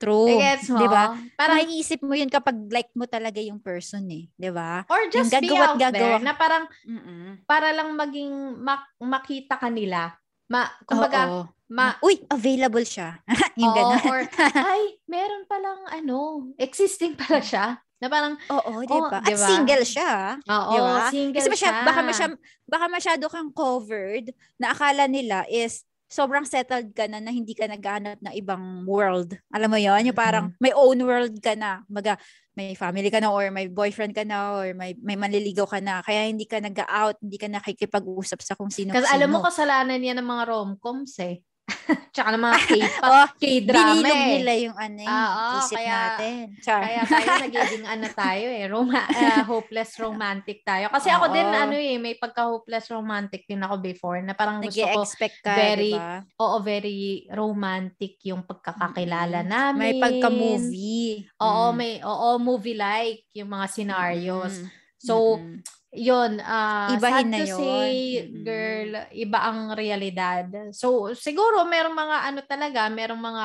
True. 0.00 0.40
Gets 0.40 0.72
mo? 0.72 0.80
Di 0.80 0.86
ba? 0.88 1.12
Parang, 1.36 1.60
Maiisip 1.60 2.00
mo 2.00 2.16
yun 2.16 2.32
kapag 2.32 2.56
like 2.72 2.88
mo 2.96 3.04
talaga 3.04 3.36
yung 3.36 3.60
person 3.60 4.08
eh. 4.08 4.32
Di 4.32 4.48
ba? 4.48 4.88
or 4.88 5.12
just 5.12 5.28
yung 5.28 5.44
be 5.44 5.52
out 5.52 5.76
there 5.76 6.16
na 6.24 6.32
parang 6.32 6.64
Mm-mm. 6.88 7.44
para 7.44 7.68
lang 7.70 7.92
maging 7.92 8.56
mak- 8.56 8.96
makita 8.96 9.60
kanila. 9.60 10.16
Ma, 10.48 10.66
kumbaga, 10.88 11.20
Oo. 11.28 11.40
ma, 11.68 12.00
Uy, 12.00 12.24
available 12.26 12.82
siya. 12.82 13.20
yung 13.60 13.70
oo, 13.70 13.76
gano'n. 13.76 14.02
or, 14.08 14.20
ay, 14.72 14.98
meron 15.04 15.44
palang, 15.44 15.84
ano, 15.86 16.48
existing 16.56 17.14
pala 17.14 17.44
siya. 17.44 17.66
Na 18.00 18.08
parang, 18.08 18.34
Oo, 18.48 18.80
di 18.82 18.96
Oo, 18.96 19.12
ba? 19.12 19.20
di 19.20 19.30
At 19.30 19.38
ba? 19.38 19.46
single 19.46 19.84
siya. 19.84 20.40
oo, 20.40 20.72
Di 20.72 20.78
ba? 20.80 21.06
single 21.12 21.36
Kasi 21.36 21.48
masya, 21.52 21.68
siya. 21.70 21.84
baka, 21.84 22.00
masya, 22.00 22.26
baka 22.64 22.86
masyado 22.88 23.24
kang 23.28 23.52
covered 23.52 24.32
na 24.56 24.72
akala 24.72 25.04
nila 25.04 25.44
is 25.46 25.84
sobrang 26.10 26.42
settled 26.42 26.90
ka 26.90 27.06
na 27.06 27.22
na 27.22 27.30
hindi 27.30 27.54
ka 27.54 27.70
naghanap 27.70 28.18
ng 28.18 28.34
ibang 28.34 28.82
world. 28.82 29.38
Alam 29.54 29.70
mo 29.70 29.78
yon 29.78 30.10
Yung 30.10 30.18
parang 30.18 30.50
may 30.58 30.74
own 30.74 30.98
world 31.06 31.38
ka 31.38 31.54
na. 31.54 31.86
Maga, 31.86 32.18
may 32.58 32.74
family 32.74 33.08
ka 33.14 33.22
na 33.22 33.30
or 33.30 33.46
may 33.54 33.70
boyfriend 33.70 34.10
ka 34.10 34.26
na 34.26 34.58
or 34.58 34.74
may, 34.74 34.98
may 34.98 35.14
manliligaw 35.14 35.70
ka 35.70 35.78
na. 35.78 36.02
Kaya 36.02 36.26
hindi 36.26 36.50
ka 36.50 36.58
nag-out, 36.58 37.22
hindi 37.22 37.38
ka 37.38 37.46
nakikipag-usap 37.46 38.42
sa 38.42 38.58
kung 38.58 38.74
sino 38.74 38.90
Kasi 38.90 39.06
alam 39.06 39.30
mo, 39.30 39.38
kasalanan 39.38 40.02
yan 40.02 40.18
ng 40.18 40.26
mga 40.26 40.44
rom-coms 40.50 41.14
eh. 41.22 41.46
Tsaka 42.14 42.28
ng 42.30 42.42
mga 42.42 42.58
K-pop, 42.68 43.06
oh, 43.06 43.26
K-drama 43.36 43.94
binilog 43.96 44.16
eh. 44.16 44.28
nila 44.32 44.52
yung 44.58 44.76
ano, 44.76 44.98
yung 44.98 45.10
Ah, 45.10 45.28
oo, 45.30 45.58
isip 45.58 45.76
kaya- 45.76 45.92
natin. 45.94 46.42
Char. 46.58 46.80
Kaya 46.80 47.00
tayo 47.04 47.26
nagiging 47.46 47.84
ano 47.84 48.06
tayo 48.10 48.46
eh, 48.46 48.64
roma- 48.66 49.08
ah, 49.08 49.42
hopeless 49.42 49.90
romantic 49.96 50.62
tayo. 50.62 50.86
Kasi 50.88 51.08
ako 51.08 51.26
Oo. 51.26 51.32
din 51.32 51.48
ano 51.48 51.74
eh, 51.74 51.96
may 51.96 52.14
pagka-hopeless 52.14 52.86
romantic 52.88 53.44
din 53.44 53.60
ako 53.60 53.78
before 53.78 54.18
na 54.20 54.32
parang 54.32 54.58
gusto 54.60 54.82
ko, 54.82 55.02
ka, 55.40 55.52
very- 55.52 55.92
di 55.92 55.98
ba? 55.98 56.20
oo, 56.38 56.56
very 56.60 57.00
romantic 57.30 58.18
yung 58.22 58.42
pagkakakilala 58.42 59.42
Mm. 59.42 59.48
namin. 59.48 59.80
May 59.80 59.94
pagka-movie. 59.96 61.10
Oo, 61.38 61.70
Mm. 61.70 61.74
may, 61.74 61.92
oo, 62.00 62.28
movie-like 62.38 63.28
yung 63.32 63.50
mga 63.50 63.66
scenarios. 63.66 64.52
Mm. 64.58 64.68
So, 64.96 65.36
Mm-mm. 65.36 65.64
Yun, 65.90 66.38
uh, 66.38 66.94
Ibahin 66.94 67.26
sad 67.26 67.34
na 67.34 67.38
to 67.42 67.46
yun. 67.50 67.58
say, 67.58 67.90
Mm-mm. 68.22 68.42
girl, 68.46 68.90
iba 69.10 69.38
ang 69.42 69.74
realidad. 69.74 70.46
So, 70.70 71.10
siguro, 71.18 71.66
merong 71.66 71.94
mga 71.94 72.16
ano 72.30 72.40
talaga, 72.46 72.86
merong 72.86 73.18
mga 73.18 73.44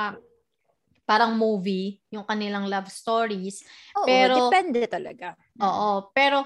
parang 1.06 1.38
movie, 1.38 2.02
yung 2.10 2.26
kanilang 2.26 2.66
love 2.66 2.90
stories. 2.90 3.62
Oo, 3.98 4.06
Pero- 4.10 4.50
depende 4.50 4.86
talaga. 4.90 5.38
Oo, 5.62 6.10
pero 6.14 6.46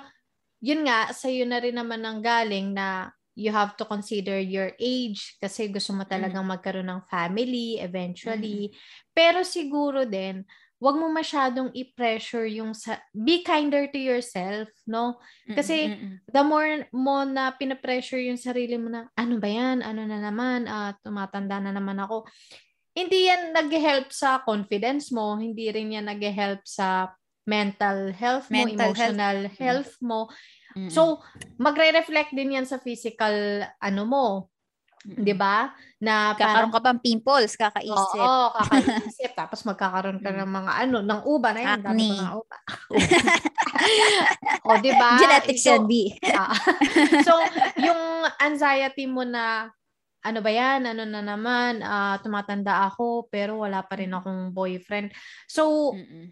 yun 0.60 0.84
nga, 0.84 1.12
sa'yo 1.16 1.48
na 1.48 1.64
rin 1.64 1.76
naman 1.76 2.04
ang 2.04 2.20
galing 2.20 2.76
na 2.76 3.08
you 3.40 3.56
have 3.56 3.80
to 3.80 3.88
consider 3.88 4.36
your 4.36 4.76
age 4.76 5.40
kasi 5.40 5.72
gusto 5.72 5.96
mo 5.96 6.04
talagang 6.04 6.44
magkaroon 6.44 6.92
ng 6.92 7.08
family 7.08 7.80
eventually. 7.80 8.68
Pero 9.16 9.48
siguro 9.48 10.04
din, 10.04 10.44
wag 10.80 10.96
mo 10.96 11.12
masyadong 11.12 11.76
i-pressure 11.76 12.48
yung 12.48 12.72
sa 12.72 13.04
be 13.12 13.44
kinder 13.44 13.92
to 13.92 14.00
yourself, 14.00 14.72
no? 14.88 15.20
Kasi, 15.52 15.92
mm-mm. 15.92 16.24
The 16.24 16.44
more 16.44 16.88
mo 16.96 17.28
na 17.28 17.52
pinapressure 17.52 18.24
yung 18.24 18.40
sarili 18.40 18.80
mo 18.80 18.88
na, 18.88 19.12
ano 19.20 19.36
ba 19.44 19.50
yan? 19.52 19.84
Ano 19.84 20.08
na 20.08 20.24
naman? 20.24 20.72
Ah, 20.72 20.96
tumatanda 21.04 21.60
na 21.60 21.76
naman 21.76 22.00
ako. 22.00 22.24
Hindi 22.96 23.28
yan 23.28 23.52
nag-help 23.52 24.16
sa 24.16 24.40
confidence 24.48 25.12
mo. 25.12 25.36
Hindi 25.36 25.68
rin 25.68 25.94
yan 26.00 26.08
nag-help 26.08 26.64
sa 26.64 27.12
mental 27.50 28.14
health 28.14 28.48
mo, 28.54 28.64
Mental 28.64 28.94
health. 28.94 28.96
emotional 28.96 29.40
health 29.58 29.94
mo. 30.00 30.20
Mm-mm. 30.78 30.92
So, 30.94 31.20
magre-reflect 31.58 32.32
din 32.38 32.62
yan 32.62 32.68
sa 32.70 32.78
physical 32.78 33.66
ano 33.82 34.04
mo. 34.06 34.26
'Di 35.06 35.34
ba? 35.36 35.72
Na 36.00 36.36
Kakaroon 36.36 36.72
parang 36.72 36.72
ka 36.76 36.80
pang 36.84 37.00
pimples, 37.00 37.54
kakaisip. 37.56 38.20
Oo, 38.20 38.52
kakaisip. 38.60 39.32
Tapos 39.36 39.64
magkakaroon 39.68 40.20
ka 40.24 40.30
Mm. 40.32 40.40
ng 40.44 40.52
mga 40.52 40.72
ano, 40.88 40.98
ng 41.04 41.22
uba 41.28 41.50
na 41.56 41.62
yan. 41.64 41.80
Dami 41.84 42.02
ng 42.04 42.32
uba. 42.36 42.58
o, 44.68 44.76
di 44.80 44.92
ba? 44.96 45.20
Genetics 45.20 45.64
So, 45.64 45.72
yan, 45.76 45.84
B. 45.88 45.92
Ah. 46.36 46.52
so, 47.24 47.34
yung 47.80 48.02
anxiety 48.40 49.08
mo 49.08 49.24
na, 49.24 49.72
ano 50.20 50.40
ba 50.44 50.52
yan? 50.52 50.84
Ano 50.84 51.08
na 51.08 51.24
naman? 51.24 51.80
Ah, 51.80 52.20
tumatanda 52.20 52.84
ako, 52.92 53.32
pero 53.32 53.64
wala 53.64 53.80
pa 53.84 53.96
rin 54.00 54.12
akong 54.12 54.52
boyfriend. 54.52 55.16
So, 55.48 55.96
Mm-mm. 55.96 56.32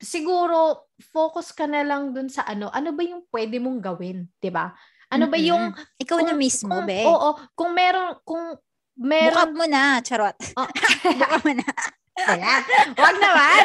siguro, 0.00 0.88
focus 1.00 1.52
ka 1.56 1.64
na 1.64 1.80
lang 1.82 2.12
dun 2.12 2.28
sa 2.28 2.44
ano. 2.44 2.68
Ano 2.72 2.92
ba 2.92 3.02
yung 3.02 3.24
pwede 3.32 3.56
mong 3.58 3.80
gawin? 3.82 4.28
'di 4.38 4.50
ba 4.52 4.70
Ano 5.12 5.28
ba 5.28 5.36
Mm-mm. 5.36 5.48
yung... 5.52 5.64
Ikaw 6.00 6.18
na 6.24 6.32
mismo, 6.32 6.72
kung, 6.72 6.88
be. 6.88 7.04
Oo, 7.04 7.36
kung 7.52 7.76
meron, 7.76 8.16
kung 8.24 8.56
meron... 8.96 9.52
mo 9.52 9.68
na, 9.68 10.00
charot. 10.00 10.32
Oh. 10.56 10.64
Buka 11.04 11.36
mo 11.44 11.52
na. 11.52 11.68
Ayan. 12.12 12.60
Wag 12.92 13.16
naman! 13.18 13.64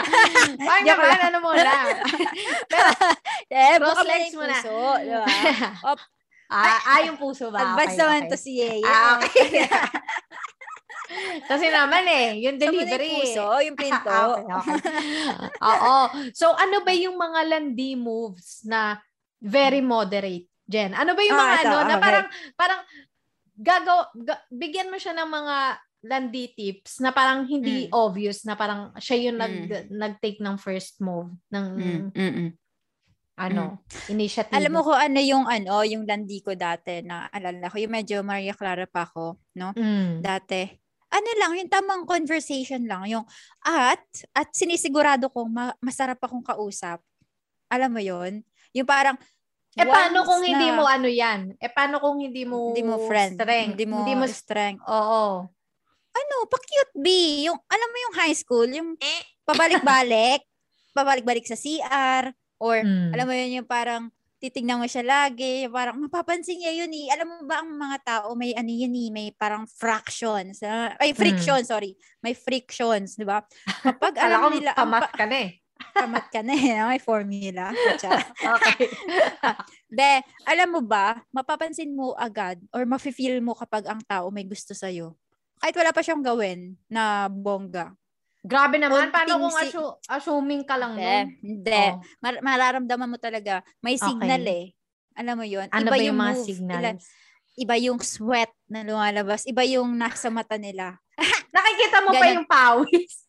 Wag 0.68 0.82
naman, 0.84 1.18
ano 1.22 1.38
muna. 1.40 1.70
Pero, 2.66 2.88
Eh, 3.52 3.76
Cross 3.80 4.04
legs 4.04 4.32
yung 4.32 4.40
mo 4.40 4.44
na. 4.48 4.56
puso. 4.56 4.76
Diba? 5.00 5.26
Op. 5.92 5.98
ah, 6.46 6.78
ah, 6.82 7.00
yung 7.04 7.18
puso 7.20 7.44
ba? 7.52 7.58
Advance 7.72 7.94
Okay, 7.94 8.00
naman 8.00 8.20
okay. 8.22 8.30
to 8.32 8.36
si 8.36 8.50
Yeye. 8.60 8.80
Ah, 8.84 9.16
okay. 9.20 9.68
Kasi 11.46 11.70
naman 11.70 12.04
eh, 12.08 12.42
yung 12.42 12.56
delivery. 12.58 13.06
yung 13.06 13.20
puso, 13.22 13.46
yung 13.62 13.76
pinto. 13.78 14.10
Ah, 14.10 14.26
okay, 14.34 14.44
okay. 14.50 14.76
Oo. 15.62 15.96
So, 16.34 16.52
ano 16.52 16.82
ba 16.82 16.92
yung 16.92 17.14
mga 17.14 17.40
landi 17.46 17.94
moves 17.94 18.64
na 18.66 18.98
very 19.38 19.84
moderate, 19.84 20.48
Jen? 20.66 20.92
Ano 20.92 21.14
ba 21.14 21.22
yung 21.22 21.38
Ah, 21.38 21.42
mga 21.42 21.56
ito, 21.56 21.68
ano, 21.70 21.78
na 21.80 21.94
okay. 21.94 22.02
parang, 22.02 22.26
parang, 22.54 22.80
gagaw, 23.56 23.98
ga- 24.20 24.44
bigyan 24.50 24.90
mo 24.90 24.98
siya 24.98 25.14
ng 25.16 25.30
mga 25.30 25.56
landi 26.06 26.44
tips 26.52 27.00
na 27.00 27.10
parang 27.10 27.48
hindi 27.48 27.88
Mm. 27.88 27.94
obvious 27.96 28.44
na 28.44 28.54
parang 28.54 28.92
siya 29.00 29.30
yung 29.30 29.38
nag, 29.40 29.54
Mm. 29.66 29.96
nag-take 29.96 30.38
ng 30.38 30.56
first 30.60 31.00
move 31.00 31.32
ng 31.50 31.66
Mm, 31.74 32.04
mm, 32.12 32.32
mm. 32.36 32.50
ano, 33.36 33.80
initiative. 34.06 34.52
Alam 34.54 34.76
mo 34.76 34.80
kung 34.84 34.96
ano 34.96 35.18
yung 35.18 35.44
ano, 35.44 35.82
yung 35.82 36.04
landi 36.04 36.40
ko 36.40 36.52
dati 36.52 37.00
na 37.00 37.26
alala 37.32 37.68
ko, 37.68 37.80
yung 37.80 37.90
medyo 37.90 38.20
Maria 38.22 38.52
Clara 38.52 38.84
pa 38.86 39.08
ako, 39.08 39.40
no? 39.56 39.72
Mm. 39.72 40.20
Dati. 40.20 40.62
Ano 41.06 41.28
lang, 41.38 41.52
yung 41.56 41.70
tamang 41.70 42.04
conversation 42.04 42.84
lang, 42.84 43.06
yung 43.08 43.24
at, 43.64 44.02
at 44.34 44.48
sinisigurado 44.52 45.30
kong 45.32 45.48
ma- 45.48 45.76
masarap 45.80 46.20
akong 46.20 46.44
kausap. 46.44 47.00
Alam 47.72 47.94
mo 47.94 48.02
yon 48.04 48.44
Yung 48.76 48.84
parang, 48.86 49.16
Eh, 49.76 49.84
paano 49.84 50.24
kung 50.24 50.40
hindi 50.40 50.66
na- 50.66 50.74
mo 50.74 50.84
ano 50.84 51.04
yan? 51.04 51.52
Eh, 51.56 51.68
paano 51.68 52.00
kung 52.00 52.16
hindi 52.16 52.42
mo 52.42 52.72
hindi 52.72 52.80
mo 52.80 52.96
friend, 53.04 53.36
strength? 53.36 53.70
hindi 53.70 53.84
mo, 53.84 53.96
Hindi 54.00 54.14
mo 54.14 54.24
strength. 54.24 54.80
Oo. 54.82 55.44
Ano, 56.10 56.34
pa-cute 56.48 56.96
B. 56.96 57.06
Yung, 57.44 57.60
alam 57.62 57.88
mo 57.88 57.96
yung 58.00 58.14
high 58.16 58.32
school, 58.32 58.64
yung 58.64 58.96
Eh. 58.96 59.20
pabalik-balik, 59.44 60.40
pabalik-balik 60.98 61.44
sa 61.44 61.54
CR, 61.54 62.32
or 62.56 62.80
Mm. 62.80 63.12
alam 63.12 63.26
mo 63.26 63.34
yun 63.36 63.60
yung 63.60 63.68
parang 63.68 64.08
titignan 64.38 64.80
mo 64.80 64.86
siya 64.86 65.04
lagi, 65.04 65.64
yung 65.64 65.74
parang 65.74 65.96
mapapansin 65.98 66.56
niya 66.56 66.72
yun 66.74 66.92
eh. 66.94 67.12
Alam 67.12 67.26
mo 67.26 67.36
ba 67.44 67.60
ang 67.60 67.68
mga 67.70 67.98
tao 68.02 68.32
may 68.32 68.52
ano 68.52 68.68
yun 68.68 68.92
eh, 68.92 69.08
may 69.10 69.28
parang 69.30 69.64
fractions. 69.66 70.60
ah, 70.62 70.96
ay, 70.96 71.12
frictions, 71.12 71.68
sorry. 71.68 71.92
May 72.20 72.32
frictions, 72.32 73.12
di 73.12 73.24
ba? 73.24 73.44
Kapag 73.84 74.16
alam 74.16 74.48
nila, 74.50 74.72
ang 74.72 74.88
pamat 74.88 75.12
ka 75.12 75.24
na 75.24 75.36
eh. 75.42 75.60
Pamat 75.92 76.28
ka 76.28 76.40
na 76.40 76.52
eh, 76.52 76.76
may 76.86 76.98
formula. 76.98 77.72
Okay. 78.56 78.88
De, 79.88 80.10
alam 80.44 80.68
mo 80.68 80.80
ba, 80.80 81.22
mapapansin 81.30 81.90
mo 81.90 82.12
agad 82.14 82.58
or 82.70 82.84
mafe-feel 82.84 83.38
mo 83.38 83.52
kapag 83.52 83.86
ang 83.86 84.02
tao 84.02 84.28
may 84.28 84.42
gusto 84.42 84.72
sa'yo. 84.72 85.14
Kahit 85.56 85.74
wala 85.74 85.90
pa 85.90 86.00
siyang 86.00 86.20
gawin 86.20 86.76
na 86.86 87.26
bongga. 87.26 87.94
Grabe 88.40 88.76
naman. 88.76 89.10
Paano 89.10 89.36
Konting 89.36 89.42
kung 89.42 89.54
si- 89.56 89.66
assu- 89.68 89.96
assuming 90.06 90.62
ka 90.62 90.76
lang 90.76 90.94
Hindi, 90.94 91.02
nun? 91.02 91.26
hindi. 91.40 91.82
Oh. 91.90 91.98
Mar- 92.20 92.42
mararamdaman 92.42 93.08
mo 93.08 93.18
talaga. 93.18 93.64
May 93.80 93.96
Okay. 93.96 94.06
signal 94.06 94.44
eh. 94.44 94.64
Alam 95.16 95.34
mo 95.34 95.46
yun? 95.48 95.66
Ano 95.72 95.88
iba 95.88 95.92
ba 95.92 95.98
yung 95.98 96.18
mga 96.20 96.34
move, 96.34 96.46
signals? 96.46 96.78
ila- 96.78 97.02
iba 97.56 97.74
yung 97.80 97.98
sweat 97.98 98.52
na 98.66 98.84
lumalabas. 98.84 99.42
Iba 99.44 99.64
yung 99.64 99.96
nasa 99.96 100.28
mata 100.28 100.54
nila. 100.54 101.00
Nakikita 101.50 101.98
mo 102.04 102.10
pa 102.12 102.20
Ganun. 102.22 102.36
yung 102.36 102.46
pawis. 102.46 103.25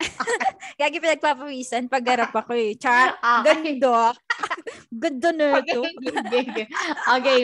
Gagi 0.80 0.98
pinagpapawisan 0.98 1.86
pag 1.86 2.02
garap 2.02 2.34
ako 2.34 2.52
eh. 2.54 2.74
Char, 2.74 3.14
Okay. 3.44 3.78
ganda. 3.78 4.10
ganda 5.02 5.28
na 5.30 5.46
Okay, 5.62 5.70
ito. 5.70 5.82
okay. 5.86 6.66
Okay. 7.14 7.38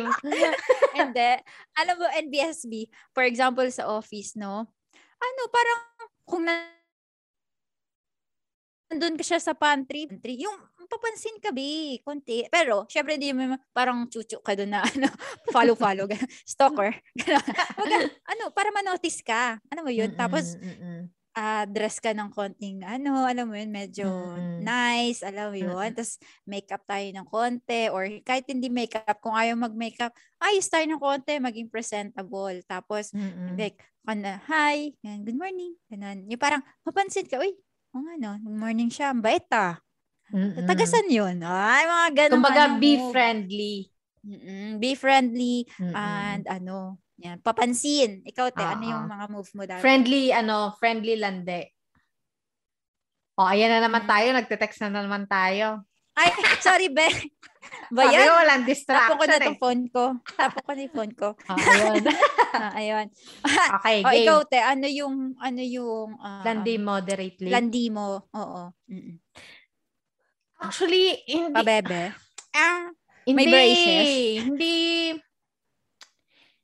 Hindi. 0.93 1.31
Alam 1.79 1.95
mo, 1.97 2.07
NBSB, 2.11 2.73
for 3.15 3.23
example, 3.25 3.67
sa 3.71 3.87
office, 3.87 4.35
no? 4.35 4.67
Ano, 5.21 5.41
parang 5.49 5.81
kung 6.25 6.43
na 6.45 6.55
nandun 8.91 9.15
ka 9.15 9.23
siya 9.23 9.39
sa 9.39 9.55
pantry, 9.55 10.11
pantry 10.11 10.43
yung 10.43 10.57
papansin 10.91 11.39
ka, 11.39 11.55
be, 11.55 12.03
konti. 12.03 12.43
Pero, 12.51 12.83
syempre, 12.91 13.15
hindi 13.15 13.31
mo 13.31 13.55
parang 13.71 14.11
chuchu 14.11 14.43
ka 14.43 14.59
doon 14.59 14.75
na, 14.75 14.83
ano, 14.83 15.07
follow-follow, 15.55 16.11
stalker. 16.43 16.91
ano, 18.27 18.51
para 18.51 18.75
manotice 18.75 19.23
ka. 19.23 19.63
Ano 19.71 19.87
mo 19.87 19.91
yun? 19.95 20.11
Tapos, 20.19 20.59
Mm, 20.59 21.07
mm, 21.31 21.39
mm. 21.39 21.39
ah, 21.39 21.65
dress 21.71 22.03
ka 22.03 22.11
ng 22.11 22.31
konting, 22.35 22.83
ano, 22.83 23.23
alam 23.23 23.47
mo 23.47 23.55
yun, 23.55 23.71
medyo 23.71 24.07
Mm. 24.35 24.67
nice, 24.67 25.23
alam 25.23 25.55
mo 25.55 25.57
yun. 25.57 25.71
Mm-mm. 25.75 25.95
Tapos, 25.95 26.19
makeup 26.47 26.83
tayo 26.87 27.07
ng 27.07 27.27
konti, 27.31 27.83
or 27.91 28.07
kahit 28.27 28.47
hindi 28.51 28.67
makeup, 28.67 29.19
kung 29.23 29.35
ayaw 29.35 29.55
mag-makeup, 29.55 30.11
ayos 30.43 30.67
tayo 30.67 30.85
ng 30.91 30.99
konti, 31.01 31.39
maging 31.39 31.71
presentable. 31.71 32.59
Tapos, 32.67 33.15
Mm, 33.15 33.55
mm. 33.55 33.55
like, 33.59 33.79
kana, 34.03 34.43
hi, 34.51 34.91
good 35.05 35.39
morning, 35.39 35.79
ganun. 35.87 36.27
Yung 36.27 36.41
parang, 36.41 36.63
mapansin 36.83 37.31
ka, 37.31 37.39
uy, 37.39 37.55
o 37.95 38.03
nga 38.03 38.15
no, 38.19 38.31
good 38.43 38.59
morning 38.59 38.91
siya, 38.91 39.15
ang 39.15 39.23
bait 39.23 39.47
ah. 39.55 39.79
Mm, 40.31 40.63
mm. 40.63 40.67
Tagasan 40.67 41.07
yun. 41.11 41.37
Ay, 41.43 41.91
mga 41.91 42.09
ganun. 42.15 42.35
Kumbaga, 42.39 42.63
ano, 42.71 42.79
be 42.79 42.95
friendly. 43.11 43.91
Mm-mm, 44.21 44.77
be 44.77 44.93
friendly, 44.93 45.65
Mm, 45.81 45.91
mm. 45.91 45.97
and 45.97 46.45
ano, 46.45 47.01
yan, 47.17 47.41
papansin. 47.41 48.21
Ikaw, 48.25 48.53
te, 48.53 48.61
ano 48.65 48.85
Ah, 48.85 48.91
yung 48.93 49.05
mga 49.09 49.27
move 49.33 49.51
mo 49.57 49.63
dati? 49.65 49.81
Friendly, 49.81 50.25
ano, 50.33 50.77
friendly 50.77 51.17
lande. 51.17 51.73
O, 53.41 53.49
ayan 53.49 53.73
na 53.73 53.81
naman 53.89 54.05
Mm. 54.05 54.11
tayo. 54.13 54.27
Nagte-text 54.37 54.79
na 54.85 55.01
naman 55.01 55.25
tayo. 55.25 55.81
Ay, 56.13 56.29
sorry, 56.65 56.93
be. 56.93 57.09
Ba 57.93 58.05
Sabi 58.09 58.15
yan? 58.17 58.27
ko, 58.29 58.33
walang 58.37 58.63
Tapo 58.63 58.69
distraction 58.69 59.17
ko 59.17 59.25
na 59.25 59.33
eh. 59.33 59.41
itong 59.41 59.61
phone 59.61 59.83
ko. 59.89 60.05
Tapo 60.37 60.59
ko 60.65 60.71
na 60.77 60.81
yung 60.85 60.95
phone 60.97 61.15
ko. 61.17 61.29
Ah, 61.49 61.57
ayun. 61.57 62.03
Ah, 62.53 62.73
ayun. 62.77 63.07
okay, 63.81 63.97
O, 64.05 64.09
game. 64.13 64.19
ikaw, 64.21 64.39
te, 64.45 64.59
ano 64.61 64.87
yung, 64.89 65.17
ano 65.41 65.63
yung, 65.65 66.09
ah, 66.21 66.45
Landi 66.45 66.77
moderately. 66.77 67.49
landi 67.49 67.85
mo? 67.89 68.29
Oo. 68.37 68.63
Mm-mm. 68.89 69.17
Actually, 70.61 71.25
hindi. 71.25 71.57
Pabebe. 71.57 72.13
Ah, 72.53 72.93
hindi, 73.27 73.37
may 73.37 73.47
braces? 73.49 74.09
Hindi. 74.47 74.77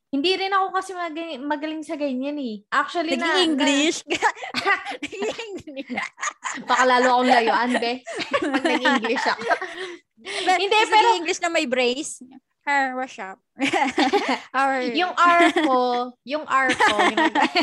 Hindi 0.07 0.31
rin 0.39 0.55
ako 0.55 0.65
kasi 0.71 0.95
magaling, 0.95 1.43
magaling 1.43 1.83
sa 1.83 1.99
ganyan 1.99 2.39
eh. 2.39 2.63
Actually, 2.71 3.19
na, 3.19 3.27
nag-English. 3.27 4.07
Nag-English. 4.07 5.91
Na, 5.91 6.03
baka 6.69 6.83
lalo 6.87 7.07
akong 7.19 7.27
layuan, 7.29 7.71
be. 7.75 7.93
Pag 8.39 8.63
nag-English 8.63 9.25
ako. 9.27 9.43
Hindi, 10.47 10.77
pero- 10.87 11.15
English 11.19 11.43
na 11.43 11.51
may 11.51 11.67
brace. 11.67 12.23
Her, 12.67 12.99
wash 12.99 13.19
up. 13.19 13.39
Or, 14.57 14.83
yung 14.91 15.15
R 15.15 15.55
ko, 15.55 15.79
yung 16.27 16.43
R 16.43 16.67
ko, 16.75 16.95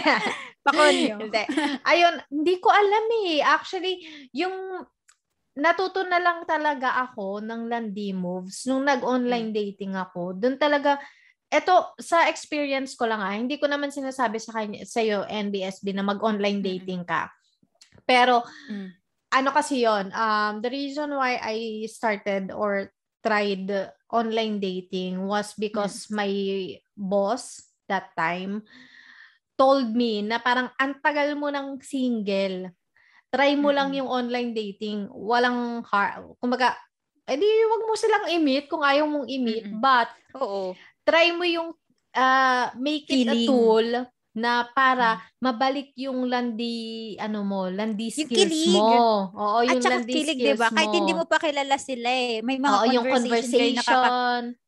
pakonyo. 0.64 1.20
hindi. 1.20 1.44
Ayun, 1.84 2.24
hindi 2.32 2.54
ko 2.56 2.72
alam 2.72 3.04
eh. 3.28 3.44
Actually, 3.44 4.00
yung 4.32 4.80
natuto 5.54 6.02
na 6.02 6.18
lang 6.18 6.42
talaga 6.42 6.98
ako 7.10 7.38
ng 7.38 7.70
landi 7.70 8.10
moves 8.10 8.66
nung 8.66 8.82
nag-online 8.82 9.54
dating 9.54 9.94
ako. 9.94 10.34
Doon 10.34 10.58
talaga 10.58 10.98
eto 11.46 11.94
sa 12.02 12.26
experience 12.26 12.98
ko 12.98 13.06
lang 13.06 13.22
ah, 13.22 13.30
hindi 13.30 13.62
ko 13.62 13.70
naman 13.70 13.94
sinasabi 13.94 14.42
sa 14.42 14.58
kanya 14.58 14.82
sa 14.82 14.98
iyo 14.98 15.22
NBSB 15.22 15.94
na 15.94 16.02
mag-online 16.02 16.58
dating 16.58 17.06
ka. 17.06 17.30
Pero 18.02 18.42
mm. 18.66 18.90
ano 19.38 19.50
kasi 19.54 19.86
'yon, 19.86 20.10
um 20.10 20.58
the 20.58 20.70
reason 20.70 21.14
why 21.14 21.38
I 21.38 21.86
started 21.86 22.50
or 22.50 22.90
tried 23.22 23.70
online 24.10 24.58
dating 24.58 25.22
was 25.22 25.54
because 25.54 26.10
mm. 26.10 26.18
my 26.18 26.32
boss 26.98 27.62
that 27.86 28.10
time 28.18 28.66
told 29.54 29.94
me 29.94 30.26
na 30.26 30.42
parang 30.42 30.70
antagal 30.76 31.38
mo 31.38 31.48
ng 31.54 31.78
single. 31.78 32.74
Try 33.34 33.58
mo 33.58 33.74
mm-hmm. 33.74 33.76
lang 33.76 33.90
yung 33.98 34.06
online 34.06 34.54
dating. 34.54 35.10
Walang 35.10 35.82
hard. 35.82 36.38
Kumbaga, 36.38 36.78
edi 37.26 37.44
wag 37.66 37.82
mo 37.82 37.98
silang 37.98 38.30
i-meet 38.30 38.70
kung 38.70 38.86
ayaw 38.86 39.10
mong 39.10 39.26
i-meet. 39.26 39.66
Mm-hmm. 39.66 39.82
But, 39.82 40.08
Oo 40.38 40.78
try 41.04 41.30
mo 41.36 41.44
yung 41.44 41.70
uh, 42.16 42.64
make 42.80 43.06
it 43.06 43.28
Feeling. 43.28 43.44
a 43.44 43.48
tool 43.48 43.88
na 44.34 44.66
para 44.74 45.14
hmm. 45.14 45.46
mabalik 45.46 45.94
yung 45.94 46.26
landi 46.26 47.14
ano 47.22 47.46
mo, 47.46 47.70
landi 47.70 48.10
skills 48.10 48.34
yung 48.34 48.50
kilig. 48.50 48.74
mo. 48.74 49.30
Oo, 49.30 49.58
yung 49.62 49.78
At 49.78 49.94
landi 49.94 50.10
kilig, 50.10 50.38
skills 50.42 50.58
diba? 50.58 50.66
mo. 50.66 50.74
Kahit 50.74 50.90
hindi 50.90 51.14
mo 51.14 51.24
pa 51.30 51.38
kilala 51.38 51.76
sila 51.78 52.10
eh. 52.10 52.42
May 52.42 52.58
mga 52.58 52.74
Oo, 52.82 52.90
yung 52.98 53.06
conversation. 53.06 53.78
Nakaka- 53.78 54.58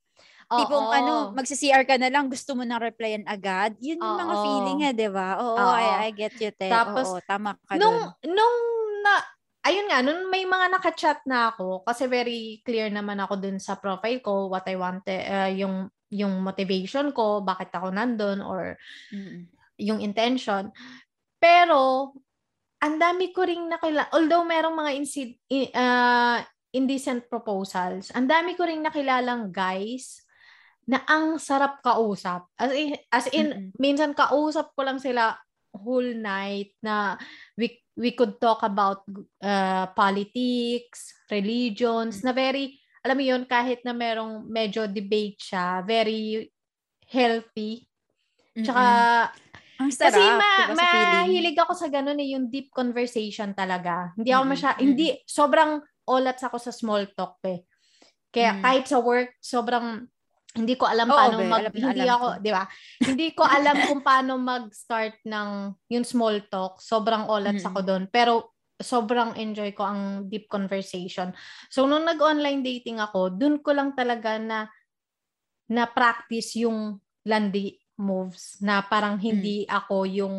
Oo, 0.47 0.59
Tipong 0.63 0.89
ano, 0.95 1.13
magsi-CR 1.35 1.83
ka 1.83 1.99
na 1.99 2.07
lang, 2.07 2.31
gusto 2.31 2.55
mo 2.55 2.63
nang 2.63 2.79
replyan 2.79 3.27
agad. 3.27 3.75
Yun 3.83 3.99
yung 3.99 4.19
mga 4.23 4.35
feeling 4.47 4.81
eh, 4.87 4.93
di 4.95 5.09
ba? 5.11 5.43
Oo, 5.43 5.59
oo. 5.59 5.75
I, 5.75 6.07
I 6.07 6.11
get 6.15 6.39
you, 6.39 6.55
te. 6.55 6.71
Tapos, 6.71 7.11
oo, 7.11 7.19
tama 7.27 7.59
ka 7.67 7.75
nung, 7.75 8.15
dun. 8.23 8.31
Nung 8.31 8.59
na, 9.03 9.27
ayun 9.67 9.91
nga, 9.91 10.07
nung 10.07 10.31
may 10.31 10.47
mga 10.47 10.67
naka-chat 10.79 11.27
na 11.27 11.51
ako, 11.51 11.83
kasi 11.83 12.07
very 12.07 12.63
clear 12.63 12.87
naman 12.95 13.19
ako 13.19 13.43
dun 13.43 13.59
sa 13.59 13.75
profile 13.75 14.23
ko, 14.23 14.47
what 14.47 14.63
I 14.71 14.79
wanted, 14.79 15.23
uh, 15.27 15.51
yung 15.51 15.91
yung 16.15 16.39
motivation 16.47 17.11
ko, 17.11 17.43
bakit 17.43 17.75
ako 17.75 17.91
nandun, 17.91 18.39
or 18.39 18.79
mm-hmm. 19.11 19.51
yung 19.83 19.99
intention. 19.99 20.71
Pero, 21.43 22.15
ang 22.79 23.03
dami 23.03 23.35
ko 23.35 23.43
ring 23.43 23.67
nakilala, 23.67 24.07
although 24.15 24.47
merong 24.47 24.79
mga 24.79 24.93
insid, 24.95 25.35
uh, 25.75 26.39
indecent 26.71 27.27
proposals, 27.27 28.15
ang 28.15 28.31
dami 28.31 28.55
ko 28.55 28.63
ring 28.63 28.87
nakilalang 28.87 29.51
guys 29.51 30.26
na 30.87 31.03
ang 31.11 31.37
sarap 31.43 31.83
kausap. 31.83 32.47
As 32.55 32.71
in, 32.73 32.95
as 33.11 33.27
in 33.35 33.47
mm-hmm. 33.51 33.71
minsan 33.77 34.15
kausap 34.15 34.71
ko 34.79 34.87
lang 34.87 35.03
sila 35.03 35.35
whole 35.77 36.17
night 36.17 36.73
na 36.81 37.21
we 37.59 37.83
we 37.99 38.15
could 38.17 38.41
talk 38.41 38.63
about 38.63 39.05
uh, 39.43 39.91
politics, 39.93 41.13
religions, 41.29 42.23
mm-hmm. 42.23 42.27
na 42.31 42.33
very 42.33 42.67
alam 43.07 43.23
mo 43.23 43.23
yun, 43.23 43.43
kahit 43.47 43.87
na 43.87 43.95
merong 43.95 44.51
medyo 44.51 44.91
debate 44.91 45.39
siya, 45.39 45.79
very 45.87 46.51
healthy. 47.07 47.87
Tsaka, 48.51 48.83
mm-hmm. 48.83 49.55
Ang 49.77 49.93
sarap, 49.93 50.17
kasi 50.17 50.23
ma, 50.25 50.53
diba, 50.73 50.89
mahilig 51.23 51.59
ako 51.61 51.73
sa 51.77 51.87
ganun 51.87 52.19
eh, 52.19 52.35
yung 52.35 52.51
deep 52.51 52.75
conversation 52.75 53.55
talaga. 53.55 54.11
Hindi 54.19 54.35
ako 54.35 54.45
masya, 54.51 54.71
mm-hmm. 54.75 54.83
hindi, 54.83 55.07
sobrang 55.23 55.79
olats 56.11 56.43
ako 56.43 56.59
sa 56.59 56.75
small 56.75 57.07
talk 57.15 57.39
eh. 57.47 57.63
Kaya 58.35 58.59
mm-hmm. 58.59 58.65
kahit 58.67 58.85
sa 58.91 58.99
work, 58.99 59.39
sobrang 59.39 60.11
hindi 60.57 60.75
ko 60.75 60.89
alam 60.89 61.07
Oo, 61.13 61.17
paano 61.17 61.37
be, 61.39 61.47
mag 61.47 61.61
alam 61.69 61.73
hindi 61.77 62.03
alam 62.03 62.17
ako, 62.17 62.29
'di 62.41 62.51
ba? 62.51 62.65
hindi 63.05 63.29
ko 63.37 63.43
alam 63.45 63.77
kung 63.85 64.01
paano 64.01 64.33
mag-start 64.41 65.21
ng 65.29 65.49
yung 65.93 66.07
small 66.09 66.41
talk. 66.49 66.81
Sobrang 66.81 67.29
olats 67.29 67.61
mm-hmm. 67.63 67.77
ako 67.77 67.81
doon. 67.85 68.03
Pero 68.09 68.57
sobrang 68.77 69.37
enjoy 69.37 69.73
ko 69.73 69.89
ang 69.89 70.29
deep 70.29 70.49
conversation. 70.53 71.33
So, 71.73 71.89
nung 71.89 72.05
nag-online 72.05 72.61
dating 72.61 73.01
ako, 73.01 73.33
dun 73.33 73.65
ko 73.65 73.73
lang 73.73 73.97
talaga 73.97 74.37
na 74.37 74.69
na-practice 75.73 76.61
yung 76.61 77.01
landi 77.27 77.75
moves 77.99 78.61
na 78.61 78.85
parang 78.85 79.17
hindi 79.19 79.65
mm. 79.65 79.73
ako 79.73 79.97
yung 80.07 80.35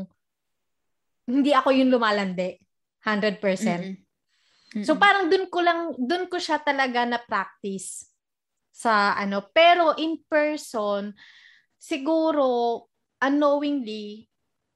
hindi 1.28 1.51
ako 1.51 1.76
yung 1.76 1.91
lumalandi 1.91 2.55
100%. 3.03 3.41
Mm-hmm. 3.41 4.84
So 4.88 4.95
parang 4.95 5.28
dun 5.28 5.51
ko 5.51 5.59
lang 5.59 5.91
dun 5.99 6.32
ko 6.32 6.39
siya 6.39 6.63
talaga 6.63 7.03
na 7.03 7.20
practice 7.20 8.07
sa 8.78 9.17
ano 9.17 9.41
pero 9.49 9.97
in 9.97 10.21
person 10.30 11.09
siguro 11.82 12.86
unknowingly 13.17 14.30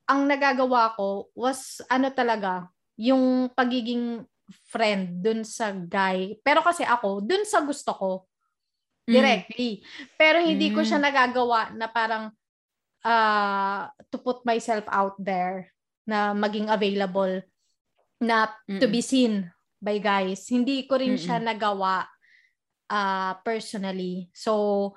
ang 0.09 0.25
nagagawa 0.25 0.97
ko 0.97 1.29
was 1.37 1.85
ano 1.85 2.09
talaga 2.09 2.65
yung 2.97 3.53
pagiging 3.53 4.25
friend 4.67 5.23
dun 5.23 5.41
sa 5.47 5.71
guy. 5.71 6.35
Pero 6.43 6.59
kasi 6.59 6.83
ako, 6.83 7.23
dun 7.23 7.47
sa 7.47 7.63
gusto 7.63 7.91
ko, 7.95 8.11
mm. 9.07 9.13
directly. 9.13 9.79
Mm. 9.79 9.83
Pero 10.19 10.37
hindi 10.43 10.67
mm. 10.69 10.75
ko 10.75 10.81
siya 10.83 10.99
mm. 10.99 11.05
nagagawa 11.07 11.59
na 11.75 11.87
parang 11.87 12.25
uh, 13.07 13.87
to 14.11 14.17
put 14.19 14.43
myself 14.43 14.83
out 14.91 15.15
there 15.17 15.71
na 16.03 16.35
maging 16.35 16.67
available 16.67 17.41
na 18.21 18.51
Mm-mm. 18.67 18.79
to 18.83 18.85
be 18.91 18.99
seen 19.01 19.47
by 19.81 19.97
guys. 19.97 20.45
Hindi 20.51 20.85
ko 20.85 20.99
rin 20.99 21.15
Mm-mm. 21.15 21.23
siya 21.23 21.39
nagawa 21.39 22.05
uh, 22.91 23.39
personally. 23.47 24.27
So, 24.35 24.93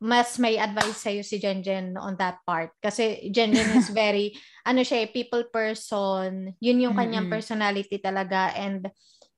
mas 0.00 0.40
may 0.40 0.56
advice 0.56 1.06
sa'yo 1.06 1.22
si 1.22 1.38
Jenjen 1.38 1.94
on 1.94 2.16
that 2.16 2.40
part. 2.42 2.72
Kasi 2.82 3.30
Jenjen 3.30 3.78
is 3.78 3.92
very, 3.94 4.34
ano 4.66 4.82
siya, 4.82 5.06
eh, 5.06 5.08
people 5.12 5.46
person. 5.52 6.56
Yun 6.58 6.82
yung 6.90 6.96
kanyang 6.96 7.30
mm-hmm. 7.30 7.36
personality 7.38 8.00
talaga. 8.00 8.56
And 8.56 8.88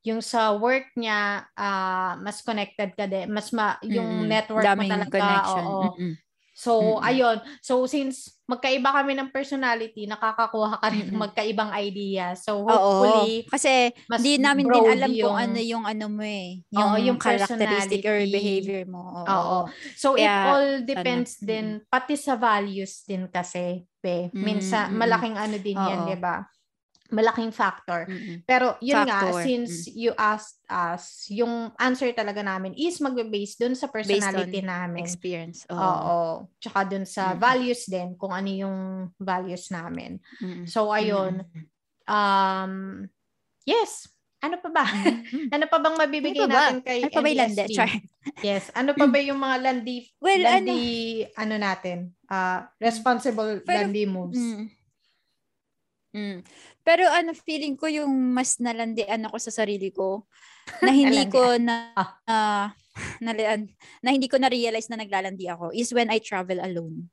yung 0.07 0.23
sa 0.23 0.55
work 0.55 0.87
niya, 0.95 1.45
uh, 1.53 2.15
mas 2.23 2.39
connected 2.41 2.95
ka 2.95 3.05
din. 3.05 3.27
Mas 3.29 3.51
ma, 3.51 3.75
yung 3.83 4.23
mm-hmm. 4.23 4.31
network 4.31 4.65
Daming 4.65 4.89
mo 4.89 4.93
talaga. 4.97 5.11
Connection. 5.13 5.63
Oo. 5.67 5.83
Mm-hmm. 5.93 6.13
So, 6.53 7.01
mm-hmm. 7.01 7.09
ayun. 7.09 7.37
So, 7.65 7.83
since 7.89 8.37
magkaiba 8.45 8.93
kami 8.93 9.17
ng 9.17 9.33
personality, 9.33 10.05
nakakakuha 10.05 10.77
ka 10.77 10.87
rin 10.93 11.09
mm-hmm. 11.09 11.21
magkaibang 11.25 11.73
idea. 11.73 12.37
So, 12.37 12.61
hopefully, 12.69 13.43
Oo. 13.43 13.49
kasi 13.49 13.89
hindi 14.05 14.37
namin 14.37 14.69
din 14.69 14.85
alam 14.85 15.09
yung, 15.09 15.25
kung 15.25 15.39
ano 15.41 15.59
yung 15.59 15.85
ano 15.89 16.05
mo 16.13 16.21
eh. 16.21 16.61
Yung, 16.69 16.91
Oo, 16.93 17.01
yung 17.01 17.17
characteristic 17.17 18.05
or 18.05 18.21
behavior 18.29 18.85
mo. 18.85 19.01
Oo. 19.01 19.25
Oo. 19.25 19.59
So, 19.97 20.13
Kaya, 20.13 20.29
it 20.29 20.45
all 20.45 20.69
depends 20.85 21.41
ano, 21.41 21.47
din, 21.49 21.65
pati 21.89 22.13
sa 22.13 22.37
values 22.37 23.01
din 23.03 23.25
kasi. 23.27 23.89
Be. 24.03 24.29
Minsan, 24.35 24.93
mm-hmm. 24.93 24.99
malaking 24.99 25.37
ano 25.39 25.57
din 25.57 25.79
Oo. 25.79 25.89
yan, 25.89 25.99
di 26.05 26.17
ba? 26.21 26.45
Malaking 27.13 27.53
factor. 27.53 28.09
Mm-hmm. 28.09 28.49
Pero 28.49 28.75
yun 28.81 29.05
factor. 29.05 29.37
nga, 29.37 29.45
since 29.45 29.87
mm-hmm. 29.87 30.01
you 30.01 30.11
asked 30.17 30.59
us, 30.65 31.29
yung 31.29 31.69
answer 31.77 32.09
talaga 32.17 32.41
namin 32.41 32.73
is 32.73 32.97
magbe-base 32.97 33.61
dun 33.61 33.77
sa 33.77 33.85
personality 33.87 34.65
namin. 34.65 35.05
experience. 35.05 35.69
Oh. 35.69 35.77
Oo. 35.77 36.17
Tsaka 36.57 36.89
dun 36.89 37.05
sa 37.05 37.31
mm-hmm. 37.31 37.39
values 37.39 37.81
din, 37.85 38.09
kung 38.17 38.33
ano 38.33 38.49
yung 38.49 38.77
values 39.21 39.69
namin. 39.69 40.17
Mm-hmm. 40.41 40.65
So, 40.65 40.89
ayun. 40.89 41.45
Mm-hmm. 41.45 41.63
Um, 42.09 42.73
yes. 43.63 44.09
Ano 44.43 44.59
pa 44.59 44.69
ba? 44.73 44.83
Mm-hmm. 44.83 45.47
ano 45.55 45.65
pa 45.71 45.77
bang 45.79 45.95
mabibigay 45.95 46.43
ano 46.43 46.51
natin 46.51 46.77
kay 46.83 46.99
ano 47.07 47.15
pa 47.15 47.21
ba 47.23 47.31
landi? 47.31 47.65
yes. 48.43 48.63
Ano 48.75 48.91
pa 48.91 49.05
ba 49.07 49.19
yung 49.23 49.39
mga 49.39 49.57
landi, 49.63 49.97
well, 50.25 50.41
landi 50.43 50.81
ano, 51.37 51.55
ano 51.55 51.55
natin? 51.63 51.97
Uh, 52.27 52.59
responsible 52.81 53.63
Pero, 53.63 53.87
landi 53.87 54.03
moves? 54.03 54.41
Mm, 54.41 54.67
mm. 56.13 56.37
Pero 56.85 57.03
ano, 57.09 57.33
feeling 57.33 57.75
ko 57.75 57.89
yung 57.89 58.11
mas 58.33 58.57
nalandian 58.61 59.25
ako 59.27 59.37
sa 59.41 59.51
sarili 59.51 59.89
ko 59.89 60.29
na 60.85 60.91
hindi 60.93 61.27
ko 61.27 61.57
na 61.59 61.91
uh, 62.29 62.67
na, 63.19 63.31
na 63.99 64.09
hindi 64.09 64.29
ko 64.29 64.37
na 64.37 64.47
realize 64.47 64.87
na 64.87 65.01
naglalandi 65.01 65.49
ako 65.49 65.73
is 65.73 65.89
when 65.91 66.13
I 66.13 66.21
travel 66.21 66.61
alone. 66.61 67.09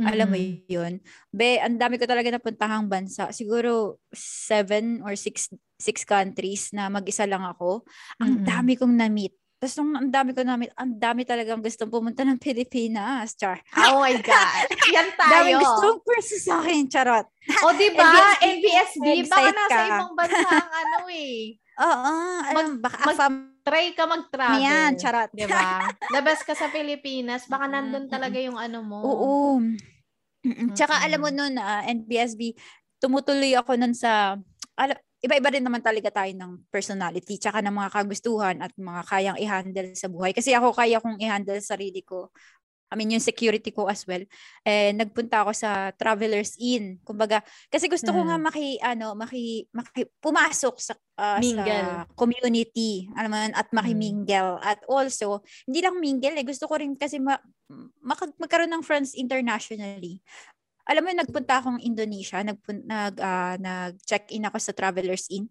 Mm-hmm. 0.00 0.12
Alam 0.16 0.28
mo 0.32 0.38
yun? 0.64 0.92
Be, 1.28 1.60
ang 1.60 1.76
dami 1.76 2.00
ko 2.00 2.08
talaga 2.08 2.32
napuntahang 2.32 2.88
bansa. 2.88 3.28
Siguro 3.36 4.00
seven 4.16 5.04
or 5.04 5.12
six 5.12 5.52
six 5.76 6.08
countries 6.08 6.72
na 6.72 6.88
mag-isa 6.88 7.28
lang 7.28 7.44
ako. 7.44 7.84
Ang 8.16 8.40
mm-hmm. 8.40 8.48
dami 8.48 8.72
kong 8.80 8.96
na-meet. 8.96 9.36
Tapos 9.60 9.76
nung 9.76 9.92
ang 9.92 10.08
dami 10.08 10.32
ko 10.32 10.40
namin, 10.40 10.72
ang 10.72 10.96
dami 10.96 11.20
talagang 11.28 11.60
gustong 11.60 11.92
pumunta 11.92 12.24
ng 12.24 12.40
Pilipinas. 12.40 13.36
Char. 13.36 13.60
Oh 13.76 14.00
my 14.00 14.16
God. 14.16 14.64
Yan 14.96 15.12
tayo. 15.12 15.32
Dami 15.36 15.50
gustong 15.60 16.00
purse 16.00 16.40
sa 16.40 16.64
akin. 16.64 16.88
Charot. 16.88 17.28
O, 17.68 17.76
di 17.76 17.92
ba? 17.92 18.40
NBSD. 18.40 19.28
Baka 19.28 19.52
nasa 19.52 19.68
ka. 19.68 19.84
ibang 19.92 20.12
bansa 20.16 20.48
ang 20.48 20.72
ano 20.88 20.98
eh. 21.12 21.60
Oo. 21.76 22.14
Alam, 22.40 22.80
mag, 22.80 22.88
baka 22.88 23.04
mag, 23.04 23.36
try 23.60 23.92
ka 23.92 24.04
mag-travel. 24.08 24.64
Yan, 24.64 24.96
charot. 24.96 25.28
Di 25.28 25.44
ba? 25.44 25.92
Labas 26.16 26.40
ka 26.40 26.56
sa 26.56 26.72
Pilipinas, 26.72 27.44
baka 27.44 27.68
nandun 27.68 28.08
talaga 28.08 28.40
yung 28.40 28.56
ano 28.56 28.80
mo. 28.80 29.04
Oo. 29.04 29.60
Tsaka 30.72 31.04
alam 31.04 31.20
mo 31.20 31.28
nun, 31.28 31.60
uh, 31.60 31.60
ah, 31.60 31.82
NBSB, 31.84 32.56
tumutuloy 32.96 33.52
ako 33.52 33.76
nun 33.76 33.92
sa, 33.92 34.40
alam, 34.72 34.96
iba-iba 35.20 35.48
rin 35.52 35.64
naman 35.64 35.84
talaga 35.84 36.08
tayo 36.08 36.32
ng 36.32 36.64
personality 36.72 37.36
tsaka 37.36 37.60
ng 37.60 37.72
mga 37.76 37.90
kagustuhan 37.92 38.56
at 38.64 38.72
mga 38.76 39.02
kayang 39.04 39.38
i-handle 39.38 39.92
sa 39.92 40.08
buhay. 40.08 40.32
Kasi 40.32 40.56
ako 40.56 40.72
kaya 40.72 40.96
kong 41.00 41.20
i-handle 41.20 41.60
sarili 41.60 42.00
ko 42.00 42.32
I 42.90 42.98
mean, 42.98 43.14
yung 43.14 43.22
security 43.22 43.70
ko 43.70 43.86
as 43.86 44.02
well. 44.02 44.26
Eh, 44.66 44.90
nagpunta 44.90 45.46
ako 45.46 45.54
sa 45.54 45.94
Traveler's 45.94 46.58
Inn. 46.58 46.98
Kumbaga, 47.06 47.38
kasi 47.70 47.86
gusto 47.86 48.10
ko 48.10 48.26
nga 48.26 48.34
Mm. 48.34 48.42
maki, 48.42 48.68
ano, 48.82 49.14
maki, 49.14 49.70
maki 49.70 50.10
pumasok 50.18 50.74
sa, 50.82 50.98
Mingle. 51.38 51.70
sa 51.70 52.10
community. 52.18 53.06
Alam 53.14 53.30
mo, 53.30 53.38
at 53.54 53.70
makimingle. 53.70 54.58
At 54.58 54.82
also, 54.90 55.38
hindi 55.70 55.86
lang 55.86 56.02
mingle 56.02 56.34
eh. 56.34 56.42
Gusto 56.42 56.66
ko 56.66 56.82
rin 56.82 56.98
kasi 56.98 57.22
ma, 57.22 57.38
maka- 58.02 58.34
magkaroon 58.42 58.74
ng 58.74 58.82
friends 58.82 59.14
internationally. 59.14 60.18
Alam 60.90 61.06
mo, 61.06 61.10
nagpunta 61.14 61.62
akong 61.62 61.78
Indonesia, 61.78 62.42
nagpun, 62.42 62.82
nag, 62.82 63.14
ah, 63.22 63.54
nag-check-in 63.62 64.50
ako 64.50 64.58
sa 64.58 64.74
Traveler's 64.74 65.30
Inn. 65.30 65.46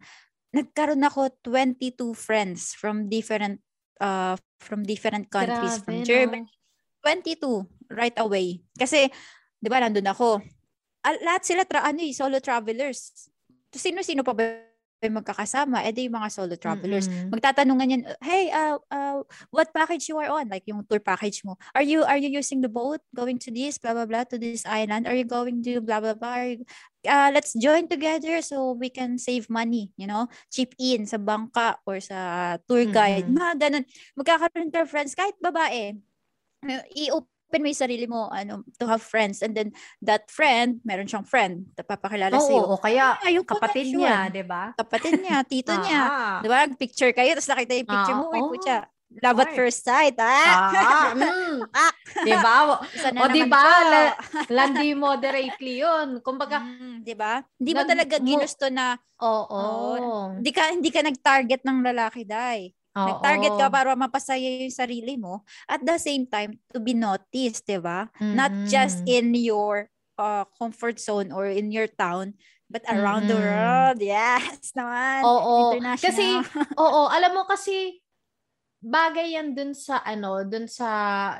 Nagkaroon 0.51 0.99
ako 1.07 1.31
22 1.47 2.11
friends 2.11 2.75
from 2.75 3.07
different 3.07 3.63
uh, 4.03 4.35
from 4.59 4.83
different 4.83 5.31
countries, 5.31 5.79
from 5.79 6.03
Grabe, 6.03 6.09
Germany, 6.09 6.43
no? 6.43 7.07
22 7.07 7.95
right 7.95 8.17
away. 8.19 8.59
Kasi, 8.75 9.07
di 9.55 9.67
ba, 9.71 9.79
nandun 9.79 10.11
ako. 10.11 10.43
Al- 11.07 11.23
lahat 11.23 11.47
sila, 11.47 11.63
tra- 11.63 11.87
ano 11.87 12.03
eh, 12.03 12.11
solo 12.11 12.43
travelers. 12.43 13.31
Sino-sino 13.71 14.19
pa 14.25 14.35
ba 14.35 14.68
magkakasama? 15.07 15.87
Eh, 15.87 15.95
di 15.95 16.11
yung 16.11 16.19
mga 16.19 16.27
solo 16.27 16.59
travelers. 16.59 17.07
Mm-mm. 17.07 17.31
Magtatanungan 17.31 17.87
yan, 17.87 18.03
hey, 18.19 18.51
uh, 18.51 18.75
uh, 18.91 19.23
what 19.47 19.71
package 19.71 20.11
you 20.11 20.19
are 20.19 20.27
on? 20.27 20.51
Like 20.51 20.67
yung 20.67 20.83
tour 20.83 20.99
package 20.99 21.47
mo. 21.47 21.55
Are 21.71 21.85
you 21.85 22.03
are 22.03 22.19
you 22.19 22.27
using 22.27 22.59
the 22.59 22.67
boat 22.67 22.99
going 23.15 23.39
to 23.47 23.49
this, 23.55 23.79
blah, 23.79 23.95
blah, 23.95 24.03
blah, 24.03 24.27
to 24.27 24.35
this 24.35 24.67
island? 24.67 25.07
Are 25.07 25.15
you 25.15 25.23
going 25.23 25.63
to 25.63 25.79
blah, 25.79 26.03
blah, 26.03 26.19
blah? 26.19 26.35
Are 26.43 26.49
you- 26.59 26.67
uh, 27.07 27.31
let's 27.31 27.55
join 27.55 27.87
together 27.87 28.43
so 28.43 28.75
we 28.75 28.91
can 28.91 29.15
save 29.15 29.47
money, 29.47 29.95
you 29.95 30.03
know? 30.03 30.27
Chip 30.51 30.75
in 30.75 31.07
sa 31.07 31.15
bangka 31.15 31.79
or 31.87 32.03
sa 32.03 32.59
tour 32.67 32.83
guide. 32.91 33.31
Mm-mm. 33.31 33.39
Mga 33.39 33.53
ganun. 33.55 33.85
Magkakaroon 34.19 34.67
ka 34.67 34.83
friends, 34.83 35.15
kahit 35.15 35.39
babae. 35.39 35.95
Uh, 36.59 36.83
I-open 37.49 37.65
mo 37.65 37.73
yung 37.73 37.81
sarili 37.81 38.05
mo 38.05 38.29
ano, 38.29 38.61
to 38.77 38.85
have 38.85 39.01
friends. 39.01 39.41
And 39.41 39.57
then 39.57 39.73
that 40.05 40.29
friend, 40.29 40.85
meron 40.85 41.09
siyang 41.09 41.25
friend 41.25 41.65
na 41.73 41.81
papakilala 41.81 42.37
Oo, 42.37 42.45
sa'yo. 42.45 42.61
o 42.69 42.77
kaya 42.77 43.17
Ah, 43.17 43.33
yung 43.33 43.41
kapatid 43.41 43.89
connection. 43.89 44.05
niya, 44.05 44.29
di 44.29 44.43
ba? 44.45 44.63
Kapatid 44.77 45.17
niya, 45.17 45.37
tito 45.41 45.73
niya. 45.73 46.01
Ah. 46.13 46.37
Di 46.39 46.47
ba? 46.47 46.69
Picture 46.69 47.09
kayo, 47.09 47.33
tapos 47.33 47.49
nakita 47.49 47.73
yung 47.73 47.89
picture 47.89 48.13
Ah, 48.13 48.21
mo. 48.21 48.29
Uy, 48.29 48.37
oo. 48.37 48.53
putya. 48.53 48.85
Love 49.09 49.41
at 49.41 49.51
first 49.57 49.81
sight, 49.81 50.13
ah! 50.21 50.53
Ah, 50.69 51.09
mm. 51.17 51.57
Ah. 51.73 51.93
di 52.21 52.33
ba? 52.37 52.55
Isa 52.95 53.09
na 53.09 53.17
O, 53.17 53.25
naman 53.25 53.33
di 53.33 53.43
ba? 53.49 53.57
siya. 53.65 53.89
La- 53.89 54.15
Landi 54.53 54.87
moderately 54.93 55.81
yun. 55.81 56.07
Kumbaga, 56.21 56.61
Mm, 56.61 57.01
di 57.01 57.13
ba? 57.17 57.41
Hindi 57.57 57.71
mo 57.73 57.81
talaga 57.81 58.15
ginusto 58.21 58.69
na, 58.69 58.93
oo. 59.17 59.65
hindi 60.37 60.51
ka, 60.53 60.69
hindi 60.69 60.89
ka 60.93 61.01
nag-target 61.01 61.65
ng 61.65 61.79
lalaki, 61.81 62.21
dai. 62.29 62.69
Oo. 62.97 63.05
Nag-target 63.05 63.53
ka 63.55 63.67
para 63.69 63.93
mapasaya 63.93 64.61
yung 64.61 64.73
sarili 64.73 65.13
mo. 65.13 65.45
At 65.65 65.85
the 65.85 65.97
same 65.97 66.25
time, 66.25 66.57
to 66.73 66.81
be 66.81 66.93
noticed, 66.93 67.65
di 67.65 67.77
ba? 67.77 68.09
Not 68.19 68.49
just 68.65 69.05
in 69.05 69.35
your 69.37 69.87
uh, 70.17 70.43
comfort 70.57 70.97
zone 70.97 71.29
or 71.29 71.45
in 71.45 71.69
your 71.69 71.85
town, 71.87 72.33
but 72.65 72.81
around 72.89 73.29
the 73.29 73.37
Mm-mm. 73.37 73.45
world. 73.45 73.97
Yes, 74.13 74.73
naman. 74.73 75.21
Oo. 75.21 75.73
International. 75.73 76.05
Kasi, 76.05 76.25
oo, 76.81 77.01
alam 77.07 77.31
mo 77.33 77.45
kasi, 77.45 78.01
bagay 78.79 79.37
yan 79.37 79.53
dun 79.53 79.75
sa, 79.75 79.99
ano, 80.01 80.41
dun 80.43 80.65
sa, 80.65 80.87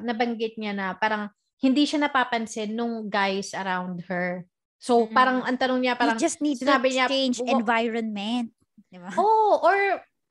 nabanggit 0.02 0.56
niya 0.60 0.74
na, 0.76 0.88
parang, 0.93 1.28
hindi 1.60 1.84
siya 1.84 2.08
napapansin 2.08 2.72
nung 2.72 3.12
guys 3.12 3.52
around 3.52 4.00
her. 4.08 4.47
So, 4.80 5.06
Mm. 5.06 5.12
parang, 5.12 5.38
ang 5.43 5.58
tanong 5.60 5.80
niya, 5.84 5.93
parang, 6.00 6.16
you 6.16 6.24
just 6.24 6.39
need 6.39 6.56
to 6.56 6.64
sinabi 6.64 6.95
niya, 6.95 7.12
change 7.12 7.43
"Wa- 7.43 7.52
environment. 7.52 8.47
Di 8.88 8.95
ba? 8.95 9.12
oh, 9.20 9.60
or, 9.60 9.76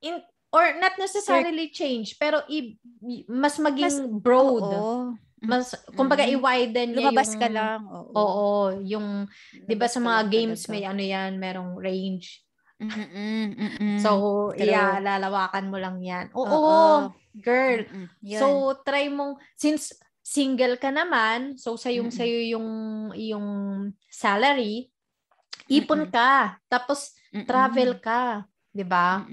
in, 0.01 0.25
or 0.49 0.65
not 0.81 0.97
necessarily 0.97 1.69
change, 1.69 2.17
pero 2.17 2.41
i, 2.49 2.77
mas 3.29 3.61
maging 3.61 4.21
broad. 4.21 4.65
Oo. 4.65 5.15
Mas, 5.39 5.71
kumbaga, 5.95 6.27
Mm. 6.27 6.35
i-widen 6.35 6.89
niya 6.99 7.15
Lumabas 7.15 7.31
yung, 7.31 7.41
ka 7.41 7.49
lang. 7.49 7.81
Oo. 7.87 8.11
Oo, 8.11 8.49
yung, 8.83 9.07
di 9.55 9.75
ba 9.79 9.87
sa 9.87 10.03
mga 10.03 10.27
games 10.27 10.67
may 10.67 10.83
ano 10.83 10.99
yan, 10.99 11.39
merong 11.39 11.79
range. 11.79 12.43
Mm-mm, 12.79 13.55
mm-mm. 13.55 13.99
So, 14.03 14.11
True. 14.55 14.67
yeah, 14.67 14.99
lalawakan 14.99 15.71
mo 15.71 15.79
lang 15.79 16.03
yan. 16.03 16.31
Oo, 16.35 16.47
Oo. 16.47 16.79
girl. 17.39 17.87
Mm-mm. 17.87 18.11
So, 18.35 18.75
try 18.83 19.07
mong, 19.11 19.39
since 19.55 19.95
single 20.23 20.75
ka 20.75 20.91
naman, 20.91 21.55
so 21.55 21.79
sayong 21.79 22.11
Mm-mm. 22.11 22.19
sayo 22.19 22.39
yung, 22.59 22.69
yung 23.15 23.47
salary, 24.11 24.91
ipon 25.71 26.07
Mm-mm. 26.07 26.15
ka. 26.15 26.59
Tapos, 26.67 27.15
Mm-mm. 27.31 27.47
travel 27.47 27.99
ka. 28.03 28.43
'Di 28.79 28.87
ba? 28.87 29.27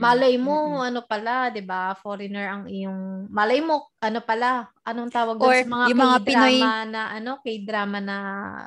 Malay 0.00 0.40
mo, 0.40 0.80
mm-mm. 0.80 0.88
ano 0.88 1.04
pala, 1.04 1.52
'di 1.52 1.60
ba? 1.60 1.92
Foreigner 2.00 2.48
ang 2.48 2.64
iyong 2.64 3.28
malay 3.28 3.60
mo, 3.60 3.92
ano 4.00 4.24
pala, 4.24 4.72
anong 4.88 5.12
tawag 5.12 5.36
Or 5.36 5.52
sa 5.52 5.68
mga 5.68 5.84
yung 5.92 6.00
mga 6.00 6.18
Pinoy- 6.24 6.64
na 6.88 7.12
ano, 7.12 7.36
K-drama 7.44 8.00
na 8.00 8.16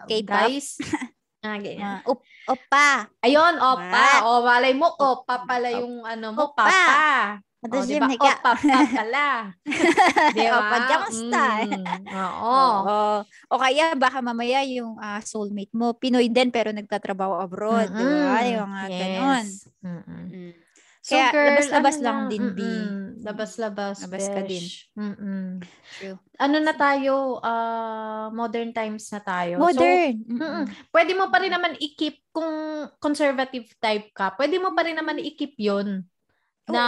K-pop? 0.06 0.30
guys. 0.30 0.78
ah, 1.46 1.58
ganyan. 1.58 1.82
Ah, 1.82 2.02
op- 2.06 2.30
opa. 2.46 3.10
Ayun, 3.26 3.58
opa. 3.58 3.90
What? 3.90 4.22
O, 4.22 4.46
malay 4.46 4.74
mo, 4.78 4.94
opa 4.94 5.50
pala 5.50 5.74
yung 5.74 6.06
ano 6.06 6.30
mo, 6.30 6.54
opa. 6.54 6.70
papa. 6.70 7.02
Ito 7.66 7.78
O, 7.78 7.84
si 7.84 7.98
diba? 7.98 8.08
Mika. 8.08 8.34
Opa 8.38 8.52
pa 8.54 8.80
pala. 8.86 9.28
Di 10.38 10.46
ba? 10.46 10.58
Opa, 10.62 10.78
kamusta? 10.86 11.44
Mm, 11.66 12.02
Oo. 12.14 12.54
Oo. 12.86 13.04
O 13.50 13.58
kaya 13.58 13.98
baka 13.98 14.22
mamaya 14.22 14.62
yung 14.70 15.02
ah, 15.02 15.22
soulmate 15.26 15.74
mo, 15.74 15.98
Pinoy 15.98 16.30
din 16.30 16.54
pero 16.54 16.70
nagtatrabaho 16.70 17.42
abroad. 17.42 17.90
Di 17.90 18.06
ba? 18.06 18.38
Mm-mm. 18.46 18.54
Yung 18.54 18.72
ganon. 18.86 19.46
Yes. 19.46 19.66
Mm-mm. 19.82 20.24
Mm. 20.30 20.54
So, 21.06 21.14
Kaya 21.14 21.30
girl, 21.38 21.50
labas-labas 21.54 21.96
ano 22.02 22.06
lang 22.06 22.20
din, 22.34 22.44
B. 22.50 22.60
Labas-labas, 23.22 23.98
Labas 24.02 24.26
ka 24.26 24.42
din. 24.42 24.66
Mm-mm. 24.98 25.62
True. 26.02 26.18
Ano 26.42 26.58
na 26.58 26.74
tayo? 26.74 27.38
ah, 27.46 28.34
modern 28.34 28.74
times 28.74 29.06
na 29.14 29.22
tayo. 29.22 29.62
So, 29.62 29.70
Modern. 29.70 30.18
mm-mm. 30.26 30.42
Mm-mm. 30.42 30.66
pwede 30.90 31.14
mo 31.14 31.30
pa 31.30 31.38
rin 31.46 31.54
naman 31.54 31.78
i-keep 31.78 32.26
kung 32.34 32.50
conservative 32.98 33.70
type 33.78 34.10
ka. 34.18 34.34
Pwede 34.34 34.58
mo 34.58 34.74
pa 34.74 34.82
rin 34.82 34.98
naman 34.98 35.22
i-keep 35.22 35.54
'yon. 35.62 36.10
Na 36.66 36.84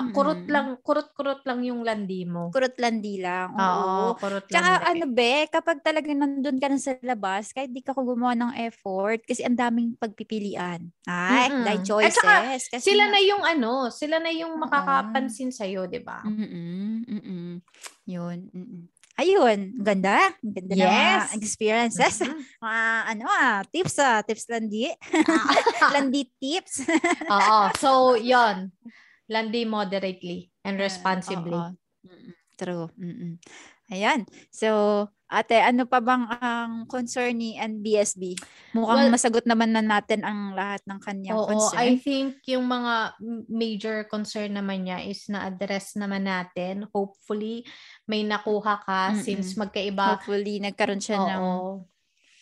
Oo. 0.00 0.16
kurot 0.16 0.48
lang, 0.48 0.80
kurot-kurot 0.80 1.44
lang 1.44 1.60
yung 1.60 1.84
landi 1.84 2.24
mo. 2.24 2.48
Kurot 2.48 2.80
landi 2.80 3.20
lang. 3.20 3.52
Oo. 3.52 3.60
Oo, 3.60 4.04
kurot 4.16 4.48
lang. 4.48 4.52
Tsaka 4.56 4.70
din. 4.80 4.88
ano 4.88 5.04
be, 5.12 5.34
kapag 5.52 5.78
talagang 5.84 6.16
nandun 6.16 6.56
ka 6.56 6.72
na 6.72 6.80
sa 6.80 6.96
labas, 7.04 7.52
kahit 7.52 7.68
di 7.68 7.84
ka 7.84 7.92
ko 7.92 8.00
gumawa 8.00 8.32
ng 8.32 8.56
effort, 8.64 9.20
kasi 9.28 9.44
ang 9.44 9.60
daming 9.60 9.92
pagpipilian. 10.00 10.88
Ay, 11.04 11.52
dahil 11.52 11.84
At 11.84 11.84
choices. 11.84 12.16
saka, 12.16 12.56
kasi 12.56 12.84
Sila 12.96 13.04
na 13.12 13.20
yung 13.20 13.44
ano, 13.44 13.92
sila 13.92 14.16
na 14.24 14.32
yung 14.32 14.56
makakapansin 14.56 15.52
sa'yo, 15.52 15.84
di 15.84 16.00
ba? 16.00 16.24
Mm-mm, 16.24 17.04
mm-mm. 17.04 17.52
Yun. 18.08 18.38
Mm-mm. 18.56 18.93
Ayun, 19.14 19.78
ganda. 19.78 20.34
Ganda 20.42 20.74
na 20.74 20.82
Yes. 20.82 20.90
mga 20.90 21.38
experiences. 21.38 22.16
Mhm. 22.18 22.34
Mga 22.64 22.82
ano 23.14 23.24
ah, 23.30 23.62
tips 23.70 23.96
ah, 24.02 24.20
tips 24.26 24.50
landi. 24.50 24.90
landi 25.94 26.22
tips. 26.42 26.82
Oo. 27.30 27.58
So, 27.82 28.18
yon 28.18 28.74
Landi 29.30 29.62
moderately 29.64 30.50
and 30.66 30.76
responsibly. 30.82 31.54
Oo. 31.54 31.72
Mm-mm. 32.04 32.32
True. 32.58 32.90
Mm-mm. 32.98 33.38
Ayan. 33.94 34.26
So, 34.50 35.08
ate, 35.28 35.56
ano 35.58 35.88
pa 35.88 35.98
bang 35.98 36.28
ang 36.38 36.84
concern 36.86 37.34
ni 37.40 37.56
NBSB? 37.56 38.36
Mukhang 38.76 39.08
Well- 39.08 39.14
masagot 39.14 39.44
naman 39.48 39.72
na 39.72 39.80
natin 39.80 40.22
ang 40.22 40.52
lahat 40.52 40.84
ng 40.84 40.98
kanyang 41.00 41.36
Oo, 41.36 41.48
concern. 41.48 41.80
I 41.80 41.96
think 41.98 42.44
yung 42.46 42.68
mga 42.68 43.18
major 43.48 43.96
concern 44.06 44.54
naman 44.54 44.86
niya 44.86 45.02
is 45.02 45.26
na-address 45.26 45.96
naman 45.96 46.28
natin. 46.28 46.86
Hopefully, 46.92 47.64
may 48.04 48.22
nakuha 48.22 48.84
ka 48.84 49.00
Mm-mm. 49.16 49.24
since 49.24 49.56
magkaiba. 49.56 50.20
Hopefully, 50.20 50.60
nagkaroon 50.60 51.02
siya 51.02 51.18
ng 51.18 51.42
Oo. 51.42 51.88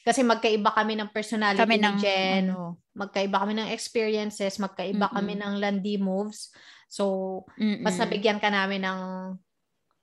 Kasi 0.03 0.27
magkaiba 0.27 0.75
kami 0.75 0.99
ng 0.99 1.15
personality 1.15 1.63
kami 1.63 1.79
ni 1.79 1.87
ng 1.87 1.97
Jen. 2.03 2.45
ano, 2.51 2.83
Magkaiba 2.93 3.47
kami 3.47 3.55
ng 3.55 3.71
experiences. 3.71 4.59
Magkaiba 4.59 5.07
Mm-mm. 5.09 5.17
kami 5.17 5.33
ng 5.39 5.55
landi 5.63 5.95
moves. 5.97 6.51
So, 6.91 7.47
mas 7.57 7.97
mm-mm. 7.97 8.03
nabigyan 8.05 8.39
ka 8.43 8.51
namin 8.51 8.83
ng 8.85 9.01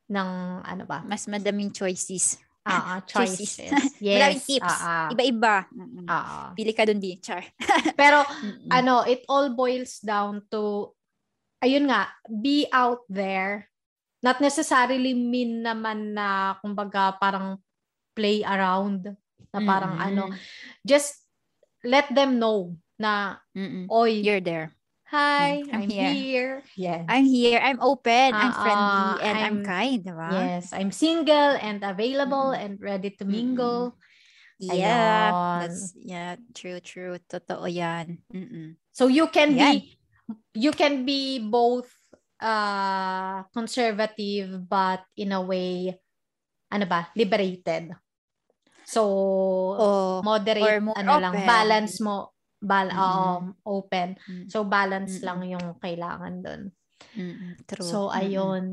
ng 0.10 0.30
ano 0.66 0.84
ba? 0.90 1.06
mas 1.06 1.30
madaming 1.30 1.70
choices. 1.70 2.42
Ah, 2.68 2.98
ah, 2.98 3.00
Choices. 3.08 3.58
yes. 4.04 4.16
Maraming 4.20 4.44
tips. 4.44 4.76
Ah, 4.80 5.08
ah. 5.08 5.10
Iba-iba. 5.14 5.56
Ah, 6.06 6.14
ah. 6.14 6.48
Pili 6.54 6.76
ka 6.76 6.84
dun 6.86 7.00
di, 7.00 7.18
Char. 7.20 7.42
Pero 8.00 8.24
Mm-mm. 8.24 8.70
ano, 8.70 9.08
it 9.08 9.24
all 9.32 9.54
boils 9.56 10.04
down 10.04 10.44
to, 10.52 10.92
ayun 11.64 11.88
nga, 11.88 12.12
be 12.28 12.68
out 12.72 13.04
there. 13.10 13.72
Not 14.20 14.44
necessarily 14.44 15.16
mean 15.16 15.64
naman 15.64 16.12
na, 16.12 16.60
kumbaga, 16.60 17.16
parang 17.16 17.64
play 18.14 18.44
around. 18.44 19.08
Na 19.56 19.60
parang 19.64 19.96
Mm-mm. 19.96 20.08
ano, 20.12 20.24
just 20.84 21.24
let 21.82 22.12
them 22.12 22.38
know 22.38 22.76
na, 23.00 23.40
Mm-mm. 23.56 23.88
oy, 23.88 24.20
You're 24.20 24.44
there. 24.44 24.76
Hi, 25.10 25.66
Mm, 25.66 25.74
I'm, 25.74 25.82
I'm 25.82 25.90
here." 25.90 26.14
here. 26.14 26.54
Yes. 26.78 27.06
I'm 27.10 27.26
here. 27.26 27.60
I'm 27.60 27.82
open. 27.82 28.30
I'm 28.38 28.54
Ah, 28.54 28.62
friendly. 28.62 29.10
and 29.26 29.36
I'm, 29.38 29.44
I'm- 29.44 29.66
kind. 29.66 30.00
Diba? 30.06 30.30
yes, 30.34 30.70
I'm 30.74 30.92
single 30.94 31.58
and 31.58 31.82
available 31.84 32.54
Mm-mm. 32.54 32.64
and 32.64 32.74
ready 32.82 33.12
to 33.18 33.26
mingle. 33.26 33.98
Yeah. 34.60 35.32
Ayun. 35.34 35.60
That's, 35.66 35.82
yeah. 35.96 36.36
True, 36.54 36.80
true. 36.84 37.18
Totoo 37.26 37.66
yan. 37.72 38.20
Mm-mm. 38.34 38.76
So 38.92 39.08
you 39.08 39.28
can 39.32 39.56
Yan. 39.56 39.80
be 39.80 39.96
you 40.54 40.72
can 40.76 41.08
be 41.08 41.40
both 41.40 41.90
uh 42.40 43.44
conservative 43.56 44.60
but 44.68 45.04
in 45.18 45.32
a 45.32 45.42
way 45.42 45.96
ano 46.70 46.86
ba, 46.86 47.08
liberated. 47.18 47.96
So, 48.86 49.04
Oh, 49.78 50.22
moderate, 50.26 50.66
or 50.66 50.82
more 50.82 50.98
ano 50.98 51.18
lang, 51.22 51.34
open. 51.34 51.46
balance 51.46 52.02
mo, 52.02 52.34
bal 52.60 52.88
Mm-mm. 52.88 53.00
um, 53.00 53.44
open. 53.64 54.20
mm, 54.20 54.46
So, 54.48 54.64
balance 54.64 55.18
Mm-mm. 55.18 55.26
lang 55.26 55.40
yung 55.50 55.68
kailangan 55.80 56.34
doon. 56.40 56.62
mm, 57.14 57.64
true. 57.66 57.84
So, 57.84 57.98
Mm-mm. 58.08 58.20
ayun. 58.20 58.64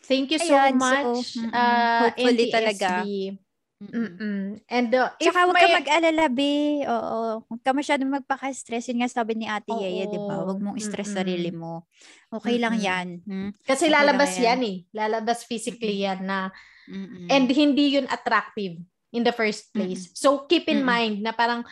Thank 0.00 0.32
you 0.32 0.40
so 0.40 0.50
Ayan, 0.50 0.74
so, 0.74 0.82
much, 0.82 1.36
mm-mm. 1.36 1.52
uh, 1.52 2.08
Hopefully 2.08 2.48
NBSB. 2.48 2.50
talaga. 2.50 2.90
Mm-mm. 3.00 3.38
Mm-mm. 3.80 4.60
And 4.68 4.92
uh, 4.92 5.08
if 5.16 5.32
Tsaka 5.32 5.40
huwag 5.46 5.56
ka 5.56 5.64
may- 5.64 5.76
mag-alala, 5.78 6.24
be. 6.28 6.84
Oo. 6.84 7.48
Huwag 7.48 7.62
ka 7.62 7.72
masyadong 7.72 8.12
magpaka-stress. 8.12 8.92
Yun 8.92 9.00
nga 9.00 9.08
sabi 9.08 9.32
ni 9.34 9.48
Ate 9.48 9.72
Yeye, 9.72 10.04
di 10.04 10.18
ba? 10.18 10.36
Oo. 10.36 10.52
Huwag 10.52 10.60
mong 10.60 10.76
stress 10.76 11.08
Mm-mm. 11.08 11.16
sarili 11.16 11.48
mo. 11.48 11.88
Okay 12.28 12.60
lang 12.60 12.76
Mm-mm. 12.76 12.84
yan. 12.84 13.08
Hmm? 13.24 13.50
kasi 13.62 13.86
okay 13.86 13.92
lang 13.92 14.04
lalabas 14.04 14.32
yan. 14.36 14.44
yan 14.44 14.60
eh. 14.64 14.76
Lalabas 14.92 15.38
physically 15.44 16.04
yan 16.04 16.20
na 16.24 16.52
Mm-mm. 16.88 17.28
and 17.28 17.46
hindi 17.48 17.94
yun 17.94 18.04
attractive 18.08 18.80
in 19.12 19.26
the 19.26 19.34
first 19.34 19.74
place. 19.74 20.10
So 20.14 20.46
keep 20.46 20.70
in 20.70 20.82
Mm-mm. 20.82 20.90
mind 20.90 21.14
na 21.22 21.32
parang 21.34 21.66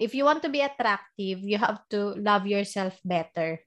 if 0.00 0.14
you 0.16 0.24
want 0.24 0.42
to 0.42 0.50
be 0.52 0.60
attractive, 0.60 1.44
you 1.44 1.58
have 1.60 1.84
to 1.92 2.16
love 2.16 2.48
yourself 2.48 2.96
better. 3.04 3.60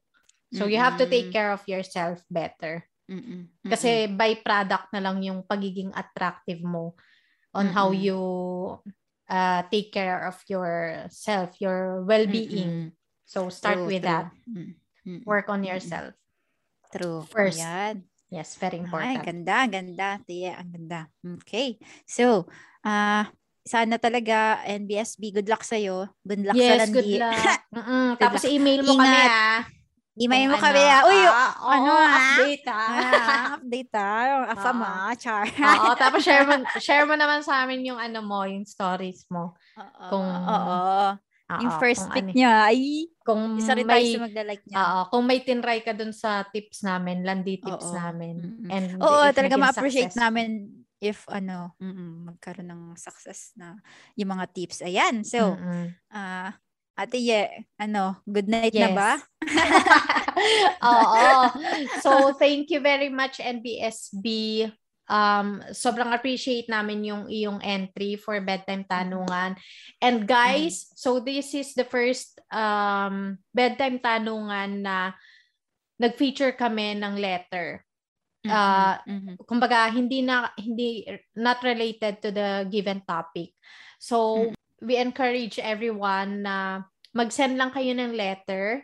So 0.51 0.67
you 0.67 0.77
have 0.83 0.99
to 0.99 1.07
take 1.07 1.31
care 1.31 1.55
of 1.55 1.63
yourself 1.63 2.19
better. 2.27 2.83
Mm-mm. 3.07 3.47
Kasi 3.63 4.11
byproduct 4.11 4.91
na 4.91 4.99
lang 4.99 5.23
yung 5.23 5.47
pagiging 5.47 5.95
attractive 5.95 6.59
mo 6.59 6.99
on 7.55 7.71
how 7.71 7.91
Mm-mm. 7.91 8.03
you 8.03 8.21
uh, 9.31 9.63
take 9.71 9.95
care 9.95 10.27
of 10.27 10.35
yourself, 10.51 11.55
your 11.63 12.03
well-being. 12.03 12.91
Mm-mm. 12.91 12.99
So 13.23 13.47
start 13.47 13.79
True, 13.79 13.87
with 13.87 14.03
true. 14.03 14.11
that. 14.11 14.27
Mm. 14.43 14.75
Mm-mm. 15.07 15.23
Work 15.23 15.47
on 15.47 15.63
yourself. 15.63 16.11
True. 16.91 17.23
first. 17.31 17.59
Ayan. 17.59 18.03
Yes, 18.31 18.55
very 18.55 18.79
Ay, 18.79 18.83
important. 18.87 19.23
ganda, 19.27 19.57
ganda. 19.67 20.09
Tiya, 20.23 20.59
ang 20.59 20.71
ganda. 20.71 21.11
Okay. 21.43 21.79
So, 22.07 22.47
ah 22.83 23.29
sana 23.61 23.95
talaga, 23.95 24.57
NBSB, 24.65 25.31
good 25.31 25.45
luck 25.45 25.61
sa'yo. 25.61 26.09
Good 26.25 26.49
luck 26.49 26.57
sa 26.57 26.65
yes, 26.65 26.79
landi. 26.81 26.97
good 26.97 27.21
luck. 27.21 27.37
Mm-mm. 27.77 28.05
Good 28.11 28.19
Tapos 28.19 28.41
email 28.49 28.81
mo 28.81 28.97
kami 28.97 29.05
Ingat. 29.07 29.29
ah. 29.29 29.59
Email 30.11 30.45
mo 30.49 30.57
kami. 30.57 30.81
ano, 30.81 30.91
ah. 30.91 31.01
Uy, 31.05 31.19
ah, 31.21 31.51
oo, 31.55 31.69
ano, 31.71 31.91
ah? 31.93 32.09
update 32.09 32.65
ah. 32.67 32.89
ah, 33.31 33.45
update 33.55 33.89
tayo. 33.93 34.33
Afam 34.49 34.77
ah, 34.81 35.13
char. 35.13 35.45
Oo, 35.47 35.93
tapos 35.93 36.19
share 36.19 36.43
mo, 36.43 36.53
share 36.77 37.05
mo 37.05 37.13
naman 37.13 37.45
sa 37.45 37.63
amin 37.63 37.85
yung 37.85 38.01
ano 38.01 38.19
mo, 38.19 38.43
yung 38.43 38.65
stories 38.65 39.29
mo. 39.29 39.53
Oo. 39.77 40.07
Kung- 40.09 40.41
Oo. 40.41 41.15
Yung 41.51 41.73
first 41.77 42.07
pick 42.09 42.31
ano- 42.31 42.33
niya, 42.33 42.65
ay, 42.65 43.11
Kung 43.21 43.59
isa 43.59 43.75
rin 43.75 43.83
tayo 43.83 43.99
may, 43.99 44.07
sa 44.09 44.23
magla-like 44.23 44.63
niya. 44.65 44.75
oo, 44.79 44.99
kung 45.11 45.23
may 45.27 45.39
tinry 45.43 45.83
ka 45.83 45.91
dun 45.91 46.09
sa 46.09 46.47
tips 46.47 46.81
namin, 46.81 47.21
landi 47.21 47.59
tips 47.59 47.91
Oo. 47.91 47.95
namin. 47.95 48.35
Mm-mm. 48.39 48.69
And 48.71 48.85
Oo, 48.97 49.29
talaga 49.29 49.59
ma-appreciate 49.59 50.09
successful. 50.09 50.25
namin 50.25 50.80
if 51.01 51.25
ano, 51.27 51.73
mm 51.81 52.29
magkaroon 52.31 52.69
ng 52.69 52.83
success 52.95 53.51
na 53.57 53.81
yung 54.13 54.37
mga 54.37 54.45
tips. 54.53 54.85
Ayan. 54.85 55.25
So, 55.25 55.57
Mm-mm. 55.57 55.97
ah 56.13 56.53
Ate 57.01 57.17
Ye, 57.17 57.65
ano, 57.81 58.21
good 58.29 58.45
night 58.45 58.77
na 58.77 58.93
Yes. 58.93 58.93
ba? 58.93 59.11
Oo. 60.85 61.25
So, 61.97 62.35
thank 62.37 62.69
you 62.69 62.77
very 62.83 63.09
much, 63.09 63.41
NBSB. 63.41 64.27
Um, 65.11 65.59
sobrang 65.75 66.13
appreciate 66.13 66.69
namin 66.69 67.03
yung 67.03 67.23
iyong 67.27 67.59
entry 67.63 68.15
for 68.15 68.37
bedtime 68.43 68.85
tanungan. 68.85 69.57
And 69.99 70.23
guys, 70.29 70.87
so 70.95 71.19
this 71.19 71.51
is 71.57 71.73
the 71.73 71.83
first 71.83 72.37
um, 72.53 73.39
bedtime 73.51 73.99
tanungan 73.99 74.85
na 74.85 75.11
nag-feature 75.99 76.53
kami 76.53 76.95
ng 76.95 77.17
letter. 77.17 77.81
Ah, 78.49 78.97
Mhm. 79.05 79.37
kumbaga 79.45 79.85
hindi 79.93 80.25
na 80.25 80.49
hindi 80.57 81.05
not 81.37 81.61
related 81.61 82.17
to 82.25 82.33
the 82.33 82.65
given 82.73 83.05
topic. 83.05 83.53
So 84.01 84.49
we 84.81 84.97
encourage 84.97 85.61
everyone 85.61 86.41
na 86.41 86.81
mag-send 87.13 87.53
lang 87.53 87.69
kayo 87.69 87.93
ng 87.93 88.17
letter. 88.17 88.81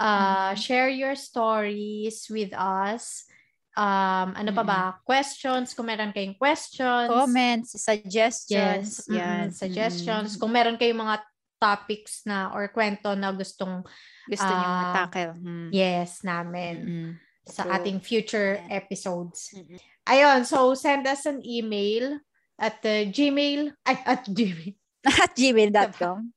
Uh, 0.00 0.52
Mhm. 0.52 0.60
share 0.60 0.88
your 0.88 1.12
stories 1.12 2.24
with 2.32 2.56
us. 2.56 3.28
Um, 3.76 4.32
ano 4.32 4.56
pa 4.56 4.64
ba? 4.64 4.82
Questions, 5.04 5.76
kung 5.76 5.92
meron 5.92 6.08
kayong 6.16 6.40
questions. 6.40 7.12
Comments, 7.12 7.68
Yes. 7.68 7.84
suggestions. 7.84 8.88
mm-mm, 9.04 9.16
Yan. 9.20 9.46
Suggestions. 9.52 10.32
Mm-mm. 10.32 10.40
Kung 10.40 10.52
meron 10.56 10.80
kayong 10.80 11.04
mga 11.04 11.20
topics 11.60 12.24
na 12.24 12.52
or 12.56 12.68
kwento 12.72 13.12
na 13.16 13.32
gustong 13.32 13.84
Gusto 14.28 14.48
niyo 14.48 14.68
ah, 14.68 14.80
matackle. 14.80 15.32
Hmm. 15.40 15.68
yes 15.72 16.20
namin 16.20 16.74
Mm-mm. 16.84 17.10
Sa 17.46 17.62
True. 17.62 17.72
ating 17.78 17.98
future 18.02 18.58
Yan. 18.58 18.70
episodes. 18.74 19.54
Mm-mm. 19.54 19.78
Ayun, 20.06 20.46
so 20.46 20.74
send 20.74 21.06
us 21.06 21.26
an 21.26 21.42
email 21.42 22.18
at 22.58 22.78
uh, 22.82 23.06
Gmail, 23.10 23.70
ay, 23.86 23.96
at 24.06 24.26
Gmail. 24.26 24.74
At 25.06 25.38
gmail.com. 25.38 26.34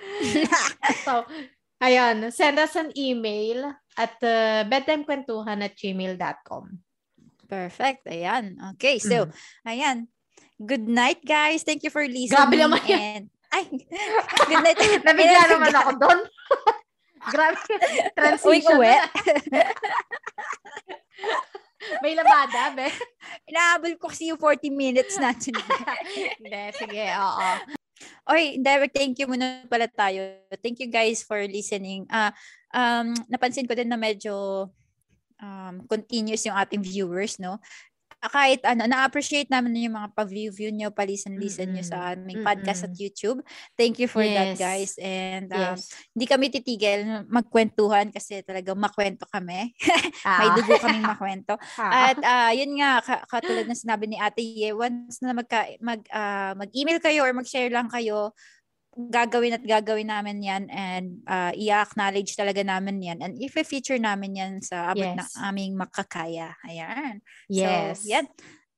so, 1.04 1.28
ayun, 1.76 2.32
send 2.32 2.56
us 2.56 2.72
an 2.72 2.88
email 2.96 3.68
at 4.00 4.16
uh, 4.24 4.64
bedtimekwentuhan 4.64 5.60
at 5.60 5.76
gmail.com. 5.76 6.80
Perfect. 7.52 8.08
Ayan. 8.08 8.56
Okay. 8.72 8.96
So, 8.96 9.28
ayan. 9.68 10.08
Good 10.56 10.88
night, 10.88 11.20
guys. 11.20 11.68
Thank 11.68 11.84
you 11.84 11.92
for 11.92 12.00
listening. 12.00 12.32
Grabe 12.32 12.56
naman 12.56 12.80
yan. 12.88 12.96
And, 12.96 13.24
ay, 13.52 13.64
good 14.48 14.62
night. 14.64 14.80
Nabigla 15.04 15.42
naman 15.52 15.72
ako 15.76 15.90
doon. 16.00 16.18
Grabe. 17.30 17.58
Transition. 18.18 18.82
Na. 18.82 19.06
May 22.02 22.14
labada, 22.14 22.70
be. 22.74 22.86
Inaabol 23.50 23.98
ko 23.98 24.06
kasi 24.10 24.30
yung 24.30 24.38
40 24.38 24.70
minutes 24.70 25.18
natin. 25.18 25.54
Hindi, 26.38 26.62
sige, 26.78 27.02
oo. 27.18 27.48
Oy, 28.30 28.62
direct 28.62 28.94
thank 28.94 29.18
you 29.18 29.26
muna 29.26 29.66
pala 29.66 29.90
tayo. 29.90 30.38
Thank 30.62 30.78
you 30.82 30.90
guys 30.90 31.26
for 31.26 31.42
listening. 31.42 32.06
Ah, 32.06 32.30
um, 32.70 33.10
napansin 33.26 33.66
ko 33.66 33.74
din 33.74 33.90
na 33.90 33.98
medyo 33.98 34.70
um, 35.42 35.82
continuous 35.90 36.46
yung 36.46 36.54
ating 36.54 36.86
viewers, 36.86 37.42
no? 37.42 37.58
Ah, 38.22 38.30
Kahit 38.30 38.62
ano, 38.62 38.86
na-appreciate 38.86 39.50
namin 39.50 39.74
yung 39.82 39.98
mga 39.98 40.14
pa-view-view 40.14 40.70
nyo, 40.70 40.94
pa-listen-listen 40.94 41.74
nyo 41.74 41.82
sa 41.82 42.14
aming 42.14 42.46
podcast 42.46 42.86
at. 42.86 42.94
YouTube. 42.94 43.42
Thank 43.74 43.98
you 43.98 44.06
for 44.06 44.22
that, 44.22 44.54
Yes. 44.54 44.58
guys. 44.62 44.92
And 45.02 45.50
um, 45.50 45.74
Yes. 45.74 45.90
hindi 46.14 46.30
kami 46.30 46.46
titigil 46.46 47.26
magkwentuhan 47.26 48.14
kasi 48.14 48.46
talagang 48.46 48.78
makwento 48.78 49.26
kami. 49.26 49.74
May 50.38 50.48
Ah. 50.48 50.54
dugo 50.54 50.78
kaming 50.78 51.02
makwento. 51.02 51.58
Ah. 51.82 52.14
At 52.14 52.18
ah, 52.22 52.50
yun 52.54 52.78
nga 52.78 53.02
ka- 53.02 53.24
katulad 53.26 53.66
ng 53.66 53.74
sinabi 53.74 54.06
ni 54.06 54.16
Ate 54.16 54.38
Ye, 54.38 54.70
once 54.70 55.18
na 55.18 55.34
magka, 55.34 55.66
mag 55.82 55.98
ah, 56.14 56.54
mag-email 56.54 57.02
kayo 57.02 57.26
or 57.26 57.34
mag-share 57.34 57.74
lang 57.74 57.90
kayo, 57.90 58.30
gagawin 58.92 59.56
at 59.56 59.64
gagawin 59.64 60.12
namin 60.12 60.44
'yan 60.44 60.64
and 60.68 61.24
ah, 61.24 61.52
i-acknowledge 61.56 62.36
talaga 62.36 62.60
namin 62.60 63.00
'yan 63.00 63.18
and 63.24 63.40
if 63.40 63.56
feature 63.64 63.96
namin 63.96 64.36
'yan 64.36 64.52
sa 64.60 64.92
abot 64.92 65.08
ng 65.16 65.28
Yes. 65.28 65.36
aming 65.40 65.72
makakaya. 65.76 66.56
Ayan. 66.68 67.24
yes. 67.48 68.04
So, 68.04 68.10
yan. 68.12 68.26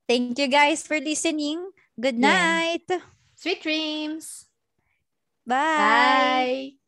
Thank 0.06 0.36
you 0.36 0.48
guys 0.52 0.84
for 0.84 1.00
listening. 1.00 1.72
Good 1.98 2.20
Yeah. 2.20 2.60
night. 2.60 2.84
Sweet 3.34 3.62
dreams. 3.62 4.46
Bye. 5.46 6.76
Bye. 6.76 6.84